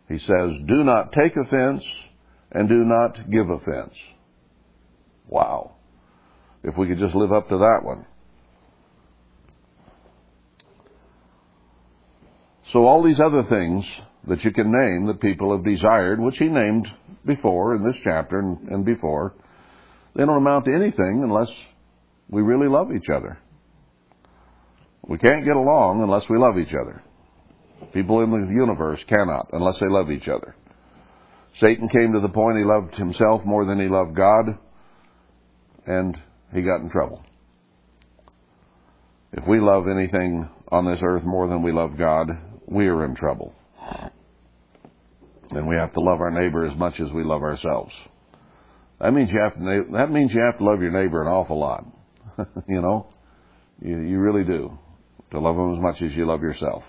He 0.09 0.17
says, 0.17 0.51
do 0.67 0.83
not 0.83 1.13
take 1.13 1.35
offense 1.37 1.83
and 2.51 2.67
do 2.67 2.83
not 2.83 3.29
give 3.29 3.49
offense. 3.49 3.93
Wow. 5.27 5.75
If 6.63 6.75
we 6.77 6.87
could 6.87 6.99
just 6.99 7.15
live 7.15 7.31
up 7.31 7.47
to 7.49 7.57
that 7.59 7.81
one. 7.83 8.07
So 12.71 12.87
all 12.87 13.03
these 13.03 13.19
other 13.23 13.43
things 13.43 13.85
that 14.27 14.43
you 14.43 14.51
can 14.51 14.71
name 14.71 15.07
that 15.07 15.19
people 15.19 15.55
have 15.55 15.65
desired, 15.65 16.19
which 16.19 16.37
he 16.37 16.47
named 16.47 16.87
before 17.25 17.75
in 17.75 17.83
this 17.83 17.97
chapter 18.03 18.39
and, 18.39 18.69
and 18.69 18.85
before, 18.85 19.33
they 20.15 20.25
don't 20.25 20.37
amount 20.37 20.65
to 20.65 20.73
anything 20.73 21.21
unless 21.23 21.49
we 22.29 22.41
really 22.41 22.67
love 22.67 22.91
each 22.93 23.09
other. 23.13 23.37
We 25.07 25.17
can't 25.17 25.45
get 25.45 25.55
along 25.55 26.01
unless 26.01 26.23
we 26.29 26.37
love 26.37 26.57
each 26.57 26.73
other. 26.73 27.03
People 27.93 28.23
in 28.23 28.31
the 28.31 28.53
universe 28.53 29.03
cannot 29.07 29.49
unless 29.51 29.79
they 29.79 29.89
love 29.89 30.09
each 30.09 30.27
other. 30.27 30.55
Satan 31.59 31.89
came 31.89 32.13
to 32.13 32.19
the 32.19 32.29
point 32.29 32.57
he 32.57 32.63
loved 32.63 32.95
himself 32.95 33.43
more 33.45 33.65
than 33.65 33.79
he 33.79 33.87
loved 33.87 34.15
God, 34.15 34.57
and 35.85 36.17
he 36.53 36.61
got 36.61 36.81
in 36.81 36.89
trouble. 36.89 37.23
If 39.33 39.45
we 39.47 39.59
love 39.59 39.87
anything 39.87 40.47
on 40.69 40.85
this 40.85 40.99
earth 41.03 41.23
more 41.23 41.47
than 41.47 41.61
we 41.61 41.71
love 41.71 41.97
God, 41.97 42.29
we 42.65 42.87
are 42.87 43.03
in 43.05 43.15
trouble. 43.15 43.53
And 45.51 45.67
we 45.67 45.75
have 45.75 45.93
to 45.93 45.99
love 45.99 46.19
our 46.19 46.31
neighbor 46.31 46.65
as 46.65 46.75
much 46.75 46.99
as 46.99 47.11
we 47.11 47.23
love 47.23 47.43
ourselves. 47.43 47.93
That 48.99 49.13
means 49.13 49.29
you 49.31 49.39
have 49.39 49.55
to, 49.55 49.85
that 49.93 50.11
means 50.11 50.33
you 50.33 50.41
have 50.43 50.57
to 50.57 50.63
love 50.63 50.81
your 50.81 50.91
neighbor 50.91 51.21
an 51.21 51.27
awful 51.27 51.59
lot. 51.59 51.85
you 52.67 52.81
know? 52.81 53.07
You, 53.81 53.99
you 53.99 54.19
really 54.19 54.43
do. 54.43 54.77
To 55.31 55.39
love 55.39 55.55
them 55.55 55.73
as 55.73 55.81
much 55.81 56.01
as 56.01 56.15
you 56.15 56.25
love 56.25 56.41
yourself. 56.41 56.83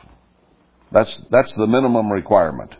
That's, 0.92 1.14
that's 1.30 1.52
the 1.56 1.66
minimum 1.66 2.12
requirement. 2.12 2.74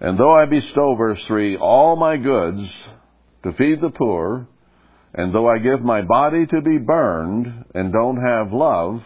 And 0.00 0.18
though 0.18 0.32
I 0.32 0.46
bestow, 0.46 0.96
verse 0.96 1.22
3, 1.26 1.58
all 1.58 1.94
my 1.96 2.16
goods 2.16 2.68
to 3.44 3.52
feed 3.52 3.80
the 3.80 3.90
poor, 3.90 4.48
and 5.14 5.32
though 5.34 5.48
I 5.48 5.58
give 5.58 5.82
my 5.82 6.02
body 6.02 6.46
to 6.46 6.60
be 6.60 6.78
burned 6.78 7.66
and 7.74 7.92
don't 7.92 8.16
have 8.16 8.52
love, 8.52 9.02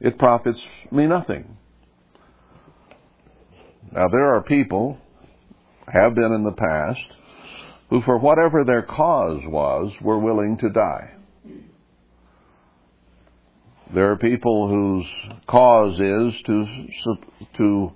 it 0.00 0.18
profits 0.18 0.60
me 0.90 1.06
nothing. 1.06 1.56
Now 3.94 4.08
there 4.08 4.34
are 4.34 4.42
people, 4.42 4.98
have 5.86 6.16
been 6.16 6.32
in 6.32 6.42
the 6.42 6.52
past, 6.52 7.16
who 7.90 8.02
for 8.02 8.18
whatever 8.18 8.64
their 8.64 8.82
cause 8.82 9.40
was, 9.46 9.92
were 10.02 10.18
willing 10.18 10.58
to 10.58 10.70
die. 10.70 11.12
There 13.94 14.10
are 14.10 14.16
people 14.16 14.68
whose 14.68 15.06
cause 15.46 15.94
is 16.00 16.42
to, 16.46 16.86
to 17.58 17.92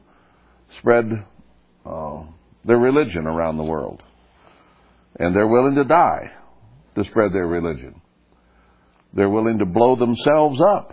spread 0.79 1.25
uh, 1.85 2.23
their 2.65 2.79
religion 2.79 3.27
around 3.27 3.57
the 3.57 3.65
world. 3.65 4.01
And 5.19 5.35
they're 5.35 5.49
willing 5.49 5.75
to 5.75 5.85
die 5.85 6.31
to 6.95 7.05
spread 7.05 7.33
their 7.33 7.47
religion. 7.47 8.01
They're 9.15 9.31
willing 9.31 9.59
to 9.59 9.67
blow 9.67 9.97
themselves 9.97 10.61
up 10.61 10.93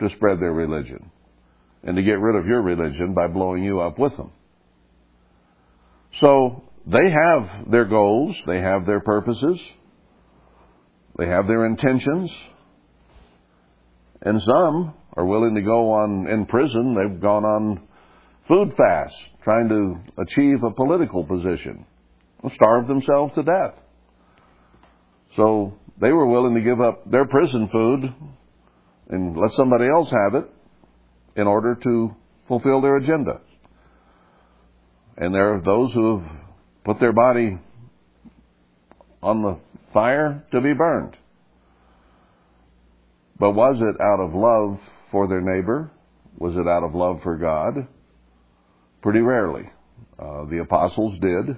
to 0.00 0.10
spread 0.10 0.38
their 0.40 0.52
religion 0.52 1.10
and 1.84 1.96
to 1.96 2.02
get 2.02 2.18
rid 2.18 2.34
of 2.34 2.46
your 2.46 2.62
religion 2.62 3.12
by 3.14 3.26
blowing 3.26 3.62
you 3.62 3.80
up 3.80 3.98
with 3.98 4.16
them. 4.16 4.32
So 6.20 6.64
they 6.86 7.10
have 7.10 7.70
their 7.70 7.84
goals, 7.84 8.36
they 8.46 8.60
have 8.60 8.86
their 8.86 9.00
purposes, 9.00 9.60
they 11.18 11.26
have 11.28 11.46
their 11.46 11.66
intentions, 11.66 12.30
and 14.22 14.40
some 14.40 14.94
are 15.12 15.26
willing 15.26 15.54
to 15.54 15.62
go 15.62 15.92
on 15.92 16.26
in 16.26 16.46
prison. 16.46 16.94
They've 16.94 17.20
gone 17.20 17.44
on 17.44 17.82
food 18.48 18.72
fasts, 18.76 19.18
trying 19.42 19.68
to 19.68 20.22
achieve 20.22 20.62
a 20.62 20.70
political 20.70 21.24
position, 21.24 21.84
starve 22.54 22.88
themselves 22.88 23.34
to 23.34 23.42
death. 23.42 23.74
So 25.36 25.74
they 26.00 26.12
were 26.12 26.26
willing 26.26 26.54
to 26.54 26.60
give 26.62 26.80
up 26.80 27.10
their 27.10 27.26
prison 27.26 27.68
food 27.70 28.14
and 29.10 29.36
let 29.36 29.52
somebody 29.52 29.86
else 29.86 30.10
have 30.10 30.42
it 30.42 30.50
in 31.36 31.46
order 31.46 31.74
to 31.74 32.14
fulfill 32.48 32.80
their 32.80 32.96
agenda. 32.96 33.40
And 35.16 35.34
there 35.34 35.54
are 35.54 35.60
those 35.60 35.92
who 35.92 36.18
have 36.18 36.30
put 36.84 37.00
their 37.00 37.12
body 37.12 37.58
on 39.22 39.42
the 39.42 39.58
fire 39.92 40.44
to 40.52 40.60
be 40.60 40.74
burned. 40.74 41.16
But 43.38 43.52
was 43.52 43.76
it 43.80 44.00
out 44.00 44.20
of 44.20 44.34
love 44.34 44.80
for 45.10 45.26
their 45.28 45.40
neighbor? 45.40 45.90
Was 46.38 46.54
it 46.54 46.68
out 46.68 46.84
of 46.84 46.94
love 46.94 47.20
for 47.22 47.36
God? 47.36 47.86
Pretty 49.02 49.20
rarely. 49.20 49.70
Uh, 50.18 50.44
the 50.46 50.58
apostles 50.58 51.18
did. 51.20 51.56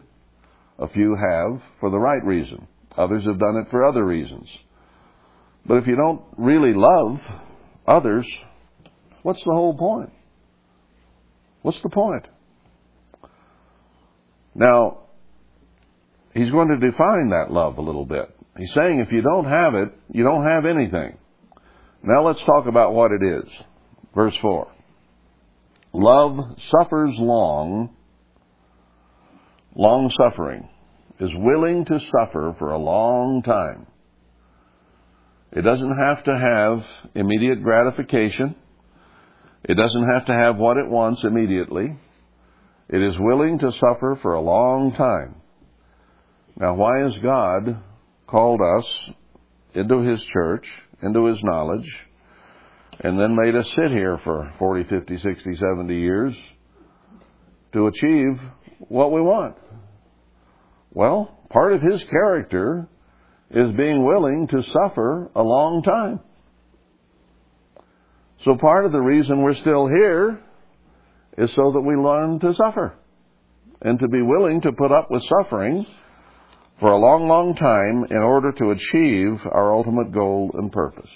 A 0.79 0.89
few 0.89 1.14
have 1.14 1.62
for 1.81 1.91
the 1.91 1.99
right 1.99 2.24
reason. 2.24 2.66
Others 2.97 3.24
have 3.24 3.39
done 3.39 3.57
it 3.57 3.70
for 3.70 3.85
other 3.85 4.05
reasons. 4.05 4.49
But 5.66 5.77
if 5.77 5.87
you 5.87 5.97
don't 5.97 6.22
really 6.37 6.72
love 6.74 7.18
others, 7.87 8.27
what's 9.27 9.43
the 9.43 9.51
whole 9.51 9.74
point? 9.74 10.12
What's 11.62 11.81
the 11.81 11.89
point? 11.89 12.24
Now, 14.55 14.99
he's 16.33 16.49
going 16.53 16.68
to 16.68 16.77
define 16.77 17.31
that 17.31 17.51
love 17.51 17.77
a 17.79 17.83
little 17.83 18.05
bit. 18.05 18.33
He's 18.57 18.72
saying 18.72 19.01
if 19.01 19.11
you 19.11 19.22
don't 19.22 19.47
have 19.47 19.74
it, 19.74 19.89
you 20.12 20.22
don't 20.22 20.45
have 20.45 20.64
anything. 20.64 21.18
Now 22.05 22.24
let's 22.24 22.39
talk 22.45 22.66
about 22.68 22.95
what 22.95 23.11
it 23.11 23.20
is. 23.20 23.51
Verse 24.14 24.37
4. 24.41 24.68
Love 25.93 26.39
suffers 26.70 27.16
long, 27.18 27.97
long 29.74 30.09
suffering, 30.16 30.68
is 31.18 31.31
willing 31.35 31.85
to 31.87 31.99
suffer 32.16 32.55
for 32.61 32.70
a 32.70 32.79
long 32.79 33.43
time. 33.43 33.89
It 35.51 35.62
doesn't 35.62 35.97
have 35.97 36.22
to 36.24 36.39
have 36.39 36.85
immediate 37.16 37.61
gratification. 37.64 38.55
It 39.69 39.75
doesn't 39.75 40.09
have 40.14 40.27
to 40.27 40.33
have 40.33 40.57
what 40.59 40.77
it 40.77 40.89
wants 40.89 41.25
immediately. 41.25 41.97
It 42.89 43.03
is 43.03 43.19
willing 43.19 43.59
to 43.59 43.73
suffer 43.73 44.17
for 44.23 44.35
a 44.35 44.41
long 44.41 44.93
time. 44.93 45.35
Now, 46.57 46.75
why 46.75 47.01
has 47.01 47.12
God 47.21 47.83
called 48.29 48.61
us 48.61 48.87
into 49.75 49.99
His 49.99 50.23
church, 50.33 50.64
into 51.03 51.27
His 51.27 51.43
knowledge, 51.43 51.89
and 53.01 53.19
then 53.19 53.35
made 53.35 53.57
us 53.57 53.69
sit 53.75 53.91
here 53.91 54.19
for 54.23 54.53
40, 54.61 54.85
50, 54.89 55.19
60, 55.19 55.57
70 55.57 55.97
years 55.97 56.35
to 57.73 57.89
achieve 57.89 58.41
what 58.79 59.11
we 59.11 59.21
want? 59.21 59.57
Well, 60.93 61.37
part 61.51 61.73
of 61.73 61.83
His 61.83 62.05
character 62.05 62.89
is 63.51 63.73
being 63.73 64.05
willing 64.05 64.47
to 64.47 64.62
suffer 64.62 65.29
a 65.35 65.43
long 65.43 65.83
time. 65.83 66.21
So 68.47 68.55
part 68.55 68.87
of 68.87 68.93
the 68.93 69.01
reason 69.01 69.43
we're 69.43 69.57
still 69.57 69.89
here 69.89 70.39
is 71.37 71.53
so 71.53 71.73
that 71.73 71.81
we 71.81 71.97
learn 71.97 72.39
to 72.39 72.55
suffer 72.55 72.95
and 73.83 73.99
to 73.99 74.07
be 74.07 74.23
willing 74.23 74.61
to 74.61 74.71
put 74.71 74.93
up 74.93 75.11
with 75.11 75.25
suffering 75.25 75.85
for 76.79 76.93
a 76.93 76.97
long, 76.97 77.27
long 77.27 77.57
time 77.57 78.07
in 78.09 78.23
order 78.23 78.53
to 78.53 78.71
achieve 78.71 79.41
our 79.51 79.75
ultimate 79.75 80.13
goal 80.13 80.53
and 80.55 80.71
purpose. 80.71 81.11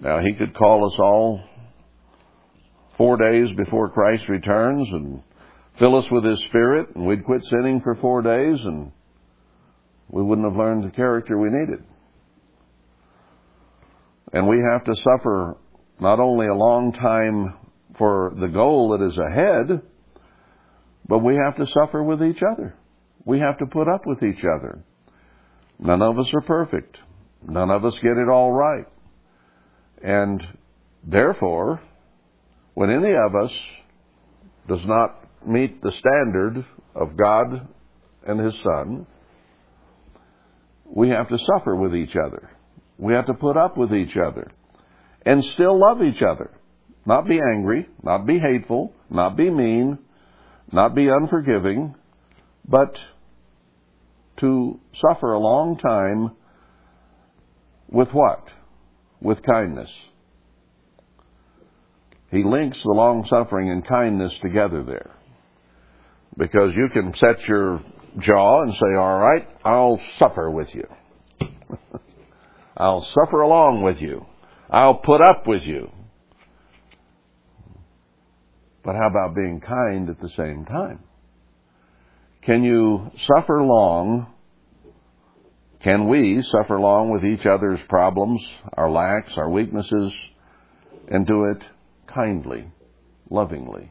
Now, 0.00 0.20
He 0.20 0.34
could 0.34 0.54
call 0.54 0.86
us 0.92 0.98
all 1.00 1.40
four 2.98 3.16
days 3.16 3.48
before 3.56 3.88
Christ 3.88 4.28
returns 4.28 4.86
and 4.92 5.22
fill 5.78 5.96
us 5.96 6.10
with 6.10 6.24
His 6.24 6.44
Spirit, 6.44 6.94
and 6.94 7.06
we'd 7.06 7.24
quit 7.24 7.42
sinning 7.44 7.80
for 7.80 7.94
four 8.02 8.20
days, 8.20 8.60
and 8.62 8.92
we 10.10 10.22
wouldn't 10.22 10.46
have 10.46 10.58
learned 10.58 10.84
the 10.84 10.94
character 10.94 11.38
we 11.38 11.48
needed. 11.48 11.82
And 14.32 14.48
we 14.48 14.58
have 14.72 14.84
to 14.84 14.94
suffer 14.94 15.56
not 16.00 16.20
only 16.20 16.46
a 16.46 16.54
long 16.54 16.92
time 16.92 17.54
for 17.96 18.34
the 18.38 18.48
goal 18.48 18.96
that 18.96 19.04
is 19.06 19.16
ahead, 19.18 19.82
but 21.08 21.20
we 21.20 21.36
have 21.36 21.56
to 21.56 21.66
suffer 21.66 22.02
with 22.02 22.22
each 22.22 22.42
other. 22.42 22.74
We 23.24 23.40
have 23.40 23.58
to 23.58 23.66
put 23.66 23.88
up 23.88 24.02
with 24.06 24.22
each 24.22 24.44
other. 24.44 24.84
None 25.78 26.02
of 26.02 26.18
us 26.18 26.30
are 26.34 26.42
perfect. 26.42 26.98
None 27.46 27.70
of 27.70 27.84
us 27.84 27.98
get 28.02 28.16
it 28.16 28.28
all 28.28 28.52
right. 28.52 28.86
And 30.02 30.46
therefore, 31.04 31.80
when 32.74 32.90
any 32.90 33.14
of 33.14 33.34
us 33.34 33.52
does 34.68 34.84
not 34.84 35.24
meet 35.46 35.82
the 35.82 35.92
standard 35.92 36.64
of 36.94 37.16
God 37.16 37.68
and 38.26 38.40
His 38.40 38.54
Son, 38.62 39.06
we 40.84 41.10
have 41.10 41.28
to 41.28 41.38
suffer 41.38 41.76
with 41.76 41.94
each 41.94 42.16
other. 42.16 42.50
We 42.98 43.14
have 43.14 43.26
to 43.26 43.34
put 43.34 43.56
up 43.56 43.76
with 43.76 43.94
each 43.94 44.16
other 44.16 44.50
and 45.24 45.44
still 45.44 45.78
love 45.78 46.02
each 46.02 46.22
other. 46.22 46.50
Not 47.04 47.26
be 47.28 47.40
angry, 47.40 47.88
not 48.02 48.26
be 48.26 48.38
hateful, 48.38 48.92
not 49.10 49.36
be 49.36 49.50
mean, 49.50 49.98
not 50.72 50.94
be 50.94 51.08
unforgiving, 51.08 51.94
but 52.66 52.98
to 54.38 54.80
suffer 55.00 55.32
a 55.32 55.38
long 55.38 55.78
time 55.78 56.32
with 57.88 58.12
what? 58.12 58.48
With 59.20 59.42
kindness. 59.42 59.90
He 62.30 62.42
links 62.42 62.78
the 62.82 62.90
long 62.90 63.24
suffering 63.26 63.70
and 63.70 63.86
kindness 63.86 64.32
together 64.42 64.82
there. 64.82 65.10
Because 66.36 66.74
you 66.74 66.88
can 66.92 67.14
set 67.14 67.40
your 67.46 67.80
jaw 68.18 68.62
and 68.62 68.74
say, 68.74 68.94
all 68.98 69.18
right, 69.18 69.48
I'll 69.64 70.00
suffer 70.18 70.50
with 70.50 70.74
you. 70.74 70.86
I'll 72.76 73.02
suffer 73.02 73.40
along 73.40 73.82
with 73.82 74.00
you. 74.00 74.26
I'll 74.70 74.96
put 74.96 75.20
up 75.20 75.46
with 75.46 75.62
you. 75.62 75.90
But 78.84 78.96
how 78.96 79.08
about 79.08 79.34
being 79.34 79.60
kind 79.60 80.10
at 80.10 80.20
the 80.20 80.28
same 80.30 80.64
time? 80.64 81.00
Can 82.42 82.62
you 82.62 83.10
suffer 83.34 83.62
long? 83.62 84.26
Can 85.80 86.08
we 86.08 86.42
suffer 86.42 86.78
long 86.78 87.10
with 87.10 87.24
each 87.24 87.46
other's 87.46 87.80
problems, 87.88 88.44
our 88.74 88.90
lacks, 88.90 89.32
our 89.36 89.50
weaknesses, 89.50 90.12
and 91.08 91.26
do 91.26 91.46
it 91.46 91.62
kindly, 92.06 92.70
lovingly? 93.30 93.90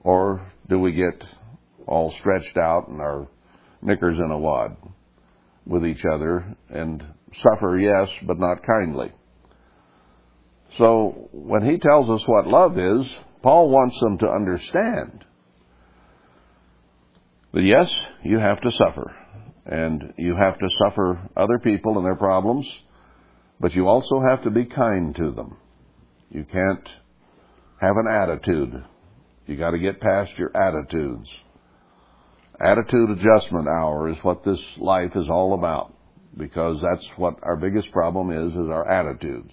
Or 0.00 0.50
do 0.68 0.78
we 0.78 0.92
get 0.92 1.24
all 1.86 2.10
stretched 2.18 2.56
out 2.56 2.88
and 2.88 3.00
our 3.00 3.28
knickers 3.80 4.18
in 4.18 4.30
a 4.30 4.38
wad 4.38 4.76
with 5.66 5.86
each 5.86 6.04
other 6.04 6.56
and 6.68 7.04
suffer, 7.42 7.78
yes, 7.78 8.08
but 8.22 8.38
not 8.38 8.62
kindly? 8.66 9.12
So 10.76 11.28
when 11.32 11.64
he 11.64 11.78
tells 11.78 12.10
us 12.10 12.26
what 12.26 12.46
love 12.46 12.78
is, 12.78 13.16
Paul 13.42 13.70
wants 13.70 13.98
them 14.00 14.18
to 14.18 14.28
understand 14.28 15.24
that 17.52 17.62
yes, 17.62 17.92
you 18.22 18.38
have 18.38 18.60
to 18.60 18.70
suffer 18.72 19.14
and 19.64 20.14
you 20.16 20.36
have 20.36 20.58
to 20.58 20.68
suffer 20.84 21.20
other 21.36 21.58
people 21.58 21.96
and 21.96 22.06
their 22.06 22.16
problems, 22.16 22.66
but 23.60 23.74
you 23.74 23.88
also 23.88 24.20
have 24.20 24.44
to 24.44 24.50
be 24.50 24.64
kind 24.64 25.14
to 25.16 25.30
them. 25.30 25.56
You 26.30 26.44
can't 26.44 26.88
have 27.80 27.96
an 27.96 28.06
attitude. 28.10 28.84
You 29.46 29.56
got 29.56 29.70
to 29.70 29.78
get 29.78 30.00
past 30.00 30.32
your 30.36 30.54
attitudes. 30.56 31.28
Attitude 32.60 33.10
adjustment 33.10 33.68
hour 33.68 34.10
is 34.10 34.18
what 34.22 34.44
this 34.44 34.60
life 34.78 35.12
is 35.14 35.30
all 35.30 35.54
about 35.54 35.94
because 36.36 36.80
that's 36.82 37.06
what 37.16 37.38
our 37.42 37.56
biggest 37.56 37.90
problem 37.92 38.30
is 38.30 38.52
is 38.52 38.68
our 38.68 38.88
attitudes. 38.88 39.52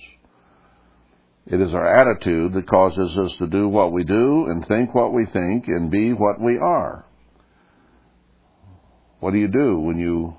It 1.47 1.61
is 1.61 1.73
our 1.73 2.01
attitude 2.01 2.53
that 2.53 2.67
causes 2.67 3.17
us 3.17 3.37
to 3.37 3.47
do 3.47 3.69
what 3.69 3.91
we 3.91 4.03
do 4.03 4.47
and 4.47 4.65
think 4.67 4.95
what 4.95 5.13
we 5.13 5.25
think 5.27 5.67
and 5.67 5.91
be 5.91 6.11
what 6.11 6.41
we 6.41 6.57
are. 6.57 7.05
What 9.19 9.31
do 9.31 9.37
you 9.37 9.47
do 9.47 9.79
when 9.79 9.97
you 9.97 10.35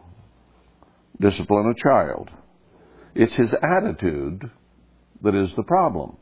discipline 1.20 1.70
a 1.70 1.82
child? 1.82 2.30
It's 3.14 3.34
his 3.36 3.54
attitude 3.54 4.50
that 5.22 5.34
is 5.34 5.54
the 5.54 5.62
problem. 5.62 6.16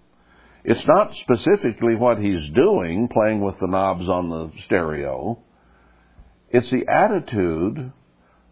It's 0.64 0.86
not 0.86 1.14
specifically 1.16 1.96
what 1.96 2.18
he's 2.18 2.50
doing, 2.54 3.08
playing 3.08 3.40
with 3.40 3.58
the 3.60 3.66
knobs 3.66 4.08
on 4.08 4.30
the 4.30 4.50
stereo. 4.64 5.38
It's 6.50 6.70
the 6.70 6.86
attitude 6.88 7.92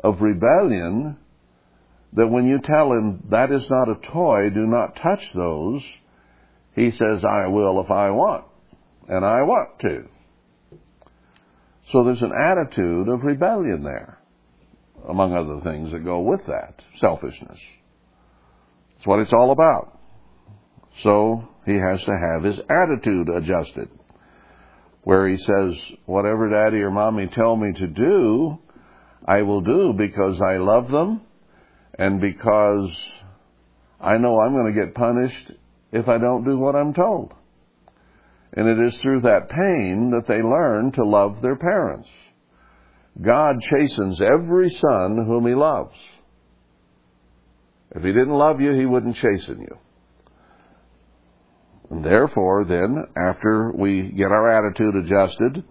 of 0.03 0.21
rebellion 0.21 1.17
that 2.15 2.29
when 2.29 2.47
you 2.47 2.61
tell 2.61 2.93
him 2.93 3.25
that 3.31 3.51
is 3.51 3.69
not 3.71 3.89
a 3.89 4.13
toy, 4.13 4.51
do 4.51 4.67
not 4.67 4.97
touch 4.97 5.33
those, 5.35 5.83
he 6.75 6.91
says, 6.91 7.25
I 7.25 7.47
will 7.47 7.81
if 7.81 7.91
I 7.91 8.11
want. 8.11 8.45
And 9.09 9.25
I 9.25 9.43
want 9.43 9.81
to. 9.81 10.09
So 11.91 12.05
there's 12.05 12.23
an 12.23 12.33
attitude 12.33 13.09
of 13.09 13.23
rebellion 13.23 13.83
there, 13.83 14.19
among 15.09 15.35
other 15.35 15.61
things 15.63 15.91
that 15.93 16.05
go 16.05 16.21
with 16.21 16.47
that. 16.47 16.81
Selfishness. 16.99 17.59
That's 18.95 19.07
what 19.07 19.21
it's 19.21 19.33
all 19.33 19.51
about. 19.51 19.99
So 21.03 21.49
he 21.67 21.75
has 21.75 22.01
to 22.05 22.13
have 22.13 22.45
his 22.45 22.61
attitude 22.71 23.29
adjusted. 23.29 23.89
Where 25.03 25.27
he 25.27 25.37
says, 25.37 25.75
whatever 26.07 26.49
daddy 26.49 26.81
or 26.83 26.91
mommy 26.91 27.27
tell 27.27 27.57
me 27.57 27.73
to 27.73 27.87
do, 27.89 28.59
I 29.27 29.43
will 29.43 29.61
do 29.61 29.93
because 29.93 30.41
I 30.41 30.59
love 30.59 30.91
them 30.91 31.23
and 31.99 32.21
because 32.21 32.91
I 34.01 34.17
know 34.19 34.41
I'm 34.41 34.53
going 34.53 34.73
to 34.73 34.81
get 34.81 34.95
punished 34.95 35.53
if 35.93 36.09
I 36.09 36.19
don't 36.19 36.45
do 36.45 36.59
what 36.59 36.75
I'm 36.75 36.95
told. 36.95 37.33
And 38.55 38.69
it 38.69 38.87
is 38.87 39.01
through 39.01 39.23
that 39.23 39.49
pain 39.49 40.11
that 40.11 40.27
they 40.27 40.43
learn 40.43 40.93
to 40.93 41.05
love 41.05 41.41
their 41.41 41.57
parents. 41.57 42.09
God 43.21 43.61
chastens 43.63 44.21
every 44.21 44.71
son 44.71 45.25
whom 45.27 45.47
he 45.47 45.55
loves. 45.55 45.97
If 47.95 48.03
he 48.03 48.13
didn't 48.13 48.31
love 48.31 48.61
you, 48.61 48.73
he 48.73 48.87
wouldn't 48.87 49.17
chasten 49.17 49.61
you. 49.61 49.79
And 51.91 52.03
therefore, 52.03 52.65
then, 52.65 53.05
after 53.17 53.71
we 53.71 54.11
get 54.13 54.33
our 54.33 54.67
attitude 54.67 54.97
adjusted 54.97 55.63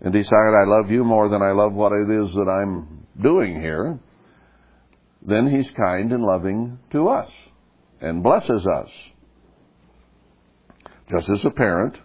and 0.00 0.12
decide 0.12 0.32
I 0.32 0.64
love 0.66 0.90
you 0.90 1.04
more 1.04 1.28
than 1.28 1.42
I 1.42 1.52
love 1.52 1.72
what 1.72 1.92
it 1.92 2.10
is 2.10 2.32
that 2.34 2.50
I'm 2.50 3.06
doing 3.22 3.60
here, 3.60 4.00
then 5.24 5.48
he's 5.48 5.70
kind 5.70 6.12
and 6.12 6.22
loving 6.22 6.78
to 6.92 7.08
us 7.08 7.30
and 8.00 8.22
blesses 8.22 8.66
us. 8.66 8.90
Just 11.10 11.28
as 11.30 11.44
a 11.44 11.50
parent, 11.50 11.98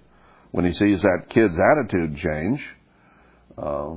when 0.52 0.66
he 0.66 0.72
sees 0.72 1.02
that 1.02 1.30
kid's 1.30 1.58
attitude 1.72 2.18
change, 2.18 2.62
uh, 3.58 3.96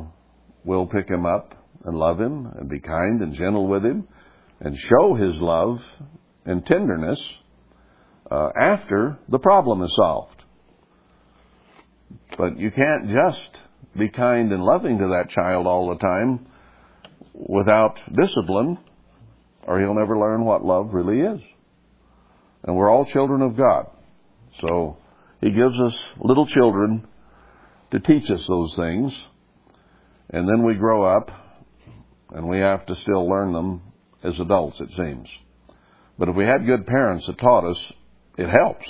will 0.65 0.87
pick 0.87 1.09
him 1.09 1.27
up 1.27 1.55
and 1.85 1.97
love 1.97 2.21
him 2.21 2.47
and 2.57 2.69
be 2.69 2.81
kind 2.81 3.21
and 3.21 3.35
gentle 3.35 3.67
with 3.67 3.85
him 3.85 4.07
and 4.61 4.77
show 4.77 5.15
his 5.15 5.37
love 5.37 5.81
and 6.45 6.65
tenderness 6.65 7.21
uh, 8.31 8.51
after 8.59 9.19
the 9.29 9.39
problem 9.39 9.83
is 9.83 9.95
solved. 9.97 10.45
But 12.39 12.59
you 12.59 12.71
can't 12.71 13.09
just 13.09 13.59
be 13.97 14.09
kind 14.09 14.53
and 14.53 14.63
loving 14.63 14.99
to 14.99 15.09
that 15.09 15.31
child 15.31 15.67
all 15.67 15.89
the 15.91 15.99
time 15.99 16.47
without 17.35 17.99
discipline, 18.13 18.79
or 19.67 19.81
he'll 19.81 19.95
never 19.95 20.19
learn 20.19 20.45
what 20.45 20.65
love 20.65 20.93
really 20.93 21.21
is. 21.21 21.41
And 22.65 22.77
we're 22.77 22.91
all 22.91 23.05
children 23.07 23.43
of 23.43 23.57
God. 23.57 23.87
So 24.61 24.97
He 25.41 25.51
gives 25.51 25.79
us 25.81 25.97
little 26.19 26.47
children 26.47 27.07
to 27.91 28.01
teach 28.01 28.31
us 28.31 28.47
those 28.47 28.75
things. 28.77 29.15
And 30.31 30.49
then 30.49 30.65
we 30.65 30.75
grow 30.75 31.05
up 31.05 31.31
and 32.31 32.49
we 32.49 32.59
have 32.59 32.87
to 32.87 32.95
still 32.97 33.29
learn 33.29 33.53
them 33.53 33.83
as 34.23 34.39
adults, 34.39 34.81
it 34.81 34.91
seems. 34.97 35.29
But 36.19 36.29
if 36.29 36.37
we 36.37 36.45
had 36.45 36.67
good 36.67 36.87
parents 36.87 37.27
that 37.27 37.39
taught 37.39 37.65
us, 37.65 37.93
it 38.39 38.49
helps. 38.49 38.87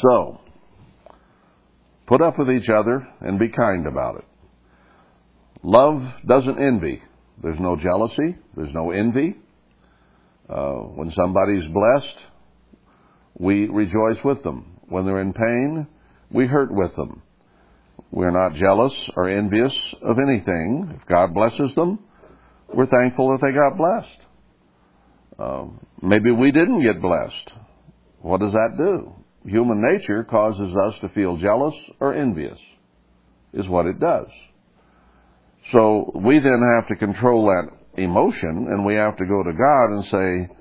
So, 0.00 0.40
put 2.06 2.22
up 2.22 2.38
with 2.38 2.50
each 2.50 2.70
other 2.70 3.06
and 3.20 3.38
be 3.38 3.48
kind 3.48 3.86
about 3.86 4.16
it. 4.16 4.24
Love 5.62 6.02
doesn't 6.26 6.58
envy. 6.58 7.02
There's 7.42 7.60
no 7.60 7.76
jealousy. 7.76 8.36
There's 8.56 8.74
no 8.74 8.90
envy. 8.90 9.36
Uh, 10.48 10.80
when 10.94 11.10
somebody's 11.12 11.64
blessed, 11.70 12.18
we 13.38 13.66
rejoice 13.66 14.18
with 14.24 14.42
them. 14.42 14.78
When 14.88 15.06
they're 15.06 15.20
in 15.20 15.32
pain, 15.32 15.86
we 16.30 16.46
hurt 16.46 16.72
with 16.72 16.94
them. 16.96 17.22
We're 18.10 18.30
not 18.30 18.54
jealous 18.56 18.92
or 19.16 19.28
envious 19.28 19.72
of 20.02 20.16
anything. 20.18 20.98
If 21.00 21.08
God 21.08 21.32
blesses 21.32 21.74
them, 21.74 21.98
we're 22.74 22.86
thankful 22.86 23.30
that 23.30 23.46
they 23.46 23.54
got 23.54 23.78
blessed. 23.78 24.18
Uh, 25.38 25.66
maybe 26.02 26.30
we 26.30 26.52
didn't 26.52 26.82
get 26.82 27.00
blessed. 27.00 27.52
What 28.20 28.40
does 28.40 28.52
that 28.52 28.74
do? 28.76 29.14
Human 29.46 29.82
nature 29.82 30.24
causes 30.24 30.74
us 30.76 30.94
to 31.00 31.08
feel 31.08 31.36
jealous 31.36 31.74
or 32.00 32.14
envious, 32.14 32.58
is 33.52 33.66
what 33.66 33.86
it 33.86 33.98
does. 33.98 34.28
So 35.70 36.10
we 36.14 36.40
then 36.40 36.60
have 36.76 36.88
to 36.88 36.96
control 36.96 37.46
that 37.46 38.02
emotion 38.02 38.66
and 38.70 38.84
we 38.84 38.96
have 38.96 39.16
to 39.18 39.24
go 39.24 39.42
to 39.42 39.52
God 39.52 39.84
and 39.90 40.04
say, 40.04 40.54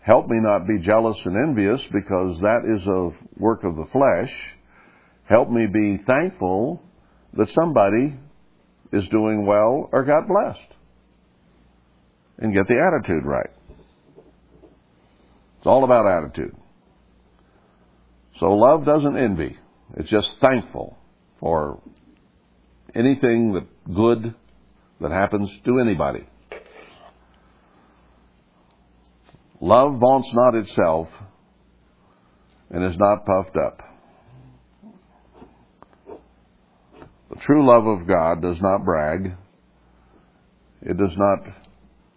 help 0.00 0.28
me 0.28 0.38
not 0.40 0.66
be 0.66 0.78
jealous 0.84 1.16
and 1.24 1.36
envious 1.36 1.80
because 1.92 2.38
that 2.40 2.62
is 2.64 2.86
a 2.86 3.40
work 3.42 3.64
of 3.64 3.76
the 3.76 3.86
flesh. 3.92 4.32
Help 5.24 5.50
me 5.50 5.66
be 5.66 5.98
thankful 6.06 6.82
that 7.34 7.48
somebody 7.54 8.16
is 8.92 9.08
doing 9.08 9.46
well 9.46 9.88
or 9.92 10.04
got 10.04 10.28
blessed. 10.28 10.76
And 12.38 12.54
get 12.54 12.66
the 12.66 12.80
attitude 12.80 13.24
right. 13.24 13.50
It's 15.58 15.66
all 15.66 15.84
about 15.84 16.06
attitude. 16.06 16.56
So 18.40 18.52
love 18.52 18.84
doesn't 18.84 19.16
envy. 19.16 19.56
It's 19.96 20.10
just 20.10 20.28
thankful 20.40 20.96
for 21.38 21.80
anything 22.94 23.54
that 23.54 23.94
good 23.94 24.34
that 25.00 25.10
happens 25.10 25.50
to 25.64 25.78
anybody. 25.78 26.26
Love 29.60 29.98
vaunts 29.98 30.28
not 30.32 30.54
itself 30.54 31.08
and 32.70 32.84
is 32.84 32.96
not 32.98 33.24
puffed 33.24 33.56
up. 33.56 33.80
The 37.30 37.36
true 37.40 37.66
love 37.66 37.86
of 37.86 38.06
God 38.06 38.42
does 38.42 38.60
not 38.60 38.84
brag. 38.84 39.36
It 40.82 40.98
does 40.98 41.16
not 41.16 41.38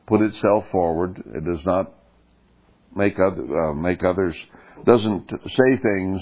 put 0.07 0.21
itself 0.21 0.65
forward. 0.71 1.21
It 1.33 1.45
does 1.45 1.63
not 1.65 1.93
make 2.95 3.15
other, 3.19 3.69
uh, 3.69 3.73
make 3.73 4.03
others 4.03 4.35
doesn't 4.85 5.31
say 5.47 5.77
things 5.77 6.21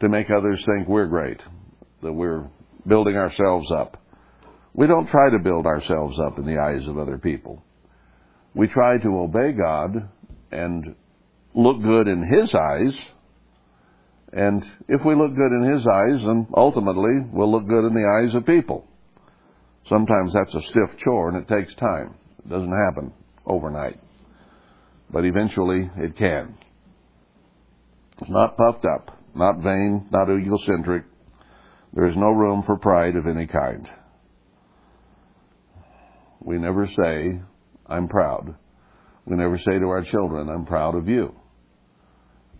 to 0.00 0.08
make 0.08 0.26
others 0.30 0.62
think 0.66 0.88
we're 0.88 1.06
great, 1.06 1.40
that 2.02 2.12
we're 2.12 2.46
building 2.86 3.16
ourselves 3.16 3.70
up. 3.70 4.02
We 4.74 4.86
don't 4.86 5.08
try 5.08 5.30
to 5.30 5.38
build 5.38 5.66
ourselves 5.66 6.16
up 6.24 6.38
in 6.38 6.46
the 6.46 6.58
eyes 6.60 6.86
of 6.88 6.98
other 6.98 7.18
people. 7.18 7.62
We 8.54 8.68
try 8.68 8.98
to 8.98 9.18
obey 9.18 9.52
God 9.52 10.08
and 10.50 10.94
look 11.54 11.82
good 11.82 12.08
in 12.08 12.22
His 12.22 12.54
eyes. 12.54 12.94
And 14.32 14.64
if 14.88 15.04
we 15.04 15.14
look 15.14 15.34
good 15.34 15.52
in 15.52 15.72
His 15.72 15.86
eyes, 15.86 16.24
then 16.24 16.46
ultimately 16.54 17.20
we'll 17.32 17.50
look 17.50 17.66
good 17.66 17.86
in 17.86 17.94
the 17.94 18.26
eyes 18.28 18.34
of 18.34 18.46
people. 18.46 18.86
Sometimes 19.88 20.32
that's 20.34 20.54
a 20.54 20.62
stiff 20.68 20.98
chore 21.02 21.30
and 21.30 21.38
it 21.38 21.48
takes 21.48 21.74
time. 21.76 22.14
It 22.38 22.50
doesn't 22.50 22.72
happen 22.86 23.12
overnight. 23.46 23.98
But 25.10 25.24
eventually 25.24 25.90
it 25.96 26.16
can. 26.16 26.56
It's 28.20 28.30
not 28.30 28.56
puffed 28.56 28.84
up, 28.84 29.18
not 29.34 29.62
vain, 29.62 30.06
not 30.10 30.28
egocentric. 30.28 31.04
There 31.94 32.06
is 32.06 32.16
no 32.16 32.30
room 32.30 32.62
for 32.64 32.76
pride 32.76 33.16
of 33.16 33.26
any 33.26 33.46
kind. 33.46 33.88
We 36.40 36.58
never 36.58 36.86
say, 36.86 37.40
I'm 37.86 38.08
proud. 38.08 38.54
We 39.24 39.36
never 39.36 39.58
say 39.58 39.78
to 39.78 39.86
our 39.86 40.04
children, 40.04 40.48
I'm 40.48 40.66
proud 40.66 40.94
of 40.94 41.08
you. 41.08 41.34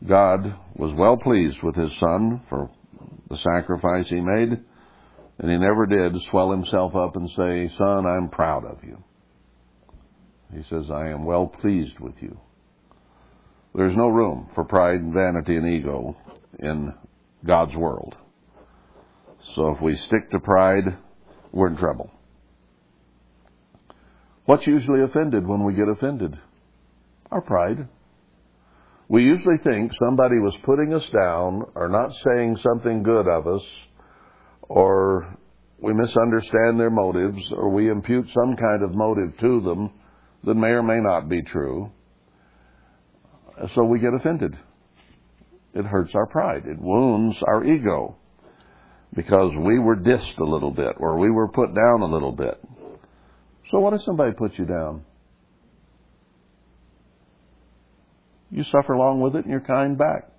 God 0.06 0.54
was 0.76 0.94
well 0.94 1.16
pleased 1.16 1.62
with 1.62 1.74
his 1.74 1.90
son 1.98 2.42
for 2.48 2.70
the 3.28 3.36
sacrifice 3.36 4.06
he 4.08 4.20
made, 4.20 4.50
and 5.38 5.50
he 5.50 5.58
never 5.58 5.86
did 5.86 6.20
swell 6.30 6.50
himself 6.50 6.94
up 6.96 7.16
and 7.16 7.28
say, 7.30 7.70
Son, 7.76 8.06
I'm 8.06 8.28
proud 8.28 8.64
of 8.64 8.78
you. 8.82 9.02
He 10.54 10.62
says, 10.68 10.90
I 10.90 11.08
am 11.08 11.24
well 11.24 11.46
pleased 11.46 11.98
with 12.00 12.14
you. 12.20 12.38
There's 13.74 13.96
no 13.96 14.08
room 14.08 14.48
for 14.54 14.64
pride 14.64 15.00
and 15.00 15.12
vanity 15.12 15.56
and 15.56 15.68
ego 15.68 16.16
in 16.58 16.94
God's 17.46 17.76
world. 17.76 18.16
So 19.54 19.70
if 19.70 19.80
we 19.80 19.96
stick 19.96 20.30
to 20.30 20.40
pride, 20.40 20.96
we're 21.52 21.68
in 21.68 21.76
trouble. 21.76 22.10
What's 24.44 24.66
usually 24.66 25.02
offended 25.02 25.46
when 25.46 25.64
we 25.64 25.74
get 25.74 25.88
offended? 25.88 26.38
Our 27.30 27.42
pride. 27.42 27.88
We 29.08 29.22
usually 29.22 29.58
think 29.64 29.92
somebody 30.06 30.38
was 30.38 30.56
putting 30.64 30.92
us 30.92 31.06
down 31.10 31.64
or 31.74 31.88
not 31.88 32.12
saying 32.24 32.56
something 32.58 33.02
good 33.02 33.26
of 33.28 33.46
us 33.46 33.62
or 34.62 35.36
we 35.80 35.94
misunderstand 35.94 36.78
their 36.78 36.90
motives 36.90 37.42
or 37.52 37.70
we 37.70 37.90
impute 37.90 38.26
some 38.34 38.56
kind 38.56 38.82
of 38.82 38.94
motive 38.94 39.36
to 39.38 39.60
them 39.60 39.90
that 40.44 40.54
may 40.54 40.68
or 40.68 40.82
may 40.82 41.00
not 41.00 41.28
be 41.28 41.42
true. 41.42 41.90
So 43.74 43.84
we 43.84 43.98
get 43.98 44.14
offended. 44.14 44.56
It 45.74 45.84
hurts 45.84 46.14
our 46.14 46.26
pride. 46.26 46.64
It 46.66 46.80
wounds 46.80 47.36
our 47.46 47.64
ego 47.64 48.16
because 49.14 49.52
we 49.56 49.78
were 49.78 49.96
dissed 49.96 50.38
a 50.38 50.44
little 50.44 50.70
bit 50.70 50.94
or 50.98 51.18
we 51.18 51.30
were 51.30 51.48
put 51.48 51.74
down 51.74 52.02
a 52.02 52.06
little 52.06 52.32
bit. 52.32 52.60
So 53.70 53.80
what 53.80 53.92
if 53.92 54.02
somebody 54.02 54.32
puts 54.32 54.58
you 54.58 54.64
down? 54.64 55.04
You 58.50 58.64
suffer 58.64 58.92
along 58.92 59.20
with 59.20 59.36
it 59.36 59.44
and 59.44 59.50
you're 59.50 59.60
kind 59.60 59.98
back. 59.98 60.30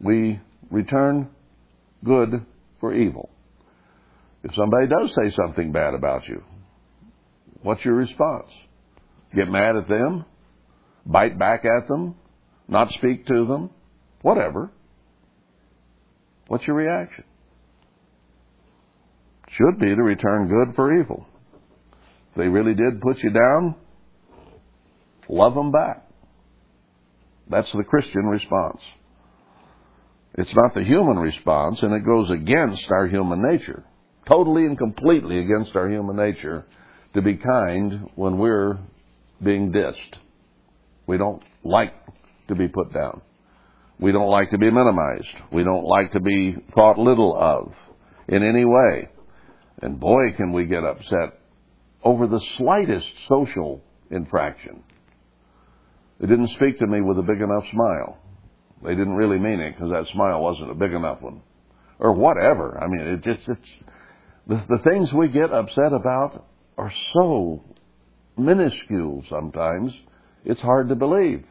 We 0.00 0.40
return 0.70 1.30
good 2.04 2.44
for 2.80 2.94
evil. 2.94 3.30
If 4.44 4.54
somebody 4.54 4.86
does 4.86 5.14
say 5.14 5.34
something 5.34 5.72
bad 5.72 5.94
about 5.94 6.28
you, 6.28 6.42
what's 7.62 7.84
your 7.84 7.94
response? 7.94 8.50
Get 9.34 9.48
mad 9.48 9.76
at 9.76 9.88
them? 9.88 10.24
bite 11.08 11.38
back 11.38 11.64
at 11.64 11.88
them, 11.88 12.14
not 12.68 12.92
speak 12.92 13.26
to 13.26 13.46
them, 13.46 13.70
whatever. 14.22 14.70
What's 16.46 16.66
your 16.66 16.76
reaction? 16.76 17.24
Should 19.58 19.80
be 19.80 19.94
to 19.94 20.02
return 20.02 20.46
good 20.46 20.76
for 20.76 21.00
evil. 21.00 21.26
If 22.30 22.36
they 22.36 22.46
really 22.46 22.74
did 22.74 23.00
put 23.00 23.18
you 23.18 23.30
down, 23.30 23.74
love 25.28 25.54
them 25.54 25.72
back. 25.72 26.06
That's 27.50 27.72
the 27.72 27.82
Christian 27.82 28.26
response. 28.26 28.80
It's 30.34 30.54
not 30.54 30.74
the 30.74 30.84
human 30.84 31.16
response, 31.16 31.82
and 31.82 31.92
it 31.92 32.06
goes 32.06 32.30
against 32.30 32.88
our 32.92 33.08
human 33.08 33.42
nature. 33.42 33.82
Totally 34.26 34.64
and 34.64 34.78
completely 34.78 35.40
against 35.40 35.74
our 35.74 35.88
human 35.90 36.16
nature 36.16 36.64
to 37.14 37.22
be 37.22 37.34
kind 37.36 38.08
when 38.14 38.38
we're 38.38 38.78
being 39.42 39.72
dissed. 39.72 40.18
We 41.08 41.18
don't 41.18 41.42
like 41.64 41.94
to 42.46 42.54
be 42.54 42.68
put 42.68 42.92
down. 42.92 43.22
We 43.98 44.12
don't 44.12 44.30
like 44.30 44.50
to 44.50 44.58
be 44.58 44.70
minimized. 44.70 45.34
We 45.50 45.64
don't 45.64 45.84
like 45.84 46.12
to 46.12 46.20
be 46.20 46.56
thought 46.74 46.98
little 46.98 47.36
of 47.36 47.72
in 48.28 48.44
any 48.44 48.64
way. 48.64 49.08
And 49.80 50.00
boy, 50.00 50.32
can 50.36 50.52
we 50.52 50.66
get 50.66 50.84
upset 50.84 51.38
over 52.02 52.26
the 52.26 52.40
slightest 52.56 53.08
social 53.28 53.82
infraction. 54.10 54.82
They 56.20 56.26
didn't 56.26 56.48
speak 56.48 56.78
to 56.78 56.86
me 56.86 57.00
with 57.00 57.18
a 57.18 57.22
big 57.22 57.40
enough 57.40 57.64
smile. 57.70 58.18
They 58.82 58.94
didn't 58.94 59.14
really 59.14 59.38
mean 59.38 59.60
it 59.60 59.74
because 59.74 59.90
that 59.90 60.06
smile 60.08 60.40
wasn't 60.42 60.70
a 60.70 60.74
big 60.74 60.92
enough 60.92 61.20
one. 61.20 61.42
Or 61.98 62.12
whatever. 62.12 62.78
I 62.80 62.86
mean, 62.86 63.00
it 63.00 63.22
just, 63.22 63.48
it's, 63.48 63.70
the, 64.46 64.64
the 64.68 64.82
things 64.84 65.12
we 65.12 65.28
get 65.28 65.52
upset 65.52 65.92
about 65.92 66.44
are 66.76 66.92
so 67.12 67.64
minuscule 68.36 69.24
sometimes 69.28 69.92
it's 70.44 70.60
hard 70.60 70.88
to 70.88 70.94
believe. 70.94 71.44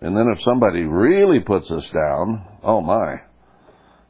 And 0.00 0.16
then 0.16 0.28
if 0.32 0.42
somebody 0.42 0.82
really 0.82 1.40
puts 1.40 1.70
us 1.70 1.88
down, 1.90 2.46
oh 2.62 2.80
my, 2.80 3.16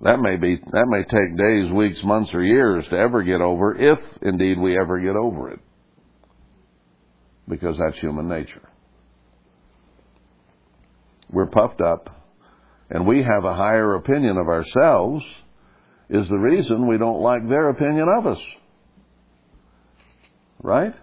that 0.01 0.21
may 0.21 0.37
be, 0.37 0.57
that 0.57 0.87
may 0.87 1.03
take 1.03 1.37
days, 1.37 1.73
weeks, 1.73 2.03
months, 2.05 2.33
or 2.33 2.43
years 2.43 2.87
to 2.89 2.97
ever 2.97 3.23
get 3.23 3.41
over, 3.41 3.75
if 3.75 3.99
indeed 4.23 4.59
we 4.59 4.79
ever 4.79 5.01
get 5.01 5.17
over 5.17 5.51
it. 5.51 5.61
Because 7.49 7.79
that's 7.79 7.99
human 7.99 8.29
nature. 8.29 8.69
We're 11.31 11.47
puffed 11.47 11.81
up, 11.81 12.11
and 12.91 13.07
we 13.07 13.23
have 13.23 13.45
a 13.45 13.55
higher 13.55 13.95
opinion 13.95 14.37
of 14.37 14.47
ourselves, 14.47 15.25
is 16.09 16.29
the 16.29 16.39
reason 16.39 16.87
we 16.87 16.97
don't 16.97 17.21
like 17.21 17.49
their 17.49 17.69
opinion 17.69 18.07
of 18.19 18.27
us. 18.27 18.39
Right? 20.63 20.95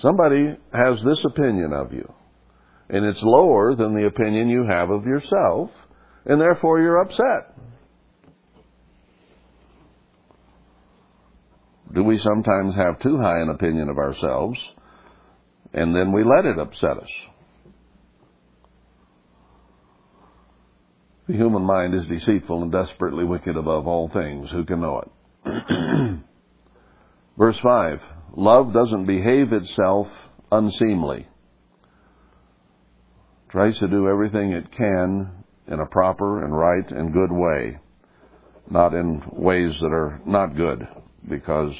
Somebody 0.00 0.56
has 0.72 1.02
this 1.02 1.20
opinion 1.24 1.72
of 1.72 1.92
you, 1.92 2.12
and 2.88 3.04
it's 3.04 3.22
lower 3.22 3.74
than 3.74 3.94
the 3.94 4.06
opinion 4.06 4.48
you 4.48 4.64
have 4.68 4.90
of 4.90 5.04
yourself, 5.04 5.70
and 6.26 6.40
therefore 6.40 6.80
you're 6.80 7.00
upset. 7.00 7.54
Do 11.94 12.02
we 12.02 12.18
sometimes 12.18 12.74
have 12.74 12.98
too 13.00 13.18
high 13.18 13.40
an 13.40 13.50
opinion 13.50 13.88
of 13.88 13.98
ourselves, 13.98 14.58
and 15.72 15.94
then 15.94 16.12
we 16.12 16.24
let 16.24 16.44
it 16.44 16.58
upset 16.58 16.98
us? 16.98 17.10
The 21.28 21.34
human 21.34 21.62
mind 21.62 21.94
is 21.94 22.04
deceitful 22.06 22.62
and 22.62 22.72
desperately 22.72 23.24
wicked 23.24 23.56
above 23.56 23.86
all 23.86 24.08
things. 24.08 24.50
Who 24.50 24.64
can 24.64 24.80
know 24.80 25.04
it? 25.46 26.20
Verse 27.38 27.58
5 27.60 28.00
Love 28.36 28.72
doesn't 28.72 29.06
behave 29.06 29.52
itself 29.52 30.08
unseemly. 30.50 31.28
Tries 33.48 33.78
to 33.78 33.86
do 33.86 34.08
everything 34.08 34.52
it 34.52 34.72
can 34.72 35.43
in 35.68 35.80
a 35.80 35.86
proper 35.86 36.44
and 36.44 36.56
right 36.56 36.90
and 36.90 37.12
good 37.12 37.32
way, 37.32 37.78
not 38.70 38.94
in 38.94 39.22
ways 39.32 39.78
that 39.80 39.92
are 39.92 40.20
not 40.26 40.56
good, 40.56 40.86
because 41.28 41.74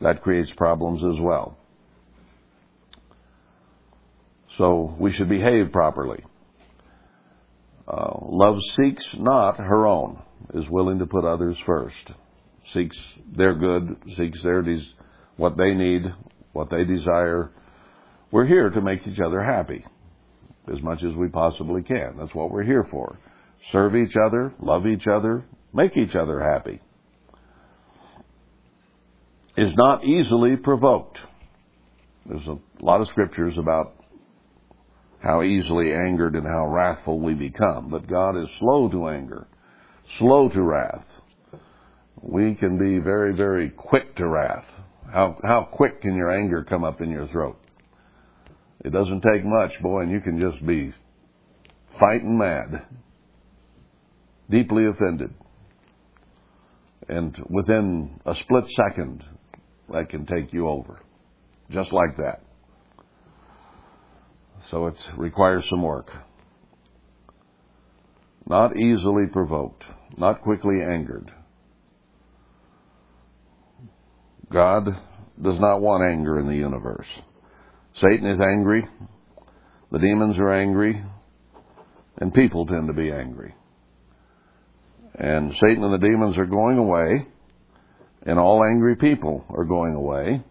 that 0.00 0.22
creates 0.22 0.50
problems 0.56 1.02
as 1.04 1.20
well. 1.20 1.56
So 4.58 4.94
we 4.98 5.12
should 5.12 5.28
behave 5.28 5.72
properly. 5.72 6.24
Uh, 7.88 8.18
love 8.22 8.58
seeks 8.76 9.04
not 9.14 9.56
her 9.56 9.86
own, 9.86 10.22
is 10.54 10.68
willing 10.68 10.98
to 10.98 11.06
put 11.06 11.24
others 11.24 11.56
first, 11.66 12.12
seeks 12.72 12.96
their 13.36 13.54
good, 13.54 13.96
seeks 14.16 14.42
their 14.42 14.62
des- 14.62 14.86
what 15.36 15.56
they 15.56 15.74
need, 15.74 16.04
what 16.52 16.70
they 16.70 16.84
desire. 16.84 17.50
We're 18.30 18.46
here 18.46 18.70
to 18.70 18.80
make 18.80 19.06
each 19.06 19.20
other 19.20 19.42
happy 19.42 19.84
as 20.72 20.82
much 20.82 21.02
as 21.02 21.14
we 21.14 21.28
possibly 21.28 21.82
can. 21.82 22.16
That's 22.18 22.34
what 22.34 22.50
we're 22.50 22.64
here 22.64 22.86
for. 22.90 23.18
Serve 23.72 23.96
each 23.96 24.14
other, 24.16 24.52
love 24.60 24.86
each 24.86 25.06
other, 25.06 25.44
make 25.72 25.96
each 25.96 26.14
other 26.14 26.40
happy. 26.40 26.80
Is 29.56 29.72
not 29.76 30.04
easily 30.04 30.56
provoked. 30.56 31.18
There's 32.26 32.46
a 32.46 32.58
lot 32.80 33.00
of 33.00 33.08
scriptures 33.08 33.54
about 33.58 33.94
how 35.22 35.42
easily 35.42 35.92
angered 35.92 36.34
and 36.34 36.46
how 36.46 36.66
wrathful 36.66 37.18
we 37.18 37.34
become. 37.34 37.90
But 37.90 38.08
God 38.08 38.36
is 38.36 38.48
slow 38.58 38.88
to 38.88 39.08
anger, 39.08 39.46
slow 40.18 40.48
to 40.48 40.62
wrath. 40.62 41.04
We 42.22 42.54
can 42.54 42.78
be 42.78 42.98
very, 43.02 43.34
very 43.34 43.70
quick 43.70 44.16
to 44.16 44.26
wrath. 44.26 44.64
How, 45.12 45.38
how 45.42 45.68
quick 45.70 46.02
can 46.02 46.14
your 46.14 46.30
anger 46.30 46.64
come 46.64 46.84
up 46.84 47.00
in 47.00 47.10
your 47.10 47.26
throat? 47.28 47.58
It 48.84 48.92
doesn't 48.92 49.22
take 49.22 49.44
much, 49.44 49.72
boy, 49.82 50.02
and 50.02 50.10
you 50.10 50.20
can 50.20 50.40
just 50.40 50.64
be 50.66 50.92
fighting 51.98 52.38
mad, 52.38 52.86
deeply 54.48 54.86
offended. 54.86 55.34
And 57.08 57.36
within 57.48 58.20
a 58.24 58.34
split 58.34 58.64
second, 58.70 59.24
that 59.92 60.08
can 60.08 60.24
take 60.24 60.52
you 60.52 60.68
over. 60.68 61.00
Just 61.70 61.92
like 61.92 62.16
that. 62.16 62.42
So 64.70 64.86
it 64.86 64.96
requires 65.16 65.64
some 65.68 65.82
work. 65.82 66.10
Not 68.46 68.76
easily 68.76 69.26
provoked, 69.32 69.84
not 70.16 70.42
quickly 70.42 70.82
angered. 70.82 71.30
God 74.52 74.86
does 75.40 75.60
not 75.60 75.80
want 75.80 76.10
anger 76.10 76.38
in 76.40 76.48
the 76.48 76.56
universe. 76.56 77.06
Satan 77.94 78.26
is 78.26 78.40
angry, 78.40 78.86
the 79.90 79.98
demons 79.98 80.38
are 80.38 80.52
angry, 80.52 81.02
and 82.18 82.32
people 82.32 82.66
tend 82.66 82.86
to 82.86 82.92
be 82.92 83.10
angry. 83.10 83.54
And 85.14 85.52
Satan 85.60 85.82
and 85.82 85.92
the 85.92 86.06
demons 86.06 86.38
are 86.38 86.46
going 86.46 86.78
away, 86.78 87.26
and 88.24 88.38
all 88.38 88.64
angry 88.64 88.96
people 88.96 89.44
are 89.50 89.64
going 89.64 89.94
away. 89.94 90.42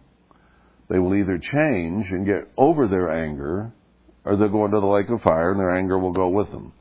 They 0.88 0.98
will 0.98 1.14
either 1.14 1.38
change 1.38 2.06
and 2.10 2.26
get 2.26 2.50
over 2.56 2.88
their 2.88 3.24
anger, 3.24 3.72
or 4.24 4.36
they'll 4.36 4.48
go 4.48 4.64
into 4.66 4.80
the 4.80 4.86
lake 4.86 5.08
of 5.08 5.22
fire 5.22 5.52
and 5.52 5.60
their 5.60 5.76
anger 5.76 5.98
will 5.98 6.12
go 6.12 6.28
with 6.28 6.50
them. 6.50 6.72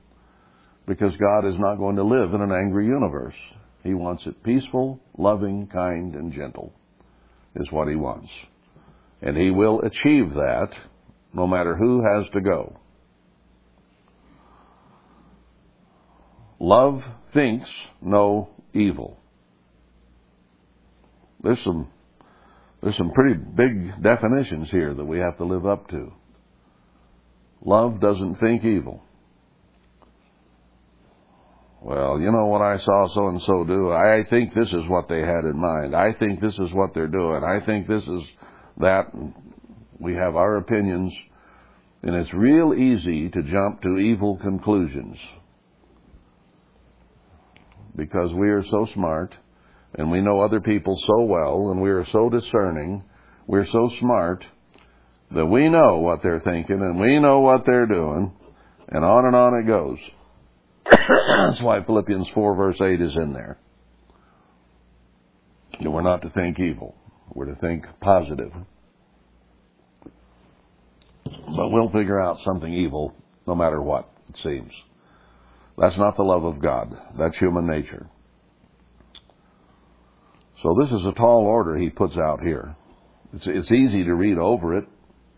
Because 0.87 1.15
God 1.17 1.47
is 1.47 1.57
not 1.59 1.75
going 1.75 1.95
to 1.95 2.03
live 2.03 2.33
in 2.33 2.41
an 2.41 2.51
angry 2.51 2.85
universe. 2.85 3.35
He 3.83 3.93
wants 3.93 4.25
it 4.25 4.43
peaceful, 4.43 4.99
loving, 5.17 5.67
kind, 5.67 6.15
and 6.15 6.33
gentle, 6.33 6.73
is 7.55 7.71
what 7.71 7.87
He 7.87 7.95
wants. 7.95 8.29
And 9.21 9.37
He 9.37 9.51
will 9.51 9.81
achieve 9.81 10.33
that 10.33 10.69
no 11.33 11.45
matter 11.45 11.75
who 11.75 12.03
has 12.03 12.29
to 12.31 12.41
go. 12.41 12.75
Love 16.59 17.03
thinks 17.33 17.69
no 18.01 18.49
evil. 18.73 19.17
There's 21.41 21.61
some 21.63 21.87
there's 22.81 22.97
some 22.97 23.11
pretty 23.11 23.35
big 23.35 24.01
definitions 24.01 24.69
here 24.69 24.93
that 24.93 25.05
we 25.05 25.19
have 25.19 25.37
to 25.37 25.45
live 25.45 25.65
up 25.65 25.89
to. 25.89 26.13
Love 27.63 27.99
doesn't 27.99 28.35
think 28.35 28.63
evil. 28.63 29.03
Well, 31.81 32.19
you 32.19 32.31
know 32.31 32.45
what 32.45 32.61
I 32.61 32.77
saw 32.77 33.07
so 33.07 33.27
and 33.29 33.41
so 33.41 33.63
do. 33.63 33.91
I 33.91 34.23
think 34.29 34.53
this 34.53 34.67
is 34.67 34.87
what 34.87 35.07
they 35.07 35.19
had 35.19 35.45
in 35.45 35.57
mind. 35.57 35.95
I 35.95 36.13
think 36.13 36.41
this 36.41 36.53
is 36.53 36.73
what 36.73 36.93
they're 36.93 37.07
doing. 37.07 37.41
I 37.43 37.65
think 37.65 37.87
this 37.87 38.03
is 38.03 38.21
that. 38.79 39.11
We 39.99 40.15
have 40.15 40.37
our 40.37 40.55
opinions, 40.55 41.13
and 42.03 42.15
it's 42.15 42.33
real 42.33 42.73
easy 42.73 43.29
to 43.29 43.43
jump 43.43 43.81
to 43.81 43.97
evil 43.97 44.37
conclusions 44.37 45.17
because 47.99 48.33
we 48.33 48.49
are 48.49 48.63
so 48.63 48.87
smart 48.93 49.35
and 49.95 50.09
we 50.09 50.21
know 50.21 50.41
other 50.41 50.61
people 50.61 50.97
so 51.05 51.23
well 51.23 51.71
and 51.71 51.81
we 51.81 51.89
are 51.89 52.05
so 52.11 52.29
discerning, 52.29 53.03
we're 53.47 53.67
so 53.67 53.91
smart 53.99 54.45
that 55.31 55.45
we 55.45 55.69
know 55.69 55.97
what 55.97 56.23
they're 56.23 56.39
thinking 56.39 56.81
and 56.81 56.99
we 56.99 57.19
know 57.19 57.39
what 57.39 57.65
they're 57.65 57.85
doing, 57.85 58.31
and 58.87 59.03
on 59.03 59.25
and 59.25 59.35
on 59.35 59.53
it 59.59 59.67
goes. 59.67 59.97
That's 60.89 61.61
why 61.61 61.83
Philippians 61.83 62.29
4 62.29 62.55
verse 62.55 62.81
8 62.81 63.01
is 63.01 63.15
in 63.15 63.33
there. 63.33 63.57
We're 65.81 66.01
not 66.01 66.23
to 66.23 66.29
think 66.29 66.59
evil. 66.59 66.95
We're 67.33 67.45
to 67.45 67.55
think 67.55 67.85
positive. 68.01 68.51
But 71.23 71.69
we'll 71.69 71.89
figure 71.89 72.19
out 72.19 72.39
something 72.43 72.73
evil 72.73 73.13
no 73.45 73.55
matter 73.55 73.81
what, 73.81 74.09
it 74.29 74.37
seems. 74.43 74.71
That's 75.77 75.97
not 75.97 76.17
the 76.17 76.23
love 76.23 76.43
of 76.43 76.61
God. 76.61 76.95
That's 77.17 77.37
human 77.37 77.65
nature. 77.67 78.07
So 80.61 80.75
this 80.79 80.91
is 80.91 81.05
a 81.05 81.13
tall 81.13 81.45
order 81.45 81.77
he 81.77 81.89
puts 81.89 82.17
out 82.17 82.41
here. 82.41 82.75
It's, 83.33 83.45
it's 83.47 83.71
easy 83.71 84.03
to 84.03 84.13
read 84.13 84.37
over 84.37 84.77
it 84.77 84.85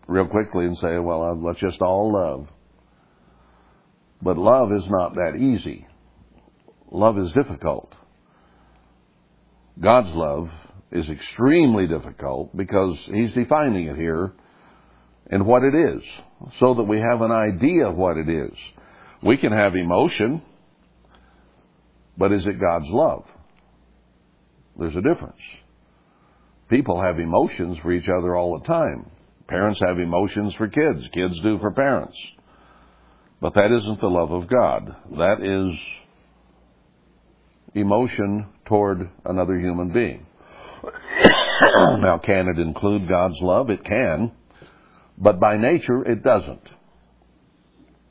real 0.08 0.26
quickly 0.26 0.64
and 0.64 0.76
say, 0.78 0.98
well, 0.98 1.22
uh, 1.22 1.34
let's 1.34 1.60
just 1.60 1.80
all 1.80 2.12
love. 2.12 2.48
But 4.20 4.36
love 4.36 4.72
is 4.72 4.84
not 4.88 5.14
that 5.14 5.36
easy. 5.36 5.86
Love 6.90 7.18
is 7.18 7.32
difficult. 7.32 7.92
God's 9.80 10.14
love 10.14 10.50
is 10.92 11.08
extremely 11.08 11.86
difficult 11.86 12.56
because 12.56 12.96
he's 13.06 13.32
defining 13.32 13.86
it 13.86 13.96
here 13.96 14.32
and 15.30 15.46
what 15.46 15.62
it 15.62 15.74
is 15.74 16.02
so 16.58 16.74
that 16.74 16.82
we 16.82 16.98
have 16.98 17.22
an 17.22 17.32
idea 17.32 17.86
of 17.88 17.96
what 17.96 18.16
it 18.16 18.28
is. 18.28 18.52
We 19.22 19.36
can 19.36 19.52
have 19.52 19.74
emotion, 19.74 20.42
but 22.18 22.32
is 22.32 22.46
it 22.46 22.60
God's 22.60 22.88
love? 22.88 23.24
There's 24.78 24.96
a 24.96 25.02
difference. 25.02 25.40
People 26.68 27.00
have 27.00 27.18
emotions 27.18 27.78
for 27.82 27.92
each 27.92 28.08
other 28.08 28.36
all 28.36 28.58
the 28.58 28.66
time. 28.66 29.10
Parents 29.46 29.80
have 29.80 29.98
emotions 29.98 30.54
for 30.54 30.68
kids. 30.68 31.00
Kids 31.12 31.34
do 31.42 31.58
for 31.58 31.70
parents. 31.70 32.16
But 33.40 33.54
that 33.54 33.70
isn't 33.72 34.00
the 34.00 34.06
love 34.06 34.30
of 34.30 34.48
God. 34.48 34.96
That 35.18 35.42
is 35.42 35.78
emotion 37.74 38.46
toward 38.66 39.10
another 39.24 39.58
human 39.58 39.92
being. 39.92 40.26
now, 42.00 42.18
can 42.18 42.48
it 42.48 42.58
include 42.58 43.08
God's 43.08 43.40
love? 43.40 43.70
It 43.70 43.84
can. 43.84 44.32
But 45.18 45.38
by 45.38 45.56
nature, 45.56 46.02
it 46.04 46.22
doesn't. 46.22 46.68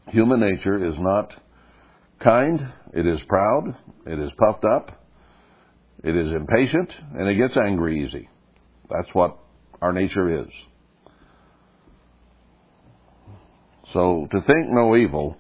Human 0.10 0.40
nature 0.40 0.86
is 0.88 0.96
not 0.98 1.34
kind, 2.20 2.60
it 2.94 3.06
is 3.06 3.20
proud, 3.28 3.76
it 4.06 4.20
is 4.20 4.32
puffed 4.38 4.66
up, 4.66 5.06
it 6.04 6.16
is 6.16 6.32
impatient, 6.32 6.92
and 7.14 7.28
it 7.28 7.36
gets 7.36 7.58
angry 7.58 8.06
easy. 8.06 8.30
That's 8.90 9.08
what 9.14 9.38
our 9.82 9.94
nature 9.94 10.42
is. 10.44 10.50
So 13.94 14.28
to 14.32 14.42
think 14.42 14.68
no 14.70 14.96
evil, 14.96 15.38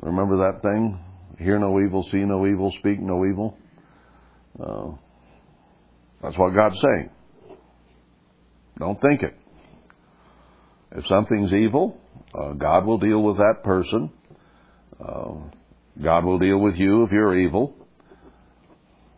remember 0.00 0.36
that 0.38 0.62
thing? 0.62 0.98
Hear 1.38 1.58
no 1.58 1.80
evil, 1.80 2.06
see 2.10 2.18
no 2.18 2.46
evil, 2.46 2.72
speak 2.78 3.00
no 3.00 3.24
evil. 3.24 3.56
Uh, 4.62 4.92
that's 6.22 6.38
what 6.38 6.54
God's 6.54 6.80
saying. 6.80 7.10
Don't 8.78 9.00
think 9.00 9.22
it. 9.22 9.36
If 10.92 11.06
something's 11.06 11.52
evil, 11.52 11.98
uh, 12.34 12.52
God 12.52 12.86
will 12.86 12.98
deal 12.98 13.22
with 13.22 13.36
that 13.38 13.62
person. 13.64 14.10
Uh, 15.00 15.34
God 16.02 16.24
will 16.24 16.38
deal 16.38 16.58
with 16.58 16.76
you 16.76 17.04
if 17.04 17.10
you're 17.10 17.38
evil. 17.38 17.74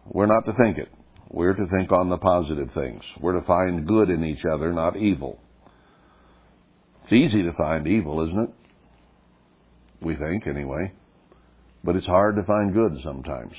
We're 0.07 0.27
not 0.27 0.45
to 0.47 0.53
think 0.55 0.79
it. 0.79 0.89
We're 1.31 1.55
to 1.55 1.67
think 1.67 1.91
on 1.93 2.11
the 2.11 2.17
positive 2.17 2.71
things. 2.75 3.03
We're 3.21 3.39
to 3.39 3.47
find 3.47 3.87
good 3.87 4.11
in 4.11 4.25
each 4.25 4.45
other, 4.45 4.73
not 4.73 4.97
evil. 4.97 5.41
It's 7.05 7.13
easy 7.13 7.43
to 7.43 7.53
find 7.53 7.87
evil, 7.87 8.27
isn't 8.29 8.41
it? 8.41 8.51
We 10.01 10.17
think, 10.17 10.47
anyway. 10.47 10.93
But 11.83 11.97
it's 11.97 12.07
hard 12.07 12.37
to 12.37 12.45
find 12.45 12.73
good 12.73 12.99
sometimes. 13.03 13.53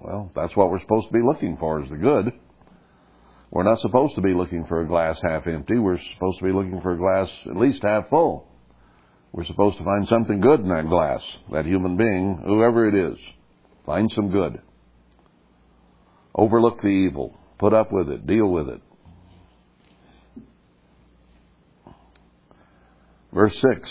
Well, 0.00 0.30
that's 0.34 0.54
what 0.56 0.70
we're 0.70 0.80
supposed 0.80 1.08
to 1.08 1.12
be 1.12 1.22
looking 1.22 1.56
for 1.56 1.82
is 1.82 1.90
the 1.90 1.96
good. 1.96 2.32
We're 3.50 3.62
not 3.62 3.80
supposed 3.80 4.16
to 4.16 4.20
be 4.20 4.34
looking 4.34 4.66
for 4.66 4.80
a 4.80 4.86
glass 4.86 5.20
half 5.22 5.46
empty. 5.46 5.78
We're 5.78 6.00
supposed 6.14 6.38
to 6.38 6.44
be 6.44 6.52
looking 6.52 6.80
for 6.80 6.92
a 6.92 6.98
glass 6.98 7.30
at 7.46 7.56
least 7.56 7.82
half 7.82 8.08
full. 8.10 8.48
We're 9.32 9.44
supposed 9.44 9.78
to 9.78 9.84
find 9.84 10.06
something 10.08 10.40
good 10.40 10.60
in 10.60 10.68
that 10.68 10.88
glass, 10.88 11.22
that 11.52 11.64
human 11.64 11.96
being, 11.96 12.42
whoever 12.44 12.88
it 12.88 12.94
is. 12.94 13.18
Find 13.86 14.10
some 14.12 14.30
good. 14.30 14.60
Overlook 16.34 16.80
the 16.80 16.88
evil. 16.88 17.36
Put 17.58 17.72
up 17.72 17.92
with 17.92 18.08
it. 18.08 18.26
Deal 18.26 18.48
with 18.48 18.68
it. 18.68 18.80
Verse 23.32 23.56
6 23.60 23.90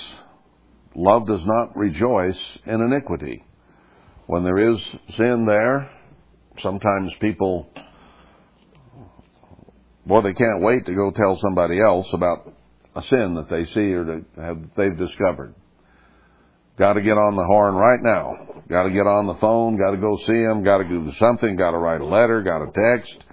love 0.95 1.27
does 1.27 1.43
not 1.45 1.75
rejoice 1.75 2.39
in 2.65 2.81
iniquity. 2.81 3.43
When 4.25 4.43
there 4.43 4.73
is 4.73 4.79
sin 5.17 5.45
there, 5.45 5.89
sometimes 6.59 7.11
people, 7.19 7.67
boy, 10.05 10.21
they 10.21 10.33
can't 10.33 10.61
wait 10.61 10.85
to 10.85 10.93
go 10.93 11.11
tell 11.11 11.37
somebody 11.41 11.79
else 11.81 12.07
about 12.13 12.53
a 12.95 13.01
sin 13.03 13.35
that 13.35 13.49
they 13.49 13.65
see 13.65 13.93
or 13.93 14.05
that 14.05 14.25
have, 14.37 14.57
they've 14.77 14.97
discovered. 14.97 15.53
Got 16.77 16.93
to 16.93 17.01
get 17.01 17.17
on 17.17 17.35
the 17.35 17.43
horn 17.45 17.75
right 17.75 17.99
now. 18.01 18.61
Got 18.67 18.83
to 18.83 18.89
get 18.89 19.05
on 19.05 19.27
the 19.27 19.35
phone. 19.35 19.77
Got 19.77 19.91
to 19.91 19.97
go 19.97 20.17
see 20.25 20.43
them. 20.43 20.63
Got 20.63 20.79
to 20.79 20.83
do 20.85 21.11
something. 21.19 21.55
Got 21.55 21.71
to 21.71 21.77
write 21.77 22.01
a 22.01 22.05
letter. 22.05 22.41
Got 22.41 22.59
to 22.59 22.71
text. 22.71 23.23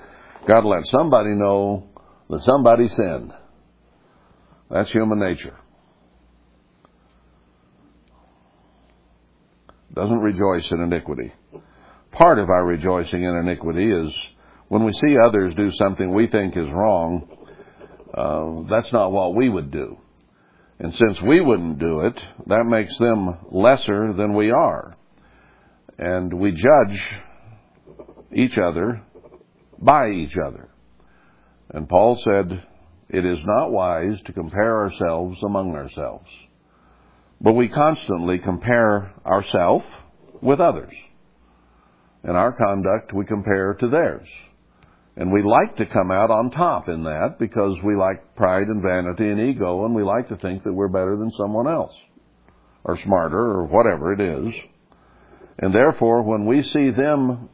Got 0.46 0.62
to 0.62 0.68
let 0.68 0.86
somebody 0.86 1.30
know 1.30 1.88
that 2.28 2.42
somebody 2.42 2.88
sinned. 2.88 3.32
That's 4.70 4.90
human 4.90 5.18
nature. 5.18 5.56
Doesn't 9.94 10.20
rejoice 10.20 10.70
in 10.70 10.80
iniquity. 10.80 11.32
Part 12.12 12.38
of 12.38 12.48
our 12.48 12.64
rejoicing 12.64 13.24
in 13.24 13.36
iniquity 13.36 13.90
is 13.90 14.12
when 14.68 14.84
we 14.84 14.92
see 14.92 15.16
others 15.24 15.54
do 15.54 15.70
something 15.72 16.12
we 16.12 16.28
think 16.28 16.56
is 16.56 16.68
wrong, 16.72 17.28
uh, 18.14 18.68
that's 18.68 18.92
not 18.92 19.12
what 19.12 19.34
we 19.34 19.48
would 19.48 19.70
do. 19.70 19.98
And 20.78 20.94
since 20.94 21.20
we 21.22 21.40
wouldn't 21.40 21.78
do 21.78 22.00
it, 22.00 22.18
that 22.46 22.64
makes 22.64 22.96
them 22.98 23.36
lesser 23.50 24.12
than 24.12 24.34
we 24.34 24.50
are. 24.50 24.94
And 25.98 26.32
we 26.32 26.52
judge 26.52 27.18
each 28.32 28.56
other 28.58 29.02
by 29.78 30.08
each 30.08 30.36
other. 30.36 30.70
And 31.70 31.88
Paul 31.88 32.20
said, 32.24 32.64
it 33.08 33.26
is 33.26 33.38
not 33.44 33.72
wise 33.72 34.20
to 34.26 34.32
compare 34.32 34.78
ourselves 34.84 35.38
among 35.44 35.74
ourselves. 35.74 36.28
But 37.40 37.52
we 37.52 37.68
constantly 37.68 38.38
compare 38.38 39.12
ourselves 39.24 39.86
with 40.42 40.60
others. 40.60 40.92
And 42.22 42.36
our 42.36 42.52
conduct 42.52 43.14
we 43.14 43.24
compare 43.24 43.74
to 43.74 43.88
theirs. 43.88 44.28
And 45.16 45.32
we 45.32 45.42
like 45.42 45.76
to 45.76 45.86
come 45.86 46.10
out 46.10 46.30
on 46.30 46.50
top 46.50 46.88
in 46.88 47.04
that 47.04 47.36
because 47.38 47.76
we 47.82 47.96
like 47.96 48.36
pride 48.36 48.68
and 48.68 48.82
vanity 48.82 49.28
and 49.28 49.40
ego 49.40 49.84
and 49.84 49.94
we 49.94 50.02
like 50.02 50.28
to 50.28 50.36
think 50.36 50.64
that 50.64 50.72
we're 50.72 50.88
better 50.88 51.16
than 51.16 51.32
someone 51.32 51.66
else. 51.66 51.94
Or 52.84 52.98
smarter 52.98 53.38
or 53.38 53.64
whatever 53.64 54.12
it 54.12 54.20
is. 54.20 54.54
And 55.58 55.74
therefore 55.74 56.22
when 56.22 56.46
we 56.46 56.62
see 56.62 56.90
them 56.90 57.48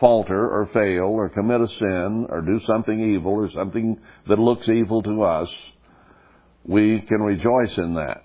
falter 0.00 0.48
or 0.48 0.66
fail 0.72 1.06
or 1.06 1.28
commit 1.28 1.60
a 1.60 1.68
sin 1.68 2.26
or 2.28 2.42
do 2.42 2.60
something 2.66 3.00
evil 3.00 3.32
or 3.32 3.50
something 3.50 3.98
that 4.28 4.38
looks 4.38 4.68
evil 4.68 5.02
to 5.02 5.22
us, 5.22 5.48
we 6.64 7.00
can 7.00 7.20
rejoice 7.20 7.76
in 7.78 7.94
that. 7.94 8.22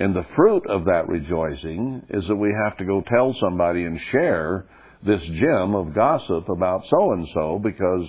And 0.00 0.16
the 0.16 0.26
fruit 0.34 0.66
of 0.66 0.86
that 0.86 1.08
rejoicing 1.08 2.06
is 2.08 2.26
that 2.26 2.36
we 2.36 2.52
have 2.64 2.78
to 2.78 2.84
go 2.86 3.02
tell 3.02 3.34
somebody 3.38 3.84
and 3.84 4.00
share 4.10 4.66
this 5.04 5.20
gem 5.20 5.74
of 5.74 5.94
gossip 5.94 6.48
about 6.48 6.86
so 6.86 7.12
and 7.12 7.28
so 7.34 7.60
because 7.62 8.08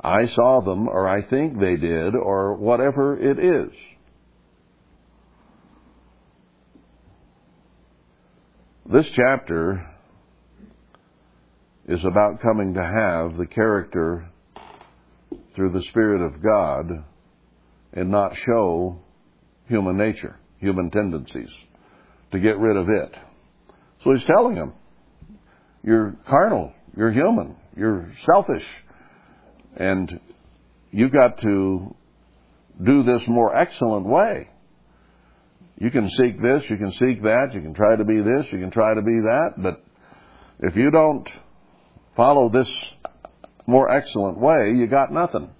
I 0.00 0.28
saw 0.28 0.62
them 0.62 0.88
or 0.88 1.06
I 1.06 1.22
think 1.28 1.60
they 1.60 1.76
did 1.76 2.14
or 2.14 2.56
whatever 2.56 3.18
it 3.18 3.38
is. 3.38 3.70
This 8.90 9.08
chapter 9.14 9.84
is 11.88 12.04
about 12.04 12.40
coming 12.40 12.74
to 12.74 12.82
have 12.82 13.36
the 13.36 13.46
character 13.46 14.30
through 15.54 15.72
the 15.72 15.82
Spirit 15.90 16.22
of 16.22 16.42
God 16.42 17.04
and 17.92 18.10
not 18.10 18.36
show 18.46 19.00
human 19.68 19.96
nature, 19.96 20.38
human 20.58 20.90
tendencies, 20.90 21.50
to 22.32 22.38
get 22.38 22.58
rid 22.58 22.76
of 22.76 22.88
it. 22.88 23.14
So 24.02 24.12
he's 24.12 24.24
telling 24.24 24.54
them, 24.54 24.72
you're 25.82 26.16
carnal, 26.28 26.72
you're 26.96 27.12
human, 27.12 27.56
you're 27.76 28.10
selfish, 28.24 28.66
and 29.76 30.20
you've 30.90 31.12
got 31.12 31.40
to 31.42 31.94
do 32.82 33.02
this 33.02 33.22
more 33.28 33.56
excellent 33.56 34.06
way. 34.06 34.48
You 35.78 35.90
can 35.90 36.08
seek 36.08 36.40
this, 36.40 36.64
you 36.70 36.76
can 36.76 36.92
seek 36.92 37.22
that, 37.22 37.50
you 37.52 37.60
can 37.60 37.74
try 37.74 37.96
to 37.96 38.04
be 38.04 38.20
this, 38.20 38.46
you 38.50 38.58
can 38.58 38.70
try 38.70 38.94
to 38.94 39.02
be 39.02 39.20
that, 39.20 39.54
but 39.58 39.84
if 40.60 40.74
you 40.74 40.90
don't 40.90 41.28
follow 42.16 42.48
this 42.48 42.68
more 43.66 43.90
excellent 43.90 44.38
way, 44.38 44.72
you 44.74 44.86
got 44.86 45.12
nothing. 45.12 45.50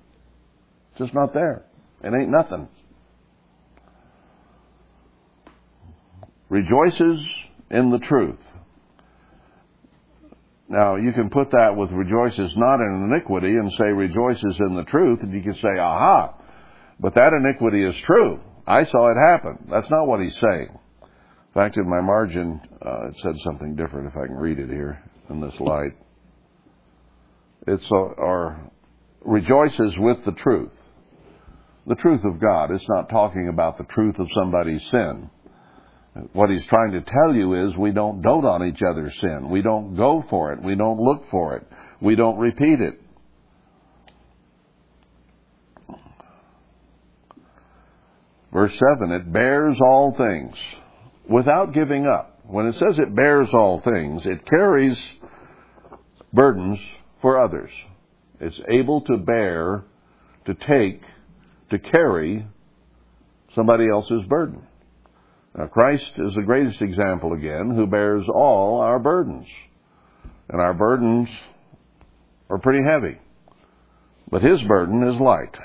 Just 0.96 1.12
not 1.12 1.34
there. 1.34 1.64
It 2.02 2.14
ain't 2.14 2.30
nothing. 2.30 2.68
Rejoices 6.48 7.26
in 7.70 7.90
the 7.90 7.98
truth. 7.98 8.38
Now, 10.68 10.96
you 10.96 11.12
can 11.12 11.30
put 11.30 11.52
that 11.52 11.76
with 11.76 11.92
rejoices 11.92 12.52
not 12.56 12.80
in 12.80 13.08
iniquity 13.10 13.54
and 13.54 13.72
say 13.72 13.86
rejoices 13.86 14.58
in 14.58 14.74
the 14.74 14.84
truth, 14.84 15.20
and 15.22 15.32
you 15.32 15.42
can 15.42 15.54
say, 15.54 15.78
aha, 15.78 16.34
but 16.98 17.14
that 17.14 17.32
iniquity 17.32 17.84
is 17.84 17.96
true. 17.98 18.40
I 18.66 18.84
saw 18.84 19.10
it 19.10 19.16
happen. 19.28 19.68
That's 19.70 19.90
not 19.90 20.06
what 20.06 20.20
he's 20.20 20.36
saying. 20.36 20.70
In 20.72 21.52
fact, 21.54 21.76
in 21.76 21.88
my 21.88 22.00
margin, 22.00 22.60
uh, 22.84 23.08
it 23.08 23.16
said 23.18 23.36
something 23.44 23.76
different 23.76 24.08
if 24.08 24.16
I 24.16 24.26
can 24.26 24.36
read 24.36 24.58
it 24.58 24.68
here 24.68 25.02
in 25.30 25.40
this 25.40 25.58
light. 25.60 25.92
It's 27.66 27.86
our 27.92 28.70
rejoices 29.24 29.96
with 29.98 30.24
the 30.24 30.32
truth. 30.32 30.72
The 31.86 31.94
truth 31.94 32.24
of 32.24 32.40
God. 32.40 32.72
It's 32.72 32.88
not 32.88 33.08
talking 33.08 33.48
about 33.48 33.78
the 33.78 33.84
truth 33.84 34.18
of 34.18 34.28
somebody's 34.34 34.84
sin. 34.90 35.30
What 36.32 36.50
he's 36.50 36.64
trying 36.66 36.92
to 36.92 37.00
tell 37.02 37.34
you 37.34 37.66
is 37.66 37.76
we 37.76 37.92
don't 37.92 38.22
dote 38.22 38.44
on 38.44 38.66
each 38.66 38.80
other's 38.82 39.14
sin. 39.20 39.50
We 39.50 39.62
don't 39.62 39.96
go 39.96 40.24
for 40.30 40.52
it. 40.52 40.62
We 40.62 40.74
don't 40.74 40.98
look 40.98 41.30
for 41.30 41.56
it. 41.56 41.66
We 42.00 42.14
don't 42.14 42.38
repeat 42.38 42.80
it. 42.80 43.00
Verse 48.52 48.72
7, 48.96 49.12
it 49.12 49.30
bears 49.30 49.76
all 49.82 50.14
things 50.16 50.54
without 51.28 51.74
giving 51.74 52.06
up. 52.06 52.40
When 52.44 52.66
it 52.66 52.76
says 52.76 52.98
it 52.98 53.14
bears 53.14 53.48
all 53.52 53.80
things, 53.80 54.22
it 54.24 54.46
carries 54.46 54.98
burdens 56.32 56.78
for 57.20 57.38
others. 57.38 57.70
It's 58.40 58.58
able 58.68 59.02
to 59.02 59.18
bear, 59.18 59.84
to 60.46 60.54
take, 60.54 61.02
to 61.70 61.78
carry 61.78 62.46
somebody 63.54 63.90
else's 63.90 64.24
burden. 64.24 64.62
Now, 65.56 65.66
Christ 65.66 66.12
is 66.18 66.34
the 66.34 66.42
greatest 66.42 66.82
example 66.82 67.32
again, 67.32 67.72
who 67.74 67.86
bears 67.86 68.24
all 68.32 68.80
our 68.80 68.98
burdens. 68.98 69.46
And 70.48 70.60
our 70.60 70.74
burdens 70.74 71.28
are 72.50 72.58
pretty 72.58 72.84
heavy. 72.84 73.18
But 74.30 74.42
his 74.42 74.60
burden 74.62 75.08
is 75.08 75.20
light. 75.20 75.56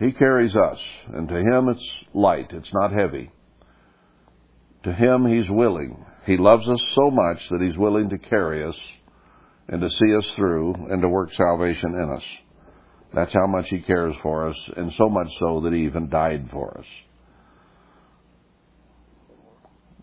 He 0.00 0.12
carries 0.12 0.56
us, 0.56 0.78
and 1.12 1.28
to 1.28 1.36
him 1.36 1.68
it's 1.68 1.90
light, 2.12 2.50
it's 2.50 2.72
not 2.72 2.92
heavy. 2.92 3.30
To 4.82 4.92
him 4.92 5.26
he's 5.26 5.48
willing. 5.48 6.04
He 6.26 6.36
loves 6.36 6.68
us 6.68 6.80
so 6.94 7.10
much 7.10 7.48
that 7.50 7.62
he's 7.62 7.78
willing 7.78 8.10
to 8.10 8.18
carry 8.18 8.64
us 8.64 8.76
and 9.68 9.80
to 9.80 9.88
see 9.88 10.16
us 10.16 10.30
through 10.36 10.74
and 10.90 11.00
to 11.00 11.08
work 11.08 11.32
salvation 11.32 11.94
in 11.94 12.10
us. 12.10 12.24
That's 13.14 13.32
how 13.32 13.46
much 13.46 13.68
He 13.68 13.80
cares 13.80 14.14
for 14.22 14.48
us, 14.48 14.56
and 14.76 14.92
so 14.94 15.08
much 15.08 15.28
so 15.38 15.60
that 15.60 15.72
He 15.72 15.84
even 15.84 16.08
died 16.08 16.48
for 16.50 16.76
us. 16.78 16.86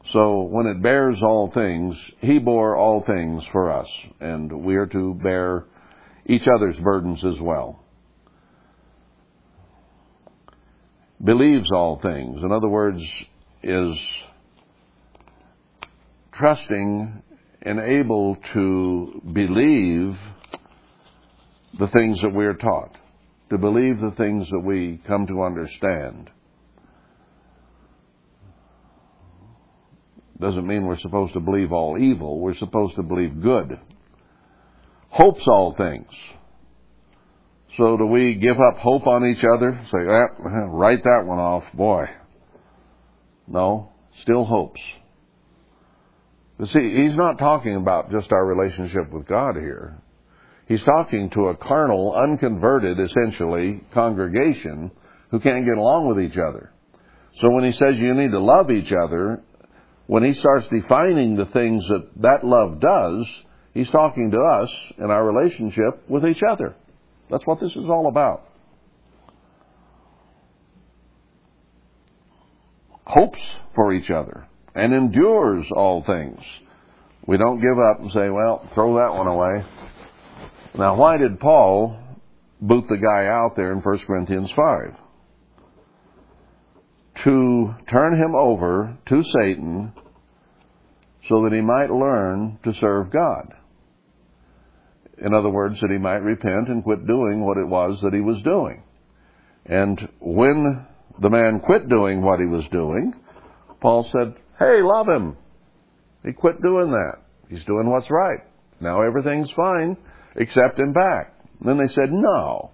So 0.10 0.42
when 0.42 0.66
it 0.66 0.82
bears 0.82 1.22
all 1.22 1.52
things, 1.52 1.96
He 2.20 2.40
bore 2.40 2.76
all 2.76 3.04
things 3.04 3.44
for 3.52 3.72
us, 3.72 3.88
and 4.20 4.64
we 4.64 4.76
are 4.76 4.88
to 4.88 5.14
bear 5.14 5.66
each 6.26 6.48
other's 6.48 6.78
burdens 6.80 7.24
as 7.24 7.40
well. 7.40 7.84
Believes 11.24 11.72
all 11.72 12.00
things. 12.00 12.42
In 12.42 12.52
other 12.52 12.68
words, 12.68 13.02
is 13.62 13.96
trusting 16.34 17.22
and 17.62 17.80
able 17.80 18.38
to 18.54 19.22
believe 19.32 20.18
the 21.78 21.88
things 21.88 22.20
that 22.22 22.34
we're 22.34 22.56
taught, 22.56 22.98
to 23.52 23.58
believe 23.58 24.00
the 24.00 24.12
things 24.18 24.48
that 24.50 24.60
we 24.60 25.00
come 25.08 25.28
to 25.28 25.44
understand. 25.44 26.32
Doesn't 30.42 30.66
mean 30.66 30.88
we're 30.88 30.98
supposed 30.98 31.34
to 31.34 31.40
believe 31.40 31.72
all 31.72 32.00
evil. 32.00 32.40
We're 32.40 32.56
supposed 32.56 32.96
to 32.96 33.04
believe 33.04 33.44
good. 33.44 33.80
Hopes 35.10 35.48
all 35.48 35.76
things. 35.78 36.10
So 37.78 37.96
do 37.96 38.08
we 38.08 38.34
give 38.36 38.60
up 38.60 38.80
hope 38.80 39.06
on 39.06 39.24
each 39.26 39.44
other? 39.44 39.80
Say, 39.92 40.00
ah, 40.00 40.66
write 40.68 41.04
that 41.04 41.26
one 41.28 41.38
off, 41.38 41.64
boy. 41.76 42.08
No, 43.48 43.92
still 44.24 44.44
hopes. 44.44 44.82
See, 46.66 47.04
he's 47.04 47.16
not 47.16 47.38
talking 47.38 47.76
about 47.76 48.12
just 48.12 48.32
our 48.32 48.46
relationship 48.46 49.12
with 49.12 49.28
God 49.28 49.56
here. 49.56 50.02
He's 50.68 50.84
talking 50.84 51.30
to 51.32 51.48
a 51.48 51.56
carnal, 51.56 52.16
unconverted, 52.16 53.00
essentially, 53.00 53.84
congregation 53.94 54.92
who 55.30 55.40
can't 55.40 55.66
get 55.66 55.78
along 55.78 56.08
with 56.08 56.20
each 56.20 56.38
other. 56.38 56.72
So 57.40 57.52
when 57.52 57.64
he 57.64 57.74
says 57.74 57.98
you 57.98 58.14
need 58.14 58.32
to 58.32 58.40
love 58.40 58.72
each 58.72 58.92
other, 58.92 59.44
when 60.12 60.26
he 60.26 60.34
starts 60.34 60.68
defining 60.68 61.38
the 61.38 61.46
things 61.46 61.88
that 61.88 62.10
that 62.18 62.44
love 62.44 62.82
does, 62.82 63.26
he's 63.74 63.90
talking 63.92 64.30
to 64.32 64.38
us 64.38 64.70
in 64.98 65.06
our 65.06 65.26
relationship 65.26 66.04
with 66.10 66.26
each 66.26 66.42
other. 66.46 66.76
That's 67.30 67.48
what 67.48 67.62
this 67.62 67.72
is 67.78 67.86
all 67.86 68.10
about. 68.10 68.44
Hopes 73.06 73.40
for 73.74 73.94
each 73.94 74.10
other 74.10 74.46
and 74.76 74.94
endures 74.94 75.66
all 75.74 76.04
things. 76.04 76.42
We 77.26 77.38
don't 77.38 77.62
give 77.62 77.80
up 77.80 78.02
and 78.02 78.12
say, 78.12 78.30
well, 78.30 78.70
throw 78.74 78.96
that 78.96 79.16
one 79.16 79.28
away. 79.28 79.64
Now, 80.78 80.98
why 80.98 81.16
did 81.16 81.40
Paul 81.40 81.98
boot 82.60 82.84
the 82.90 82.98
guy 82.98 83.28
out 83.28 83.56
there 83.56 83.72
in 83.72 83.80
1 83.80 84.00
Corinthians 84.00 84.52
5? 84.54 84.98
To 87.24 87.76
turn 87.90 88.18
him 88.18 88.36
over 88.36 88.98
to 89.08 89.24
Satan 89.24 89.94
so 91.30 91.44
that 91.44 91.54
he 91.54 91.62
might 91.62 91.92
learn 91.92 92.60
to 92.64 92.74
serve 92.76 93.12
God. 93.12 93.54
In 95.18 95.34
other 95.34 95.50
words, 95.50 95.80
that 95.82 95.92
he 95.92 95.98
might 95.98 96.24
repent 96.24 96.68
and 96.68 96.84
quit 96.84 97.06
doing 97.06 97.46
what 97.46 97.58
it 97.58 97.68
was 97.68 98.00
that 98.02 98.14
he 98.14 98.22
was 98.22 98.42
doing. 98.42 98.82
And 99.66 100.10
when 100.20 100.86
the 101.20 101.30
man 101.30 101.60
quit 101.60 101.88
doing 101.88 102.24
what 102.24 102.40
he 102.40 102.48
was 102.48 102.68
doing, 102.72 103.14
Paul 103.80 104.10
said, 104.12 104.36
Hey, 104.58 104.82
love 104.82 105.08
him. 105.08 105.38
He 106.26 106.34
quit 106.34 106.62
doing 106.62 106.92
that. 106.92 107.20
He's 107.50 107.64
doing 107.66 107.90
what's 107.90 108.10
right. 108.10 108.40
Now 108.80 109.02
everything's 109.02 109.52
fine. 109.52 109.98
Accept 110.36 110.80
him 110.80 110.94
back. 110.94 111.34
And 111.60 111.70
then 111.70 111.78
they 111.78 111.94
said, 111.94 112.12
No. 112.12 112.72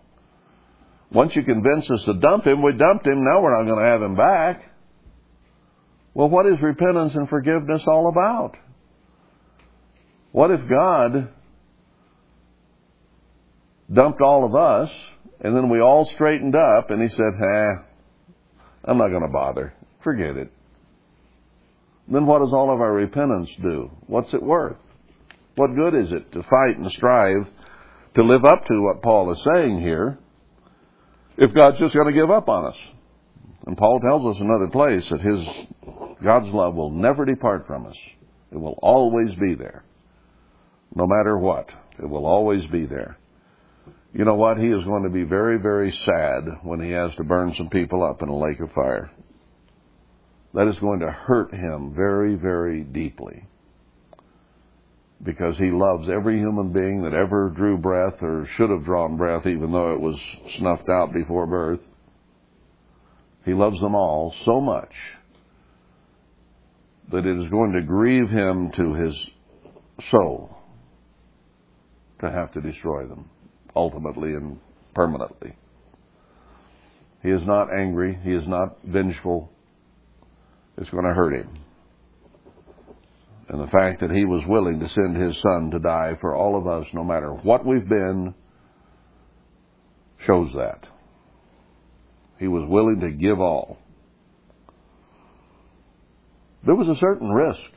Once 1.11 1.35
you 1.35 1.43
convince 1.43 1.89
us 1.89 2.03
to 2.03 2.13
dump 2.13 2.45
him, 2.45 2.61
we 2.61 2.73
dumped 2.73 3.07
him. 3.07 3.23
Now 3.23 3.41
we're 3.41 3.57
not 3.57 3.69
going 3.69 3.83
to 3.83 3.89
have 3.89 4.01
him 4.01 4.15
back. 4.15 4.63
Well, 6.17 6.29
what 6.29 6.47
is 6.47 6.59
repentance 6.59 7.13
and 7.13 7.29
forgiveness 7.29 7.83
all 7.85 8.09
about? 8.09 8.55
What 10.31 10.49
if 10.49 10.61
God 10.67 11.29
dumped 13.93 14.19
all 14.21 14.43
of 14.43 14.55
us 14.55 14.89
and 15.41 15.55
then 15.55 15.69
we 15.69 15.79
all 15.79 16.05
straightened 16.05 16.55
up 16.55 16.89
and 16.89 17.03
he 17.03 17.09
said, 17.09 17.33
"Ha, 17.37 17.83
I'm 18.85 18.97
not 18.97 19.09
going 19.09 19.21
to 19.21 19.31
bother. 19.31 19.75
Forget 20.03 20.37
it." 20.37 20.51
Then 22.07 22.25
what 22.25 22.39
does 22.39 22.51
all 22.51 22.73
of 22.73 22.81
our 22.81 22.93
repentance 22.93 23.51
do? 23.61 23.91
What's 24.07 24.33
it 24.33 24.41
worth? 24.41 24.77
What 25.55 25.75
good 25.75 25.93
is 25.93 26.11
it 26.11 26.31
to 26.31 26.41
fight 26.41 26.77
and 26.77 26.91
strive 26.93 27.47
to 28.15 28.23
live 28.23 28.43
up 28.43 28.65
to 28.65 28.81
what 28.81 29.03
Paul 29.03 29.31
is 29.33 29.47
saying 29.53 29.81
here 29.81 30.17
if 31.37 31.53
God's 31.53 31.77
just 31.77 31.93
going 31.93 32.07
to 32.07 32.19
give 32.19 32.31
up 32.31 32.49
on 32.49 32.65
us? 32.65 32.77
And 33.67 33.77
Paul 33.77 33.99
tells 33.99 34.35
us 34.35 34.41
another 34.41 34.69
place 34.69 35.07
that 35.09 35.19
his 35.19 35.45
God's 36.23 36.53
love 36.53 36.75
will 36.75 36.91
never 36.91 37.25
depart 37.25 37.67
from 37.67 37.85
us. 37.85 37.95
It 38.51 38.57
will 38.57 38.79
always 38.81 39.35
be 39.39 39.55
there. 39.55 39.83
No 40.95 41.05
matter 41.05 41.37
what, 41.37 41.69
it 41.99 42.09
will 42.09 42.25
always 42.25 42.65
be 42.71 42.85
there. 42.85 43.17
You 44.13 44.25
know 44.25 44.35
what? 44.35 44.57
He 44.57 44.67
is 44.67 44.83
going 44.85 45.03
to 45.03 45.09
be 45.09 45.23
very, 45.23 45.59
very 45.59 45.91
sad 45.91 46.59
when 46.63 46.81
he 46.81 46.91
has 46.91 47.13
to 47.17 47.23
burn 47.23 47.53
some 47.55 47.69
people 47.69 48.03
up 48.03 48.21
in 48.21 48.29
a 48.29 48.37
lake 48.37 48.59
of 48.59 48.71
fire. 48.71 49.11
That 50.53 50.67
is 50.67 50.79
going 50.79 51.01
to 51.01 51.11
hurt 51.11 51.53
him 51.53 51.93
very, 51.93 52.35
very 52.35 52.83
deeply. 52.83 53.45
Because 55.21 55.57
he 55.57 55.71
loves 55.71 56.09
every 56.09 56.37
human 56.37 56.71
being 56.71 57.03
that 57.03 57.13
ever 57.13 57.49
drew 57.49 57.77
breath 57.77 58.21
or 58.21 58.47
should 58.55 58.69
have 58.69 58.85
drawn 58.85 59.17
breath, 59.17 59.45
even 59.45 59.71
though 59.71 59.93
it 59.93 59.99
was 59.99 60.19
snuffed 60.57 60.89
out 60.89 61.13
before 61.13 61.45
birth. 61.45 61.79
He 63.45 63.53
loves 63.53 63.79
them 63.81 63.93
all 63.93 64.33
so 64.45 64.61
much 64.61 64.93
that 67.11 67.25
it 67.25 67.39
is 67.39 67.49
going 67.49 67.73
to 67.73 67.81
grieve 67.81 68.29
him 68.29 68.71
to 68.75 68.93
his 68.93 69.15
soul 70.11 70.57
to 72.19 72.29
have 72.29 72.51
to 72.53 72.61
destroy 72.61 73.07
them, 73.07 73.29
ultimately 73.75 74.33
and 74.33 74.59
permanently. 74.93 75.55
He 77.21 77.29
is 77.29 77.45
not 77.45 77.73
angry. 77.73 78.17
He 78.23 78.31
is 78.31 78.47
not 78.47 78.77
vengeful. 78.83 79.51
It's 80.77 80.89
going 80.89 81.05
to 81.05 81.13
hurt 81.13 81.33
him. 81.33 81.59
And 83.49 83.61
the 83.61 83.67
fact 83.67 84.01
that 84.01 84.11
he 84.11 84.25
was 84.25 84.43
willing 84.45 84.79
to 84.79 84.89
send 84.89 85.15
his 85.15 85.41
son 85.41 85.71
to 85.71 85.79
die 85.79 86.17
for 86.19 86.35
all 86.35 86.57
of 86.57 86.67
us, 86.67 86.85
no 86.93 87.03
matter 87.03 87.31
what 87.31 87.65
we've 87.65 87.87
been, 87.87 88.33
shows 90.25 90.51
that. 90.55 90.85
He 92.39 92.47
was 92.47 92.67
willing 92.67 92.99
to 93.01 93.11
give 93.11 93.39
all. 93.39 93.77
There 96.67 96.75
was 96.75 96.89
a 96.89 96.99
certain 96.99 97.29
risk 97.29 97.71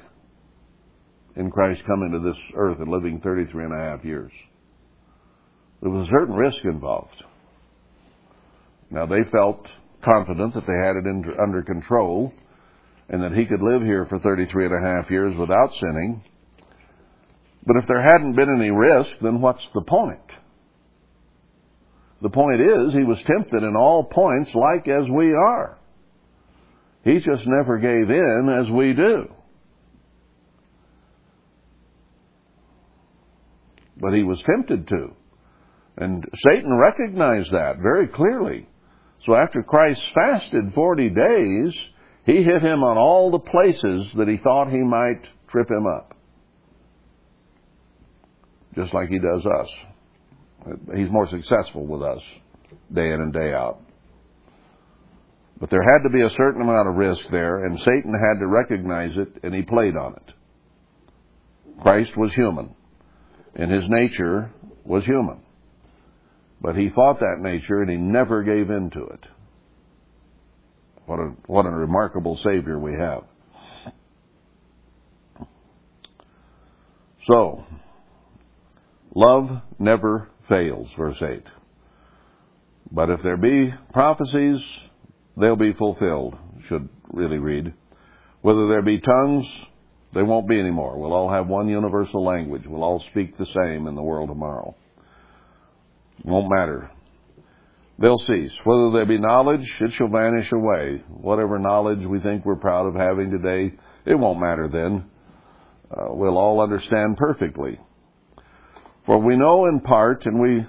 in 1.37 1.53
Christ 1.53 1.81
coming 1.87 2.11
to 2.11 2.19
this 2.19 2.37
earth 2.57 2.81
and 2.81 2.91
living 2.91 3.21
33 3.21 3.67
and 3.67 3.73
a 3.73 3.79
half 3.79 4.05
years. 4.05 4.33
There 5.81 5.93
was 5.93 6.09
a 6.09 6.11
certain 6.11 6.35
risk 6.35 6.65
involved. 6.65 7.23
Now 8.91 9.07
they 9.07 9.23
felt 9.31 9.65
confident 10.05 10.55
that 10.55 10.67
they 10.67 10.73
had 10.73 10.97
it 10.97 11.39
under 11.41 11.63
control 11.63 12.33
and 13.09 13.23
that 13.23 13.31
he 13.33 13.47
could 13.47 13.63
live 13.63 13.83
here 13.83 14.07
for 14.07 14.19
33 14.19 14.67
and 14.67 14.75
a 14.75 14.89
half 14.89 15.09
years 15.09 15.37
without 15.37 15.71
sinning. 15.81 16.25
But 17.65 17.77
if 17.77 17.87
there 17.87 18.03
hadn't 18.03 18.35
been 18.35 18.53
any 18.53 18.73
risk, 18.73 19.11
then 19.23 19.41
what's 19.41 19.65
the 19.73 19.83
point? 19.83 20.19
The 22.23 22.31
point 22.31 22.61
is, 22.61 22.93
he 22.93 23.05
was 23.05 23.23
tempted 23.25 23.63
in 23.63 23.77
all 23.77 24.03
points 24.03 24.51
like 24.53 24.89
as 24.89 25.09
we 25.09 25.33
are. 25.33 25.79
He 27.05 27.19
just 27.19 27.47
never 27.47 27.79
gave 27.79 28.11
in 28.11 28.49
as 28.51 28.71
we 28.71 28.93
do. 28.93 29.29
But 33.97 34.13
he 34.13 34.23
was 34.23 34.43
tempted 34.43 34.89
to. 34.89 35.15
And 35.97 36.25
Satan 36.51 36.75
recognized 36.75 37.53
that 37.53 37.79
very 37.83 38.09
clearly. 38.09 38.67
So 39.27 39.35
after 39.35 39.63
Christ 39.63 40.03
fasted 40.15 40.73
40 40.75 41.11
days, 41.11 41.75
he 42.25 42.43
hit 42.43 42.63
him 42.63 42.83
on 42.83 42.97
all 42.97 43.31
the 43.31 43.39
places 43.39 44.11
that 44.17 44.29
he 44.29 44.39
thought 44.39 44.71
he 44.71 44.83
might 44.83 45.23
trip 45.49 45.71
him 45.71 45.87
up. 45.87 46.17
Just 48.75 48.95
like 48.95 49.09
he 49.09 49.19
does 49.19 49.45
us. 49.45 49.69
He's 50.95 51.11
more 51.11 51.29
successful 51.29 51.87
with 51.87 52.03
us 52.03 52.23
day 52.93 53.13
in 53.13 53.21
and 53.21 53.33
day 53.33 53.53
out. 53.53 53.81
But 55.61 55.69
there 55.69 55.83
had 55.83 56.03
to 56.05 56.11
be 56.11 56.23
a 56.23 56.31
certain 56.31 56.63
amount 56.63 56.89
of 56.89 56.95
risk 56.95 57.21
there, 57.31 57.67
and 57.67 57.79
Satan 57.79 58.15
had 58.15 58.41
to 58.41 58.47
recognize 58.47 59.17
it, 59.19 59.45
and 59.45 59.55
he 59.55 59.61
played 59.61 59.95
on 59.95 60.15
it. 60.15 60.33
Christ 61.83 62.17
was 62.17 62.33
human, 62.33 62.75
and 63.55 63.71
his 63.71 63.85
nature 63.89 64.51
was 64.85 65.05
human. 65.05 65.41
But 66.63 66.77
he 66.77 66.89
fought 66.89 67.21
that 67.21 67.41
nature, 67.41 67.83
and 67.83 67.91
he 67.91 67.97
never 67.97 68.43
gave 68.43 68.71
in 68.71 68.91
to 68.91 69.05
it. 69.05 69.27
What 71.05 71.19
a, 71.19 71.29
what 71.47 71.67
a 71.67 71.71
remarkable 71.71 72.39
Savior 72.39 72.79
we 72.79 72.93
have. 72.99 73.25
So, 77.27 77.65
love 79.15 79.51
never 79.79 80.31
fails, 80.49 80.89
verse 80.97 81.21
8. 81.21 81.43
But 82.91 83.11
if 83.11 83.23
there 83.23 83.37
be 83.37 83.75
prophecies, 83.93 84.61
they'll 85.37 85.57
be 85.57 85.73
fulfilled, 85.73 86.37
should 86.69 86.89
really 87.13 87.39
read. 87.39 87.73
Whether 88.43 88.69
there 88.69 88.83
be 88.83 89.01
tongues, 89.01 89.47
they 90.15 90.23
won't 90.23 90.49
be 90.49 90.59
anymore. 90.59 90.99
We'll 90.99 91.13
all 91.13 91.31
have 91.31 91.47
one 91.47 91.69
universal 91.69 92.25
language. 92.25 92.63
We'll 92.67 92.83
all 92.83 93.05
speak 93.11 93.37
the 93.37 93.47
same 93.47 93.87
in 93.87 93.95
the 93.95 94.03
world 94.03 94.29
tomorrow. 94.29 94.75
Won't 96.25 96.51
matter. 96.51 96.91
They'll 97.99 98.19
cease. 98.19 98.53
Whether 98.65 98.91
there 98.93 99.07
be 99.07 99.19
knowledge, 99.19 99.71
it 99.81 99.93
shall 99.93 100.09
vanish 100.09 100.51
away. 100.53 101.03
Whatever 101.09 101.59
knowledge 101.59 102.01
we 102.01 102.19
think 102.21 102.45
we're 102.45 102.57
proud 102.57 102.87
of 102.87 102.95
having 102.95 103.31
today, 103.31 103.75
it 104.07 104.15
won't 104.15 104.41
matter 104.41 104.69
then. 104.69 105.05
Uh, 105.91 106.15
we'll 106.15 106.39
all 106.39 106.61
understand 106.61 107.17
perfectly. 107.17 107.79
For 109.05 109.19
we 109.19 109.37
know 109.37 109.67
in 109.67 109.81
part 109.81 110.25
and 110.25 110.41
we 110.41 110.65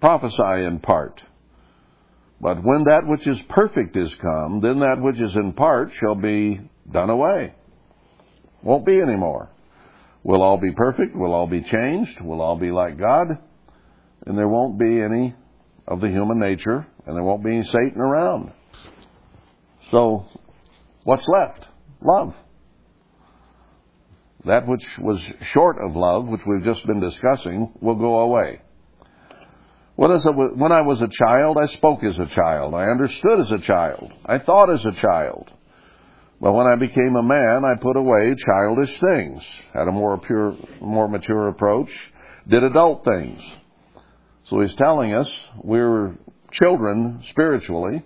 prophesy 0.00 0.64
in 0.64 0.78
part. 0.78 1.22
But 2.40 2.62
when 2.62 2.84
that 2.84 3.02
which 3.06 3.26
is 3.26 3.38
perfect 3.48 3.96
is 3.96 4.14
come, 4.16 4.60
then 4.60 4.80
that 4.80 5.00
which 5.00 5.20
is 5.20 5.34
in 5.36 5.52
part 5.54 5.90
shall 5.98 6.14
be 6.14 6.60
done 6.90 7.10
away. 7.10 7.54
Won't 8.62 8.84
be 8.84 9.00
anymore. 9.00 9.50
We'll 10.22 10.42
all 10.42 10.58
be 10.58 10.72
perfect. 10.72 11.14
We'll 11.14 11.32
all 11.32 11.46
be 11.46 11.62
changed. 11.62 12.20
We'll 12.20 12.42
all 12.42 12.56
be 12.56 12.70
like 12.70 12.98
God. 12.98 13.38
And 14.26 14.36
there 14.36 14.48
won't 14.48 14.78
be 14.78 15.00
any 15.00 15.34
of 15.86 16.00
the 16.00 16.08
human 16.08 16.40
nature, 16.40 16.86
and 17.06 17.16
there 17.16 17.22
won't 17.22 17.44
be 17.44 17.54
any 17.54 17.64
Satan 17.64 18.00
around. 18.00 18.52
So, 19.90 20.26
what's 21.04 21.26
left? 21.28 21.68
Love. 22.02 22.34
That 24.44 24.66
which 24.66 24.84
was 24.98 25.20
short 25.52 25.76
of 25.80 25.96
love, 25.96 26.26
which 26.26 26.44
we've 26.46 26.64
just 26.64 26.86
been 26.86 27.00
discussing, 27.00 27.72
will 27.80 27.94
go 27.94 28.18
away. 28.18 28.60
When 29.96 30.10
I 30.72 30.82
was 30.82 31.00
a 31.00 31.08
child, 31.08 31.56
I 31.60 31.66
spoke 31.66 32.04
as 32.04 32.18
a 32.18 32.26
child. 32.26 32.74
I 32.74 32.84
understood 32.84 33.40
as 33.40 33.50
a 33.50 33.58
child. 33.58 34.12
I 34.26 34.38
thought 34.38 34.70
as 34.70 34.84
a 34.84 34.92
child. 34.92 35.50
But 36.38 36.52
when 36.52 36.66
I 36.66 36.76
became 36.76 37.16
a 37.16 37.22
man, 37.22 37.64
I 37.64 37.76
put 37.80 37.96
away 37.96 38.34
childish 38.34 39.00
things, 39.00 39.42
had 39.72 39.88
a 39.88 39.92
more 39.92 40.18
pure, 40.18 40.54
more 40.82 41.08
mature 41.08 41.48
approach, 41.48 41.88
did 42.46 42.62
adult 42.62 43.06
things. 43.06 43.40
So 44.44 44.60
he's 44.60 44.74
telling 44.74 45.14
us 45.14 45.28
we're 45.64 46.14
children 46.52 47.24
spiritually. 47.30 48.04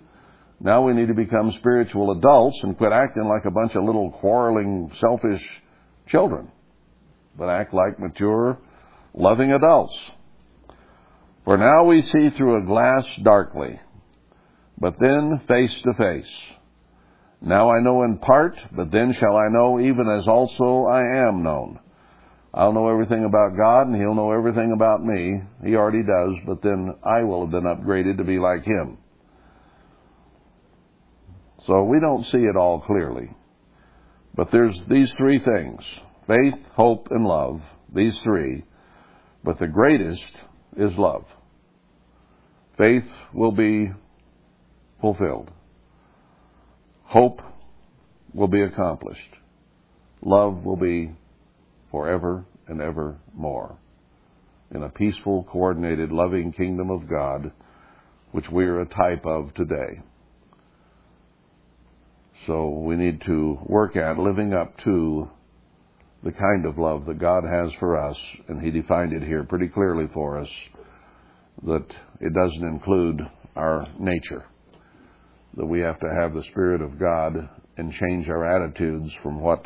Now 0.61 0.83
we 0.85 0.93
need 0.93 1.09
to 1.09 1.13
become 1.13 1.51
spiritual 1.59 2.11
adults 2.11 2.57
and 2.63 2.77
quit 2.77 2.93
acting 2.93 3.25
like 3.25 3.43
a 3.45 3.51
bunch 3.51 3.75
of 3.75 3.83
little 3.83 4.11
quarreling, 4.11 4.91
selfish 4.97 5.45
children, 6.07 6.49
but 7.37 7.49
act 7.49 7.73
like 7.73 7.99
mature, 7.99 8.57
loving 9.13 9.51
adults. 9.51 9.99
For 11.45 11.57
now 11.57 11.85
we 11.85 12.01
see 12.01 12.29
through 12.29 12.57
a 12.57 12.65
glass 12.65 13.05
darkly, 13.23 13.79
but 14.77 14.99
then 14.99 15.41
face 15.47 15.81
to 15.81 15.93
face. 15.93 16.31
Now 17.41 17.71
I 17.71 17.79
know 17.79 18.03
in 18.03 18.19
part, 18.19 18.55
but 18.71 18.91
then 18.91 19.13
shall 19.13 19.35
I 19.35 19.49
know 19.49 19.79
even 19.79 20.07
as 20.07 20.27
also 20.27 20.85
I 20.85 21.27
am 21.27 21.41
known. 21.41 21.79
I'll 22.53 22.73
know 22.73 22.89
everything 22.89 23.25
about 23.25 23.57
God 23.57 23.87
and 23.87 23.95
He'll 23.95 24.13
know 24.13 24.31
everything 24.31 24.73
about 24.73 25.03
me. 25.03 25.41
He 25.65 25.75
already 25.75 26.03
does, 26.03 26.35
but 26.45 26.61
then 26.61 26.95
I 27.03 27.23
will 27.23 27.41
have 27.41 27.51
been 27.51 27.63
upgraded 27.63 28.17
to 28.17 28.23
be 28.23 28.37
like 28.37 28.63
Him. 28.63 28.97
So 31.65 31.83
we 31.83 31.99
don't 31.99 32.25
see 32.25 32.39
it 32.39 32.55
all 32.55 32.81
clearly. 32.81 33.29
But 34.35 34.51
there's 34.51 34.79
these 34.87 35.13
three 35.13 35.39
things 35.39 35.83
faith, 36.27 36.55
hope, 36.73 37.07
and 37.11 37.25
love. 37.25 37.61
These 37.93 38.19
three. 38.21 38.63
But 39.43 39.57
the 39.57 39.67
greatest 39.67 40.25
is 40.77 40.91
love. 40.97 41.25
Faith 42.77 43.03
will 43.33 43.51
be 43.51 43.91
fulfilled. 44.99 45.51
Hope 47.03 47.41
will 48.33 48.47
be 48.47 48.61
accomplished. 48.61 49.35
Love 50.21 50.63
will 50.63 50.77
be 50.77 51.11
forever 51.91 52.45
and 52.67 52.81
ever 52.81 53.17
more 53.33 53.77
in 54.73 54.83
a 54.83 54.89
peaceful, 54.89 55.43
coordinated, 55.43 56.11
loving 56.11 56.53
kingdom 56.53 56.89
of 56.89 57.09
God, 57.09 57.51
which 58.31 58.49
we 58.49 58.63
are 58.65 58.81
a 58.81 58.85
type 58.85 59.25
of 59.25 59.53
today. 59.53 60.01
So 62.47 62.69
we 62.69 62.95
need 62.95 63.21
to 63.25 63.59
work 63.63 63.95
at 63.95 64.17
living 64.17 64.53
up 64.53 64.77
to 64.85 65.29
the 66.23 66.31
kind 66.31 66.65
of 66.65 66.77
love 66.77 67.05
that 67.05 67.19
God 67.19 67.43
has 67.43 67.71
for 67.79 67.97
us, 67.97 68.17
and 68.47 68.61
He 68.61 68.71
defined 68.71 69.13
it 69.13 69.23
here 69.23 69.43
pretty 69.43 69.67
clearly 69.67 70.07
for 70.13 70.39
us 70.39 70.49
that 71.63 71.85
it 72.19 72.33
doesn't 72.33 72.67
include 72.67 73.21
our 73.55 73.87
nature. 73.99 74.45
That 75.57 75.65
we 75.65 75.79
have 75.81 75.99
to 75.99 76.13
have 76.13 76.33
the 76.33 76.43
Spirit 76.51 76.81
of 76.81 76.99
God 76.99 77.49
and 77.77 77.93
change 77.93 78.27
our 78.29 78.45
attitudes 78.45 79.11
from 79.21 79.41
what 79.41 79.65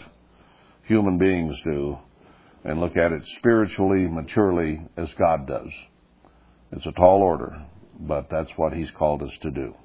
human 0.83 1.17
beings 1.17 1.55
do 1.63 1.97
and 2.63 2.79
look 2.79 2.97
at 2.97 3.11
it 3.11 3.21
spiritually, 3.37 4.07
maturely, 4.07 4.81
as 4.97 5.09
God 5.19 5.47
does. 5.47 5.69
It's 6.71 6.85
a 6.85 6.91
tall 6.93 7.21
order, 7.21 7.65
but 7.99 8.27
that's 8.31 8.49
what 8.55 8.73
He's 8.73 8.91
called 8.91 9.21
us 9.21 9.31
to 9.41 9.51
do. 9.51 9.75